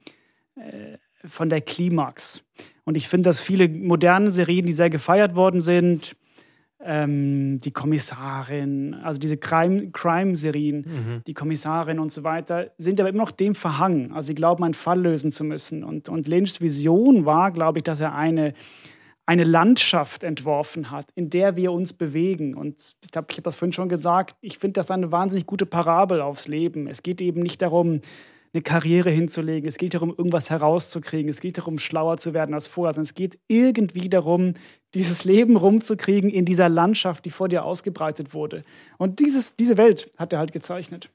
äh, 0.56 0.98
von 1.26 1.50
der 1.50 1.62
Klimax. 1.62 2.44
Und 2.84 2.96
ich 2.98 3.08
finde, 3.08 3.30
dass 3.30 3.42
viele 3.42 3.68
moderne 3.68 4.32
Serien, 4.32 4.66
die 4.66 4.74
sehr 4.74 4.90
gefeiert 4.90 5.36
worden 5.36 5.62
sind, 5.62 6.16
ähm, 6.84 7.60
die 7.60 7.72
Kommissarin, 7.72 8.94
also 8.94 9.20
diese 9.20 9.38
Crime-Serien, 9.38 10.78
mhm. 10.78 11.22
die 11.26 11.34
Kommissarin 11.34 12.00
und 12.00 12.12
so 12.12 12.24
weiter, 12.24 12.72
sind 12.78 13.00
aber 13.00 13.10
immer 13.10 13.24
noch 13.24 13.32
dem 13.32 13.56
verhangen. 13.56 14.12
Also 14.12 14.28
sie 14.28 14.36
glauben, 14.36 14.64
einen 14.64 14.76
Fall 14.76 15.02
lösen 15.02 15.32
zu 15.32 15.44
müssen. 15.44 15.84
Und, 15.84 16.10
und 16.10 16.28
Lynchs 16.28 16.62
Vision 16.62 17.26
war, 17.26 17.52
glaube 17.52 17.80
ich, 17.80 17.84
dass 17.84 18.02
er 18.02 18.14
eine, 18.14 18.54
eine 19.26 19.44
Landschaft 19.44 20.24
entworfen 20.24 20.92
hat, 20.92 21.08
in 21.16 21.30
der 21.30 21.56
wir 21.56 21.72
uns 21.72 21.94
bewegen. 21.94 22.54
Und 22.54 22.96
ich 23.04 23.12
glaube, 23.12 23.28
ich 23.32 23.38
habe 23.38 23.44
das 23.44 23.56
vorhin 23.56 23.74
schon 23.74 23.90
gesagt, 23.90 24.36
ich 24.42 24.60
finde 24.60 24.74
das 24.74 24.92
eine 24.92 25.12
wahnsinnig 25.12 25.48
gute 25.48 25.66
Parabel 25.66 26.22
aufs 26.22 26.48
Leben. 26.48 26.88
Es 26.88 27.02
geht 27.02 27.22
eben 27.22 27.42
nicht 27.42 27.62
darum, 27.62 28.02
eine 28.54 28.62
Karriere 28.62 29.10
hinzulegen. 29.10 29.68
Es 29.68 29.78
geht 29.78 29.94
darum, 29.96 30.10
irgendwas 30.10 30.50
herauszukriegen. 30.50 31.30
Es 31.30 31.42
geht 31.42 31.58
darum, 31.58 31.78
schlauer 31.78 32.18
zu 32.18 32.34
werden 32.34 32.54
als 32.54 32.68
vorher. 32.68 32.94
Sondern 32.94 33.10
es 33.10 33.16
geht 33.16 33.40
irgendwie 33.48 34.10
darum, 34.10 34.54
dieses 34.94 35.26
Leben 35.26 35.58
rumzukriegen 35.58 36.30
in 36.30 36.46
dieser 36.46 36.70
Landschaft, 36.70 37.26
die 37.26 37.32
vor 37.32 37.50
dir 37.50 37.66
ausgebreitet 37.66 38.34
wurde. 38.34 38.62
Und 38.98 39.20
dieses, 39.20 39.56
diese 39.56 39.78
Welt 39.78 40.10
hat 40.18 40.34
er 40.34 40.40
halt 40.40 40.54
gezeichnet. 40.54 41.10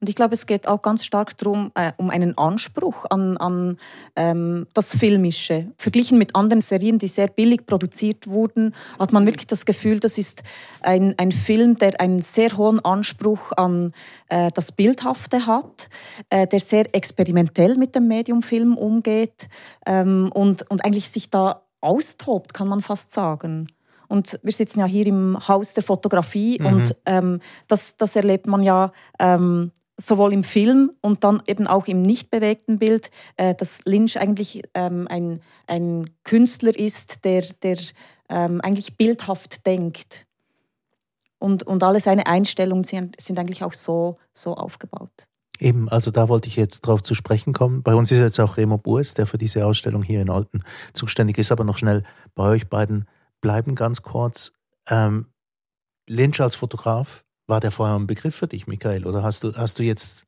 Und 0.00 0.08
ich 0.08 0.14
glaube, 0.14 0.32
es 0.32 0.46
geht 0.46 0.66
auch 0.66 0.80
ganz 0.80 1.04
stark 1.04 1.36
darum, 1.36 1.72
äh, 1.74 1.92
um 1.98 2.08
einen 2.08 2.36
Anspruch 2.38 3.04
an, 3.10 3.36
an 3.36 3.76
ähm, 4.16 4.66
das 4.72 4.96
Filmische. 4.96 5.72
Verglichen 5.76 6.16
mit 6.16 6.34
anderen 6.34 6.62
Serien, 6.62 6.98
die 6.98 7.08
sehr 7.08 7.28
billig 7.28 7.66
produziert 7.66 8.26
wurden, 8.26 8.74
hat 8.98 9.12
man 9.12 9.26
wirklich 9.26 9.46
das 9.46 9.66
Gefühl, 9.66 10.00
das 10.00 10.16
ist 10.16 10.42
ein, 10.80 11.14
ein 11.18 11.32
Film, 11.32 11.76
der 11.76 12.00
einen 12.00 12.22
sehr 12.22 12.56
hohen 12.56 12.82
Anspruch 12.82 13.52
an 13.58 13.92
äh, 14.30 14.50
das 14.54 14.72
Bildhafte 14.72 15.46
hat, 15.46 15.90
äh, 16.30 16.46
der 16.46 16.60
sehr 16.60 16.94
experimentell 16.94 17.76
mit 17.76 17.94
dem 17.94 18.08
Medium 18.08 18.42
Film 18.42 18.78
umgeht 18.78 19.48
ähm, 19.84 20.30
und, 20.32 20.68
und 20.70 20.82
eigentlich 20.82 21.10
sich 21.10 21.28
da 21.28 21.62
austobt, 21.82 22.54
kann 22.54 22.68
man 22.68 22.80
fast 22.80 23.12
sagen. 23.12 23.68
Und 24.08 24.40
wir 24.42 24.52
sitzen 24.52 24.80
ja 24.80 24.86
hier 24.86 25.06
im 25.06 25.38
Haus 25.46 25.74
der 25.74 25.84
Fotografie 25.84 26.58
mhm. 26.58 26.66
und 26.66 26.96
ähm, 27.06 27.40
das, 27.68 27.96
das 27.96 28.16
erlebt 28.16 28.46
man 28.46 28.62
ja 28.62 28.92
ähm, 29.20 29.70
sowohl 30.00 30.32
im 30.32 30.44
Film 30.44 30.92
und 31.00 31.24
dann 31.24 31.42
eben 31.46 31.66
auch 31.66 31.86
im 31.86 32.02
nicht 32.02 32.30
bewegten 32.30 32.78
Bild, 32.78 33.10
äh, 33.36 33.54
dass 33.54 33.80
Lynch 33.84 34.18
eigentlich 34.18 34.62
ähm, 34.74 35.06
ein, 35.08 35.40
ein 35.66 36.10
Künstler 36.24 36.76
ist, 36.76 37.24
der, 37.24 37.42
der 37.62 37.78
ähm, 38.28 38.60
eigentlich 38.62 38.96
bildhaft 38.96 39.66
denkt. 39.66 40.26
Und, 41.38 41.62
und 41.62 41.82
alle 41.82 42.00
seine 42.00 42.26
Einstellungen 42.26 42.84
sind, 42.84 43.20
sind 43.20 43.38
eigentlich 43.38 43.64
auch 43.64 43.72
so, 43.72 44.18
so 44.32 44.54
aufgebaut. 44.54 45.26
Eben, 45.58 45.88
also 45.90 46.10
da 46.10 46.28
wollte 46.28 46.48
ich 46.48 46.56
jetzt 46.56 46.80
drauf 46.80 47.02
zu 47.02 47.14
sprechen 47.14 47.52
kommen. 47.52 47.82
Bei 47.82 47.94
uns 47.94 48.10
ist 48.10 48.18
jetzt 48.18 48.40
auch 48.40 48.56
Remo 48.56 48.78
Burs, 48.78 49.14
der 49.14 49.26
für 49.26 49.36
diese 49.36 49.66
Ausstellung 49.66 50.02
hier 50.02 50.22
in 50.22 50.30
Alten 50.30 50.62
zuständig 50.94 51.36
ist, 51.38 51.52
aber 51.52 51.64
noch 51.64 51.76
schnell 51.76 52.02
bei 52.34 52.44
euch 52.44 52.68
beiden 52.68 53.06
bleiben 53.42 53.74
ganz 53.74 54.02
kurz. 54.02 54.52
Ähm, 54.88 55.26
Lynch 56.08 56.40
als 56.40 56.56
Fotograf, 56.56 57.24
war 57.50 57.60
der 57.60 57.70
vorher 57.70 57.96
ein 57.96 58.06
Begriff 58.06 58.34
für 58.34 58.46
dich, 58.46 58.66
Michael? 58.66 59.06
Oder 59.06 59.22
hast 59.22 59.44
du, 59.44 59.52
hast 59.54 59.78
du 59.78 59.82
jetzt. 59.82 60.24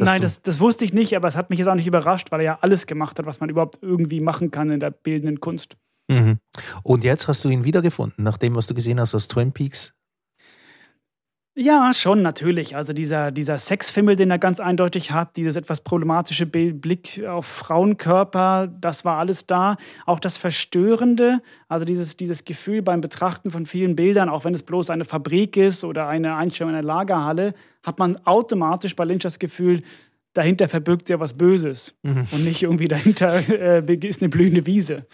Nein, 0.00 0.22
das, 0.22 0.40
das 0.42 0.60
wusste 0.60 0.84
ich 0.84 0.94
nicht, 0.94 1.14
aber 1.16 1.28
es 1.28 1.36
hat 1.36 1.50
mich 1.50 1.58
jetzt 1.58 1.68
auch 1.68 1.74
nicht 1.74 1.86
überrascht, 1.86 2.30
weil 2.30 2.40
er 2.40 2.44
ja 2.44 2.58
alles 2.62 2.86
gemacht 2.86 3.18
hat, 3.18 3.26
was 3.26 3.40
man 3.40 3.50
überhaupt 3.50 3.80
irgendwie 3.82 4.20
machen 4.20 4.50
kann 4.50 4.70
in 4.70 4.80
der 4.80 4.92
bildenden 4.92 5.40
Kunst. 5.40 5.76
Mhm. 6.08 6.38
Und 6.84 7.04
jetzt 7.04 7.28
hast 7.28 7.44
du 7.44 7.48
ihn 7.48 7.64
wiedergefunden, 7.64 8.24
nach 8.24 8.38
dem, 8.38 8.54
was 8.54 8.68
du 8.68 8.74
gesehen 8.74 9.00
hast 9.00 9.14
aus 9.14 9.28
Twin 9.28 9.52
Peaks. 9.52 9.94
Ja, 11.60 11.92
schon 11.92 12.22
natürlich. 12.22 12.76
Also 12.76 12.92
dieser, 12.92 13.32
dieser 13.32 13.58
Sexfimmel, 13.58 14.14
den 14.14 14.30
er 14.30 14.38
ganz 14.38 14.60
eindeutig 14.60 15.10
hat, 15.10 15.36
dieses 15.36 15.56
etwas 15.56 15.80
problematische 15.80 16.46
Blick 16.46 17.24
auf 17.26 17.46
Frauenkörper, 17.46 18.68
das 18.80 19.04
war 19.04 19.18
alles 19.18 19.48
da. 19.48 19.76
Auch 20.06 20.20
das 20.20 20.36
Verstörende, 20.36 21.42
also 21.66 21.84
dieses, 21.84 22.16
dieses 22.16 22.44
Gefühl 22.44 22.82
beim 22.82 23.00
Betrachten 23.00 23.50
von 23.50 23.66
vielen 23.66 23.96
Bildern, 23.96 24.28
auch 24.28 24.44
wenn 24.44 24.54
es 24.54 24.62
bloß 24.62 24.90
eine 24.90 25.04
Fabrik 25.04 25.56
ist 25.56 25.82
oder 25.82 26.06
eine 26.06 26.36
Einstellung 26.36 26.70
in 26.70 26.76
einer 26.76 26.86
Lagerhalle, 26.86 27.54
hat 27.82 27.98
man 27.98 28.24
automatisch 28.24 28.94
bei 28.94 29.04
Lynch 29.04 29.24
das 29.24 29.40
Gefühl, 29.40 29.82
dahinter 30.34 30.68
verbirgt 30.68 31.08
sich 31.08 31.14
ja 31.14 31.18
was 31.18 31.36
Böses 31.36 31.96
mhm. 32.04 32.28
und 32.30 32.44
nicht 32.44 32.62
irgendwie 32.62 32.86
dahinter 32.86 33.40
äh, 33.50 34.06
ist 34.06 34.22
eine 34.22 34.28
blühende 34.28 34.64
Wiese. 34.64 35.06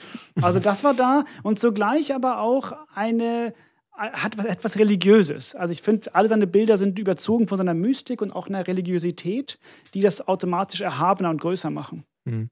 Also 0.43 0.59
das 0.59 0.85
war 0.85 0.93
da 0.93 1.25
und 1.43 1.59
zugleich 1.59 2.15
aber 2.15 2.41
auch 2.41 2.73
eine 2.95 3.55
hat 3.97 4.37
was, 4.37 4.47
etwas 4.47 4.79
Religiöses. 4.79 5.55
Also 5.55 5.73
ich 5.73 5.83
finde, 5.83 6.15
alle 6.15 6.29
seine 6.29 6.47
Bilder 6.47 6.77
sind 6.77 6.99
überzogen 6.99 7.49
von 7.49 7.59
seiner 7.59 7.75
Mystik 7.75 8.23
und 8.23 8.33
auch 8.33 8.49
einer 8.49 8.67
Religiosität, 8.67 9.59
die 9.95 10.01
das 10.01 10.27
automatisch 10.27 10.81
erhabener 10.81 11.31
und 11.31 11.41
größer 11.41 11.71
machen. 11.71 12.05
Mhm 12.25 12.51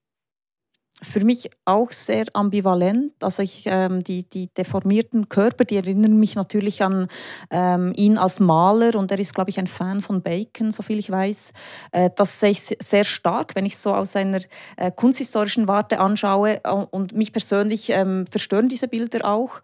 für 1.03 1.25
mich 1.25 1.51
auch 1.65 1.91
sehr 1.91 2.27
ambivalent. 2.33 3.13
Also 3.23 3.43
ich, 3.43 3.65
ähm, 3.67 4.05
die, 4.05 4.29
die 4.29 4.49
deformierten 4.49 5.29
Körper, 5.29 5.65
die 5.65 5.77
erinnern 5.77 6.19
mich 6.19 6.37
natürlich 6.37 6.83
an 6.83 7.09
ähm, 7.51 7.93
ihn 7.97 8.19
als 8.19 8.41
Maler 8.41 8.95
und 8.95 9.11
er 9.11 9.19
ist, 9.19 9.35
glaube 9.35 9.51
ich, 9.51 9.59
ein 9.59 9.67
Fan 9.67 10.01
von 10.01 10.23
Bacon, 10.23 10.71
soviel 10.71 10.99
ich 10.99 11.11
weiß. 11.11 11.53
Äh, 11.91 12.11
das 12.15 12.41
sehe 12.41 12.51
ich 12.51 12.77
sehr 12.79 13.05
stark, 13.05 13.55
wenn 13.55 13.67
ich 13.67 13.77
so 13.79 13.95
aus 13.95 14.15
einer 14.17 14.41
äh, 14.77 14.91
kunsthistorischen 14.91 15.67
Warte 15.67 15.99
anschaue 15.99 16.61
und 16.91 17.15
mich 17.15 17.33
persönlich 17.33 17.91
ähm, 17.91 18.25
verstören 18.31 18.69
diese 18.69 18.89
Bilder 18.89 19.29
auch. 19.29 19.61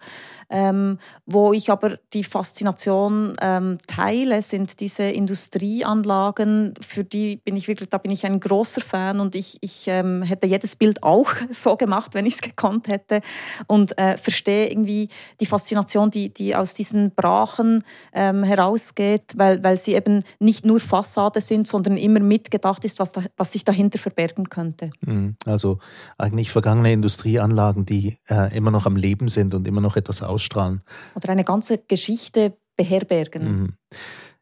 Ähm, 0.50 0.98
wo 1.26 1.52
ich 1.52 1.70
aber 1.70 1.98
die 2.12 2.24
Faszination 2.24 3.34
ähm, 3.40 3.78
teile, 3.86 4.42
sind 4.42 4.80
diese 4.80 5.04
Industrieanlagen, 5.04 6.74
für 6.80 7.04
die 7.04 7.36
bin 7.36 7.56
ich 7.56 7.68
wirklich, 7.68 7.90
da 7.90 7.98
bin 7.98 8.10
ich 8.10 8.24
ein 8.24 8.40
großer 8.40 8.80
Fan 8.80 9.20
und 9.20 9.34
ich, 9.34 9.58
ich 9.60 9.84
ähm, 9.88 10.22
hätte 10.22 10.46
jedes 10.46 10.76
Bild 10.76 11.02
auch 11.02 11.32
so 11.50 11.76
gemacht, 11.76 12.14
wenn 12.14 12.26
ich 12.26 12.34
es 12.34 12.40
gekonnt 12.40 12.88
hätte 12.88 13.20
und 13.66 13.96
äh, 13.98 14.16
verstehe 14.16 14.70
irgendwie 14.70 15.08
die 15.40 15.46
Faszination, 15.46 16.10
die, 16.10 16.32
die 16.32 16.56
aus 16.56 16.74
diesen 16.74 17.10
Brachen 17.14 17.84
ähm, 18.12 18.42
herausgeht, 18.42 19.34
weil, 19.36 19.62
weil 19.62 19.76
sie 19.76 19.94
eben 19.94 20.22
nicht 20.38 20.64
nur 20.64 20.80
Fassade 20.80 21.40
sind, 21.40 21.68
sondern 21.68 21.96
immer 21.96 22.20
mitgedacht 22.20 22.84
ist, 22.84 22.98
was, 22.98 23.12
da, 23.12 23.22
was 23.36 23.52
sich 23.52 23.64
dahinter 23.64 23.98
verbergen 23.98 24.48
könnte. 24.48 24.90
Mhm. 25.00 25.36
Also 25.44 25.78
eigentlich 26.16 26.50
vergangene 26.50 26.92
Industrieanlagen, 26.92 27.84
die 27.84 28.18
äh, 28.28 28.56
immer 28.56 28.70
noch 28.70 28.86
am 28.86 28.96
Leben 28.96 29.28
sind 29.28 29.54
und 29.54 29.68
immer 29.68 29.80
noch 29.80 29.96
etwas 29.96 30.22
ausstrahlen. 30.38 30.82
Oder 31.16 31.30
eine 31.30 31.44
ganze 31.44 31.78
Geschichte 31.78 32.56
beherbergen. 32.76 33.44
Mhm. 33.44 33.72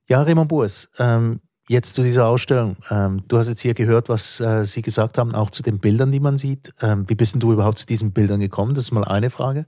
Ja, 0.09 0.23
Raymond 0.23 0.49
Boers, 0.49 0.91
ähm, 0.99 1.41
jetzt 1.69 1.95
zu 1.95 2.03
dieser 2.03 2.27
Ausstellung. 2.27 2.77
Ähm, 2.91 3.23
du 3.27 3.39
hast 3.39 3.49
jetzt 3.49 3.63
hier 3.63 3.75
gehört, 3.75 4.09
was 4.09 4.39
äh, 4.41 4.65
Sie 4.67 4.83
gesagt 4.83 5.19
haben, 5.19 5.35
auch 5.35 5.51
zu 5.51 5.63
den 5.63 5.79
Bildern, 5.79 6.13
die 6.13 6.21
man 6.21 6.39
sieht. 6.39 6.73
Ähm, 6.81 7.09
wie 7.09 7.15
bist 7.15 7.35
denn 7.35 7.41
du 7.41 7.53
überhaupt 7.53 7.79
zu 7.79 7.87
diesen 7.87 8.13
Bildern 8.13 8.41
gekommen? 8.41 8.75
Das 8.75 8.85
ist 8.85 8.93
mal 8.93 9.05
eine 9.05 9.31
Frage. 9.31 9.67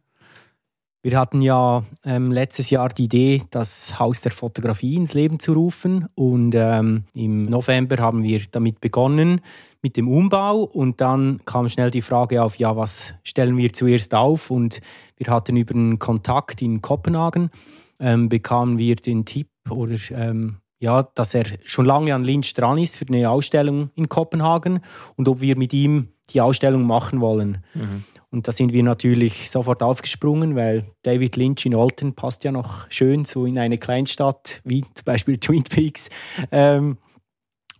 Wir 1.09 1.19
hatten 1.19 1.41
ja 1.41 1.85
ähm, 2.05 2.31
letztes 2.31 2.69
Jahr 2.69 2.91
die 2.91 3.05
Idee, 3.05 3.43
das 3.51 3.99
Haus 3.99 4.21
der 4.21 4.31
Fotografie 4.31 4.95
ins 4.95 5.15
Leben 5.15 5.41
zu 5.41 5.55
rufen. 5.55 6.07
Und 6.15 6.55
ähm, 6.55 7.05
im 7.15 7.45
November 7.45 7.97
haben 7.97 8.23
wir 8.23 8.43
damit 8.51 8.83
begonnen, 8.83 9.41
mit 9.81 9.97
dem 9.97 10.07
Umbau. 10.07 10.65
Und 10.65 11.01
dann 11.01 11.41
kam 11.47 11.67
schnell 11.71 11.91
die 11.91 12.03
Frage 12.03 12.43
auf, 12.43 12.57
ja, 12.57 12.77
was 12.77 13.15
stellen 13.25 13.57
wir 13.57 13.73
zuerst 13.73 14.15
auf? 14.15 14.51
Und 14.51 14.83
wir 15.17 15.33
hatten 15.33 15.57
über 15.57 15.75
einen 15.75 15.99
Kontakt 15.99 16.61
in 16.61 16.83
Kopenhagen, 16.83 17.49
ähm, 17.99 18.29
bekamen 18.29 18.77
wir 18.77 18.97
den 18.97 19.25
Tipp 19.25 19.49
oder 19.71 19.97
ähm, 20.11 20.59
ja, 20.79 21.05
dass 21.15 21.33
er 21.35 21.47
schon 21.65 21.87
lange 21.87 22.15
an 22.15 22.23
Lynch 22.23 22.53
dran 22.53 22.77
ist 22.77 22.99
für 22.99 23.07
eine 23.09 23.31
Ausstellung 23.31 23.89
in 23.95 24.11
Kopenhagen 24.11 24.81
und 25.17 25.27
ob 25.27 25.41
wir 25.41 25.57
mit 25.57 25.73
ihm 25.73 26.09
die 26.29 26.43
Ausstellung 26.43 26.83
machen 26.83 27.23
wollen. 27.23 27.65
Mhm. 27.73 28.05
Und 28.31 28.47
da 28.47 28.53
sind 28.53 28.73
wir 28.73 28.83
natürlich 28.83 29.51
sofort 29.51 29.83
aufgesprungen, 29.83 30.55
weil 30.55 30.85
David 31.03 31.37
Lynch 31.37 31.65
in 31.65 31.75
Olten 31.75 32.15
passt 32.15 32.45
ja 32.45 32.53
noch 32.53 32.91
schön 32.91 33.25
so 33.25 33.47
in 33.47 33.59
eine 33.59 33.79
Kleinstadt 33.79 34.61
wie 34.65 34.83
zum 34.83 35.05
Beispiel 35.05 35.37
Twin 35.41 35.65
Peaks. 35.65 36.11
Ähm, 36.53 36.99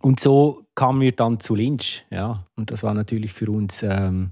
und 0.01 0.19
so 0.19 0.63
kamen 0.75 1.01
wir 1.01 1.11
dann 1.11 1.39
zu 1.39 1.55
Lynch. 1.55 2.05
Ja, 2.09 2.45
und 2.55 2.71
das 2.71 2.83
war 2.83 2.93
natürlich 2.93 3.33
für 3.33 3.51
uns 3.51 3.83
ähm, 3.83 4.31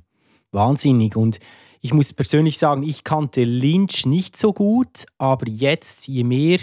wahnsinnig. 0.52 1.16
Und 1.16 1.40
ich 1.82 1.94
muss 1.94 2.14
persönlich 2.14 2.58
sagen, 2.58 2.84
ich 2.84 3.04
kannte 3.04 3.44
Lynch 3.44 4.06
nicht 4.06 4.38
so 4.38 4.54
gut, 4.54 5.06
aber 5.18 5.48
jetzt, 5.48 6.08
je 6.08 6.24
mehr 6.24 6.60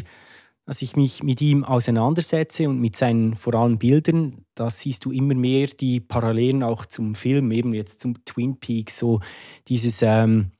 dass 0.66 0.80
ich 0.80 0.96
mich 0.96 1.22
mit 1.22 1.40
ihm 1.42 1.62
auseinandersetze 1.62 2.68
und 2.68 2.80
mit 2.80 2.96
seinen 2.96 3.36
vor 3.36 3.68
Bildern, 3.76 4.44
da 4.54 4.70
siehst 4.70 5.04
du 5.04 5.12
immer 5.12 5.34
mehr 5.34 5.66
die 5.66 6.00
Parallelen 6.00 6.62
auch 6.62 6.86
zum 6.86 7.14
Film, 7.14 7.52
eben 7.52 7.74
jetzt 7.74 8.00
zum 8.00 8.24
Twin 8.24 8.58
Peaks, 8.58 8.98
so 8.98 9.20
dieses, 9.68 10.00
ähm, 10.02 10.50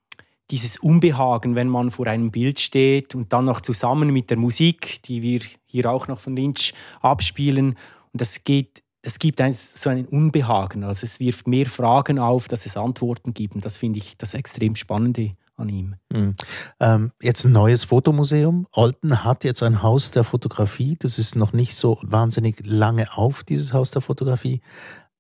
dieses 0.51 0.77
Unbehagen, 0.77 1.55
wenn 1.55 1.69
man 1.69 1.91
vor 1.91 2.07
einem 2.07 2.31
Bild 2.31 2.61
steht 2.61 3.15
und 3.15 3.33
dann 3.33 3.47
noch 3.47 3.63
zusammen 3.63 4.13
mit 4.13 4.29
der 4.29 4.37
Musik, 4.37 5.03
die 5.05 5.23
wir 5.23 5.41
hier 5.65 5.91
auch 5.91 6.07
noch 6.07 6.21
von 6.21 6.37
Lynch 6.37 6.75
abspielen. 7.01 7.77
Und 8.13 8.21
das 8.21 8.45
geht, 8.45 8.83
das 9.01 9.19
gibt 9.19 9.41
ein, 9.41 9.55
so 9.55 9.89
ein 9.89 10.07
Unbehagen. 10.07 10.85
Also 10.85 11.05
es 11.05 11.19
wirft 11.19 11.49
mehr 11.49 11.67
Fragen 11.67 12.19
auf, 12.19 12.47
dass 12.47 12.67
es 12.67 12.77
Antworten 12.77 13.33
gibt. 13.33 13.55
Und 13.55 13.65
das 13.65 13.79
finde 13.79 14.01
ich 14.01 14.19
das 14.19 14.35
extrem 14.35 14.77
Spannende 14.77 15.33
an 15.57 15.69
ihm. 15.69 15.97
Mhm. 16.11 16.35
Ähm, 16.81 17.13
jetzt 17.21 17.45
ein 17.45 17.53
neues 17.53 17.85
Fotomuseum. 17.85 18.67
Olten 18.73 19.25
hat 19.25 19.45
jetzt 19.45 19.63
ein 19.63 19.83
Haus 19.83 20.11
der 20.11 20.25
Fotografie. 20.25 20.97
Das 20.99 21.19
ist 21.19 21.37
noch 21.37 21.53
nicht 21.53 21.77
so 21.77 21.99
wahnsinnig 22.03 22.63
lange 22.65 23.17
auf, 23.17 23.45
dieses 23.45 23.73
Haus 23.73 23.91
der 23.91 24.03
Fotografie. 24.03 24.61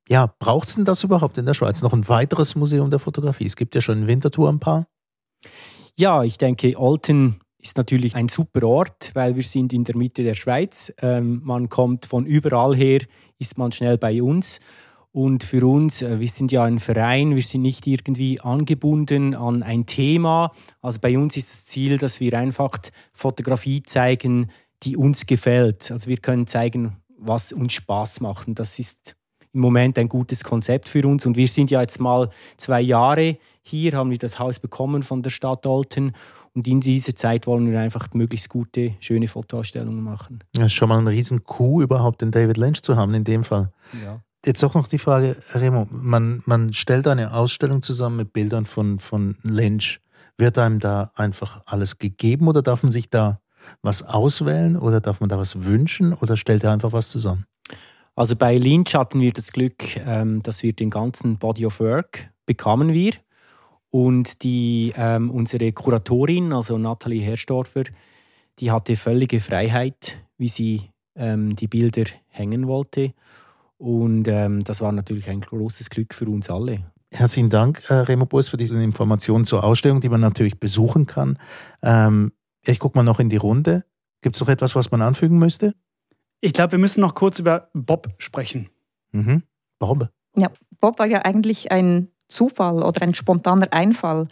Ja, 0.08 0.32
braucht 0.38 0.68
es 0.68 0.74
denn 0.74 0.84
das 0.84 1.02
überhaupt 1.02 1.38
in 1.38 1.46
der 1.46 1.54
Schweiz? 1.54 1.82
Noch 1.82 1.92
ein 1.92 2.08
weiteres 2.08 2.56
Museum 2.56 2.90
der 2.90 2.98
Fotografie? 2.98 3.46
Es 3.46 3.56
gibt 3.56 3.74
ja 3.74 3.80
schon 3.80 4.02
in 4.02 4.06
Winterthur 4.06 4.50
ein 4.50 4.60
paar. 4.60 4.86
Ja, 5.96 6.22
ich 6.24 6.38
denke, 6.38 6.78
Olten 6.78 7.40
ist 7.58 7.76
natürlich 7.78 8.14
ein 8.14 8.28
super 8.28 8.66
Ort, 8.66 9.12
weil 9.14 9.36
wir 9.36 9.42
sind 9.42 9.72
in 9.72 9.84
der 9.84 9.96
Mitte 9.96 10.22
der 10.22 10.34
Schweiz. 10.34 10.92
Ähm, 11.00 11.40
man 11.44 11.68
kommt 11.68 12.04
von 12.04 12.26
überall 12.26 12.76
her, 12.76 13.00
ist 13.38 13.56
man 13.56 13.72
schnell 13.72 13.96
bei 13.96 14.22
uns. 14.22 14.60
Und 15.14 15.44
für 15.44 15.64
uns, 15.64 16.02
äh, 16.02 16.18
wir 16.18 16.26
sind 16.26 16.50
ja 16.50 16.64
ein 16.64 16.80
Verein, 16.80 17.36
wir 17.36 17.42
sind 17.42 17.62
nicht 17.62 17.86
irgendwie 17.86 18.40
angebunden 18.40 19.36
an 19.36 19.62
ein 19.62 19.86
Thema. 19.86 20.50
Also 20.82 20.98
bei 21.00 21.16
uns 21.16 21.36
ist 21.36 21.52
das 21.52 21.66
Ziel, 21.66 21.98
dass 21.98 22.18
wir 22.18 22.36
einfach 22.36 22.78
Fotografie 23.12 23.84
zeigen, 23.84 24.50
die 24.82 24.96
uns 24.96 25.26
gefällt. 25.26 25.92
Also 25.92 26.10
wir 26.10 26.16
können 26.16 26.48
zeigen, 26.48 26.96
was 27.16 27.52
uns 27.52 27.74
Spaß 27.74 28.22
macht. 28.22 28.48
Und 28.48 28.58
das 28.58 28.80
ist 28.80 29.14
im 29.52 29.60
Moment 29.60 30.00
ein 30.00 30.08
gutes 30.08 30.42
Konzept 30.42 30.88
für 30.88 31.06
uns. 31.06 31.24
Und 31.26 31.36
wir 31.36 31.46
sind 31.46 31.70
ja 31.70 31.80
jetzt 31.80 32.00
mal 32.00 32.28
zwei 32.56 32.80
Jahre 32.80 33.38
hier, 33.62 33.92
haben 33.92 34.10
wir 34.10 34.18
das 34.18 34.40
Haus 34.40 34.58
bekommen 34.58 35.04
von 35.04 35.22
der 35.22 35.30
Stadt 35.30 35.64
Olten. 35.64 36.10
Und 36.54 36.66
in 36.66 36.80
dieser 36.80 37.14
Zeit 37.14 37.46
wollen 37.46 37.70
wir 37.70 37.78
einfach 37.78 38.08
möglichst 38.14 38.48
gute, 38.48 38.94
schöne 38.98 39.28
Fotoausstellungen 39.28 40.02
machen. 40.02 40.40
Das 40.54 40.66
ist 40.66 40.72
schon 40.72 40.88
mal 40.88 40.98
ein 40.98 41.06
riesen 41.06 41.44
Coup, 41.44 41.82
überhaupt 41.82 42.20
den 42.20 42.32
David 42.32 42.56
Lynch 42.56 42.82
zu 42.82 42.96
haben 42.96 43.14
in 43.14 43.22
dem 43.22 43.44
Fall. 43.44 43.70
Ja. 44.04 44.20
Jetzt 44.44 44.62
auch 44.62 44.74
noch 44.74 44.88
die 44.88 44.98
Frage, 44.98 45.36
Remo, 45.54 45.88
man, 45.90 46.42
man 46.44 46.74
stellt 46.74 47.06
eine 47.06 47.32
Ausstellung 47.32 47.80
zusammen 47.80 48.16
mit 48.16 48.34
Bildern 48.34 48.66
von, 48.66 48.98
von 48.98 49.36
Lynch. 49.42 50.00
Wird 50.36 50.58
einem 50.58 50.80
da 50.80 51.10
einfach 51.14 51.62
alles 51.64 51.98
gegeben 51.98 52.48
oder 52.48 52.60
darf 52.60 52.82
man 52.82 52.92
sich 52.92 53.08
da 53.08 53.40
was 53.80 54.02
auswählen 54.02 54.76
oder 54.76 55.00
darf 55.00 55.20
man 55.20 55.30
da 55.30 55.38
was 55.38 55.64
wünschen 55.64 56.12
oder 56.12 56.36
stellt 56.36 56.62
er 56.62 56.72
einfach 56.72 56.92
was 56.92 57.08
zusammen? 57.08 57.46
Also 58.16 58.36
bei 58.36 58.56
Lynch 58.56 58.94
hatten 58.94 59.20
wir 59.20 59.32
das 59.32 59.52
Glück, 59.52 59.96
ähm, 60.06 60.42
dass 60.42 60.62
wir 60.62 60.74
den 60.74 60.90
ganzen 60.90 61.38
Body 61.38 61.64
of 61.64 61.80
Work 61.80 62.30
bekamen 62.44 62.92
wir 62.92 63.12
und 63.90 64.42
die 64.42 64.92
ähm, 64.96 65.30
unsere 65.30 65.72
Kuratorin, 65.72 66.52
also 66.52 66.76
Nathalie 66.76 67.22
Herrstorfer, 67.22 67.84
die 68.58 68.70
hatte 68.70 68.96
völlige 68.96 69.40
Freiheit, 69.40 70.20
wie 70.36 70.48
sie 70.48 70.90
ähm, 71.16 71.56
die 71.56 71.68
Bilder 71.68 72.04
hängen 72.28 72.66
wollte. 72.66 73.14
Und 73.78 74.28
ähm, 74.28 74.64
das 74.64 74.80
war 74.80 74.92
natürlich 74.92 75.28
ein 75.28 75.40
großes 75.40 75.90
Glück 75.90 76.14
für 76.14 76.26
uns 76.26 76.48
alle. 76.50 76.92
Herzlichen 77.10 77.50
Dank, 77.50 77.82
äh, 77.88 77.94
Remo 77.94 78.26
Bus, 78.26 78.48
für 78.48 78.56
diese 78.56 78.80
Informationen 78.82 79.44
zur 79.44 79.62
Ausstellung, 79.62 80.00
die 80.00 80.08
man 80.08 80.20
natürlich 80.20 80.58
besuchen 80.58 81.06
kann. 81.06 81.38
Ähm, 81.82 82.32
ich 82.66 82.78
gucke 82.78 82.98
mal 82.98 83.04
noch 83.04 83.20
in 83.20 83.28
die 83.28 83.36
Runde. 83.36 83.84
Gibt 84.20 84.36
es 84.36 84.40
noch 84.40 84.48
etwas, 84.48 84.74
was 84.74 84.90
man 84.90 85.02
anfügen 85.02 85.38
müsste? 85.38 85.74
Ich 86.40 86.52
glaube, 86.52 86.72
wir 86.72 86.78
müssen 86.78 87.00
noch 87.00 87.14
kurz 87.14 87.38
über 87.38 87.68
Bob 87.72 88.08
sprechen. 88.18 88.68
Mhm. 89.12 89.44
Warum? 89.78 90.08
Ja, 90.36 90.50
Bob 90.80 90.98
war 90.98 91.06
ja 91.06 91.22
eigentlich 91.22 91.70
ein 91.70 92.08
Zufall 92.28 92.82
oder 92.82 93.02
ein 93.02 93.14
spontaner 93.14 93.72
Einfall. 93.72 94.28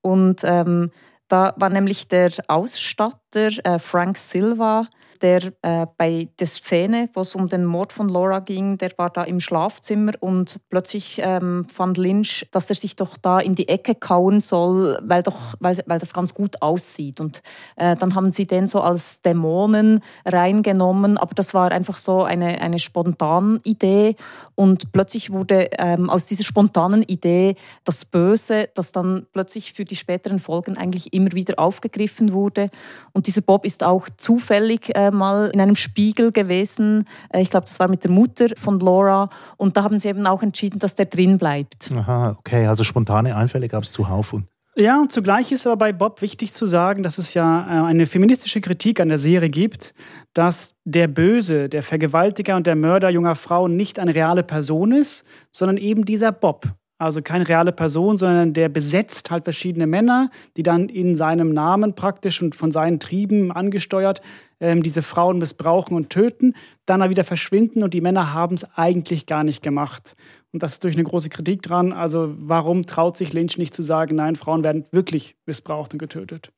Und 0.00 0.42
ähm, 0.44 0.90
da 1.28 1.54
war 1.56 1.70
nämlich 1.70 2.08
der 2.08 2.30
Ausstatter 2.48 3.50
äh, 3.64 3.78
Frank 3.78 4.16
Silva, 4.16 4.88
der 5.22 5.52
äh, 5.62 5.86
bei 5.96 6.28
der 6.38 6.46
Szene, 6.46 7.08
wo 7.14 7.20
es 7.20 7.34
um 7.34 7.48
den 7.48 7.64
Mord 7.64 7.92
von 7.92 8.08
Laura 8.08 8.40
ging, 8.40 8.78
der 8.78 8.90
war 8.96 9.10
da 9.10 9.24
im 9.24 9.40
Schlafzimmer 9.40 10.12
und 10.20 10.60
plötzlich 10.70 11.20
ähm, 11.22 11.66
fand 11.72 11.98
Lynch, 11.98 12.46
dass 12.50 12.68
er 12.68 12.76
sich 12.76 12.96
doch 12.96 13.16
da 13.16 13.38
in 13.38 13.54
die 13.54 13.68
Ecke 13.68 13.94
kauen 13.94 14.40
soll, 14.40 14.98
weil, 15.02 15.22
doch, 15.22 15.54
weil, 15.60 15.82
weil 15.86 15.98
das 15.98 16.12
ganz 16.12 16.34
gut 16.34 16.62
aussieht. 16.62 17.20
Und 17.20 17.42
äh, 17.76 17.96
dann 17.96 18.14
haben 18.14 18.30
sie 18.30 18.46
den 18.46 18.66
so 18.66 18.80
als 18.80 19.20
Dämonen 19.22 20.00
reingenommen, 20.24 21.18
aber 21.18 21.34
das 21.34 21.54
war 21.54 21.70
einfach 21.70 21.98
so 21.98 22.22
eine, 22.22 22.60
eine 22.60 22.78
spontane 22.78 23.60
Idee 23.64 24.16
und 24.54 24.92
plötzlich 24.92 25.32
wurde 25.32 25.68
ähm, 25.78 26.08
aus 26.08 26.26
dieser 26.26 26.44
spontanen 26.44 27.02
Idee 27.02 27.56
das 27.84 28.04
Böse, 28.04 28.68
das 28.74 28.92
dann 28.92 29.26
plötzlich 29.32 29.74
für 29.74 29.84
die 29.84 29.96
späteren 29.96 30.38
Folgen 30.38 30.76
eigentlich 30.76 31.12
immer 31.12 31.32
wieder 31.32 31.58
aufgegriffen 31.58 32.32
wurde. 32.32 32.70
Und 33.12 33.26
dieser 33.26 33.42
Bob 33.42 33.64
ist 33.64 33.84
auch 33.84 34.08
zufällig 34.16 34.94
äh, 34.96 35.05
mal 35.10 35.50
in 35.52 35.60
einem 35.60 35.74
Spiegel 35.74 36.32
gewesen. 36.32 37.04
Äh, 37.30 37.42
ich 37.42 37.50
glaube, 37.50 37.66
das 37.66 37.78
war 37.80 37.88
mit 37.88 38.04
der 38.04 38.10
Mutter 38.10 38.48
von 38.56 38.80
Laura. 38.80 39.28
Und 39.56 39.76
da 39.76 39.84
haben 39.84 39.98
sie 39.98 40.08
eben 40.08 40.26
auch 40.26 40.42
entschieden, 40.42 40.78
dass 40.78 40.94
der 40.94 41.06
drin 41.06 41.38
bleibt. 41.38 41.90
Aha, 41.94 42.36
okay. 42.38 42.66
Also 42.66 42.84
spontane 42.84 43.36
Einfälle 43.36 43.68
gab 43.68 43.84
es 43.84 43.92
zuhauf. 43.92 44.32
Und 44.32 44.46
ja, 44.78 45.06
zugleich 45.08 45.52
ist 45.52 45.66
aber 45.66 45.76
bei 45.76 45.92
Bob 45.94 46.20
wichtig 46.20 46.52
zu 46.52 46.66
sagen, 46.66 47.02
dass 47.02 47.16
es 47.16 47.32
ja 47.32 47.66
äh, 47.66 47.86
eine 47.86 48.06
feministische 48.06 48.60
Kritik 48.60 49.00
an 49.00 49.08
der 49.08 49.18
Serie 49.18 49.48
gibt, 49.48 49.94
dass 50.34 50.74
der 50.84 51.08
Böse, 51.08 51.70
der 51.70 51.82
Vergewaltiger 51.82 52.56
und 52.56 52.66
der 52.66 52.76
Mörder 52.76 53.08
junger 53.08 53.36
Frauen 53.36 53.74
nicht 53.76 53.98
eine 53.98 54.14
reale 54.14 54.42
Person 54.42 54.92
ist, 54.92 55.24
sondern 55.50 55.78
eben 55.78 56.04
dieser 56.04 56.30
Bob. 56.30 56.66
Also 56.98 57.20
keine 57.20 57.46
reale 57.46 57.72
Person, 57.72 58.16
sondern 58.16 58.54
der 58.54 58.70
besetzt 58.70 59.30
halt 59.30 59.44
verschiedene 59.44 59.86
Männer, 59.86 60.30
die 60.56 60.62
dann 60.62 60.88
in 60.88 61.14
seinem 61.14 61.52
Namen 61.52 61.94
praktisch 61.94 62.40
und 62.40 62.54
von 62.54 62.72
seinen 62.72 63.00
Trieben 63.00 63.52
angesteuert 63.52 64.22
ähm, 64.60 64.82
diese 64.82 65.02
Frauen 65.02 65.38
missbrauchen 65.38 65.94
und 65.94 66.08
töten, 66.08 66.54
dann 66.86 67.08
wieder 67.10 67.24
verschwinden 67.24 67.82
und 67.82 67.92
die 67.92 68.00
Männer 68.00 68.32
haben 68.32 68.54
es 68.54 68.64
eigentlich 68.74 69.26
gar 69.26 69.44
nicht 69.44 69.62
gemacht. 69.62 70.16
Und 70.52 70.62
das 70.62 70.72
ist 70.72 70.84
durch 70.84 70.94
eine 70.94 71.04
große 71.04 71.28
Kritik 71.28 71.60
dran. 71.60 71.92
Also 71.92 72.34
warum 72.38 72.86
traut 72.86 73.18
sich 73.18 73.34
Lynch 73.34 73.58
nicht 73.58 73.74
zu 73.74 73.82
sagen, 73.82 74.16
nein, 74.16 74.36
Frauen 74.36 74.64
werden 74.64 74.86
wirklich 74.90 75.36
missbraucht 75.44 75.92
und 75.92 75.98
getötet? 75.98 76.50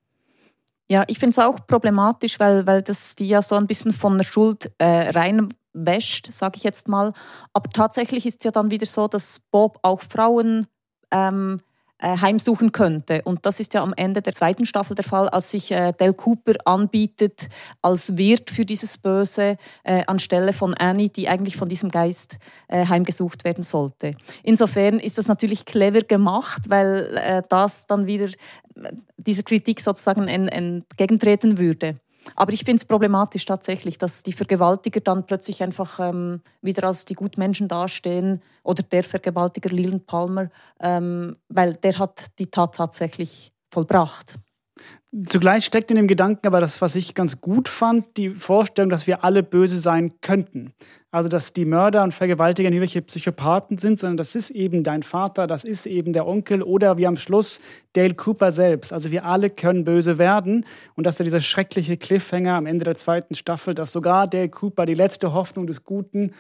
Ja, 0.89 1.05
ich 1.09 1.19
finde 1.19 1.33
es 1.33 1.39
auch 1.39 1.67
problematisch, 1.67 2.39
weil, 2.39 2.67
weil 2.67 2.81
das 2.83 3.17
die 3.17 3.29
ja 3.29 3.43
so 3.43 3.57
ein 3.57 3.67
bisschen 3.67 3.93
von 3.93 4.17
der 4.17 4.25
Schuld 4.25 4.71
äh, 4.79 5.11
reinwäscht, 5.79 6.31
sage 6.33 6.57
ich 6.57 6.65
jetzt 6.65 6.89
mal. 6.89 7.13
Aber 7.53 7.71
tatsächlich 7.71 8.27
ist 8.27 8.41
es 8.41 8.45
ja 8.45 8.51
dann 8.51 8.71
wieder 8.71 8.87
so, 8.87 9.09
dass 9.09 9.41
Bob 9.51 9.79
auch 9.83 10.01
Frauen 10.03 10.67
ähm, 11.11 11.59
äh, 12.01 12.17
heimsuchen 12.17 12.71
könnte. 12.71 13.23
Und 13.25 13.45
das 13.45 13.59
ist 13.59 13.75
ja 13.75 13.83
am 13.83 13.93
Ende 13.97 14.23
der 14.23 14.33
zweiten 14.33 14.67
Staffel 14.67 14.95
der 14.95 15.05
Fall, 15.05 15.29
als 15.29 15.51
sich 15.51 15.73
äh, 15.73 15.93
Del 15.93 16.15
Cooper 16.15 16.55
anbietet 16.65 17.49
als 17.83 18.17
Wirt 18.17 18.51
für 18.51 18.65
dieses 18.65 18.99
Böse 18.99 19.57
äh, 19.83 20.05
anstelle 20.07 20.53
von 20.53 20.75
Annie, 20.75 21.09
die 21.09 21.29
eigentlich 21.29 21.57
von 21.57 21.69
diesem 21.69 21.91
Geist 21.91 22.37
äh, 22.69 22.87
heimgesucht 22.87 23.45
werden 23.45 23.65
sollte. 23.65 24.15
Insofern 24.45 25.01
ist 25.01 25.19
das 25.19 25.27
natürlich 25.27 25.65
clever 25.65 26.03
gemacht, 26.03 26.67
weil 26.69 27.17
äh, 27.17 27.43
das 27.49 27.87
dann 27.87 28.07
wieder 28.07 28.27
äh, 28.27 28.93
dieser 29.17 29.43
Kritik 29.43 29.81
sozusagen 29.81 30.29
entgegentreten 30.29 31.59
würde. 31.59 31.99
Aber 32.35 32.53
ich 32.53 32.65
finde 32.65 32.81
es 32.81 32.85
problematisch 32.85 33.45
tatsächlich, 33.45 33.99
dass 33.99 34.23
die 34.23 34.33
Vergewaltiger 34.33 35.01
dann 35.01 35.27
plötzlich 35.27 35.63
einfach 35.63 35.99
ähm, 36.01 36.43
wieder 36.61 36.85
als 36.85 37.05
die 37.05 37.15
Gutmenschen 37.15 37.69
dastehen 37.69 38.43
oder 38.63 38.83
der 38.83 39.05
Vergewaltiger 39.05 39.71
Leland 39.71 40.07
Palmer, 40.07 40.51
ähm, 40.81 41.37
weil 41.49 41.75
der 41.75 41.99
hat 41.99 42.39
die 42.39 42.51
Tat 42.51 42.75
tatsächlich 42.75 43.53
vollbracht. 43.71 44.35
Zugleich 45.25 45.65
steckt 45.65 45.91
in 45.91 45.97
dem 45.97 46.07
Gedanken 46.07 46.47
aber 46.47 46.61
das, 46.61 46.83
was 46.83 46.95
ich 46.95 47.15
ganz 47.15 47.41
gut 47.41 47.71
fand, 47.71 48.19
die 48.19 48.29
Vorstellung, 48.29 48.91
dass 48.91 49.07
wir 49.07 49.25
alle 49.25 49.43
böse 49.43 49.79
sein 49.79 50.21
könnten. 50.21 50.75
Also, 51.11 51.31
dass 51.31 51.55
die 51.55 51.65
Mörder 51.65 52.03
und 52.03 52.13
Vergewaltiger 52.13 52.69
nicht 52.69 52.77
irgendwelche 52.77 53.01
Psychopathen 53.01 53.79
sind, 53.79 53.99
sondern 53.99 54.19
das 54.19 54.35
ist 54.35 54.51
eben 54.51 54.85
dein 54.85 55.03
Vater, 55.03 55.47
das 55.47 55.65
ist 55.65 55.87
eben 55.87 56.13
der 56.13 56.27
Onkel 56.27 56.63
oder 56.63 56.99
wie 56.99 57.07
am 57.07 57.17
Schluss 57.17 57.63
Dale 57.95 58.15
Cooper 58.15 58.53
selbst. 58.53 58.93
Also, 58.93 59.11
wir 59.11 59.25
alle 59.25 59.49
können 59.49 59.85
böse 59.85 60.19
werden. 60.19 60.67
Und 60.95 61.07
dass 61.07 61.17
da 61.17 61.25
dieser 61.25 61.41
schreckliche 61.41 61.97
Cliffhanger 61.97 62.57
am 62.57 62.67
Ende 62.67 62.85
der 62.85 62.97
zweiten 62.97 63.35
Staffel, 63.35 63.75
dass 63.75 63.93
sogar 63.93 64.27
Dale 64.27 64.51
Cooper, 64.51 64.85
die 64.85 64.95
letzte 64.95 65.33
Hoffnung 65.33 65.67
des 65.67 65.85
Guten, 65.85 66.35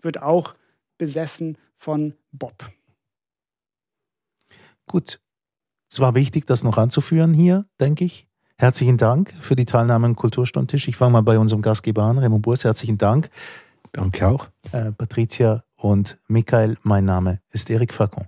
wird 0.00 0.22
auch 0.22 0.54
besessen 0.96 1.58
von 1.76 2.14
Bob. 2.32 2.70
Gut, 4.86 5.20
es 5.96 6.00
war 6.00 6.14
wichtig, 6.14 6.46
das 6.46 6.62
noch 6.62 6.76
anzuführen 6.76 7.32
hier, 7.32 7.64
denke 7.80 8.04
ich. 8.04 8.28
Herzlichen 8.58 8.98
Dank 8.98 9.32
für 9.40 9.56
die 9.56 9.64
Teilnahme 9.64 10.04
am 10.04 10.14
Kulturstammtisch. 10.14 10.88
Ich 10.88 10.96
fange 10.98 11.12
mal 11.12 11.22
bei 11.22 11.38
unserem 11.38 11.62
Gastgeber 11.62 12.02
an, 12.02 12.18
Raymond 12.18 12.42
Burs. 12.42 12.64
Herzlichen 12.64 12.98
Dank. 12.98 13.30
Danke 13.92 14.28
auch. 14.28 14.48
Äh, 14.72 14.92
Patricia 14.92 15.64
und 15.74 16.18
Michael, 16.28 16.76
mein 16.82 17.06
Name 17.06 17.40
ist 17.50 17.70
Eric 17.70 17.94
Facon. 17.94 18.26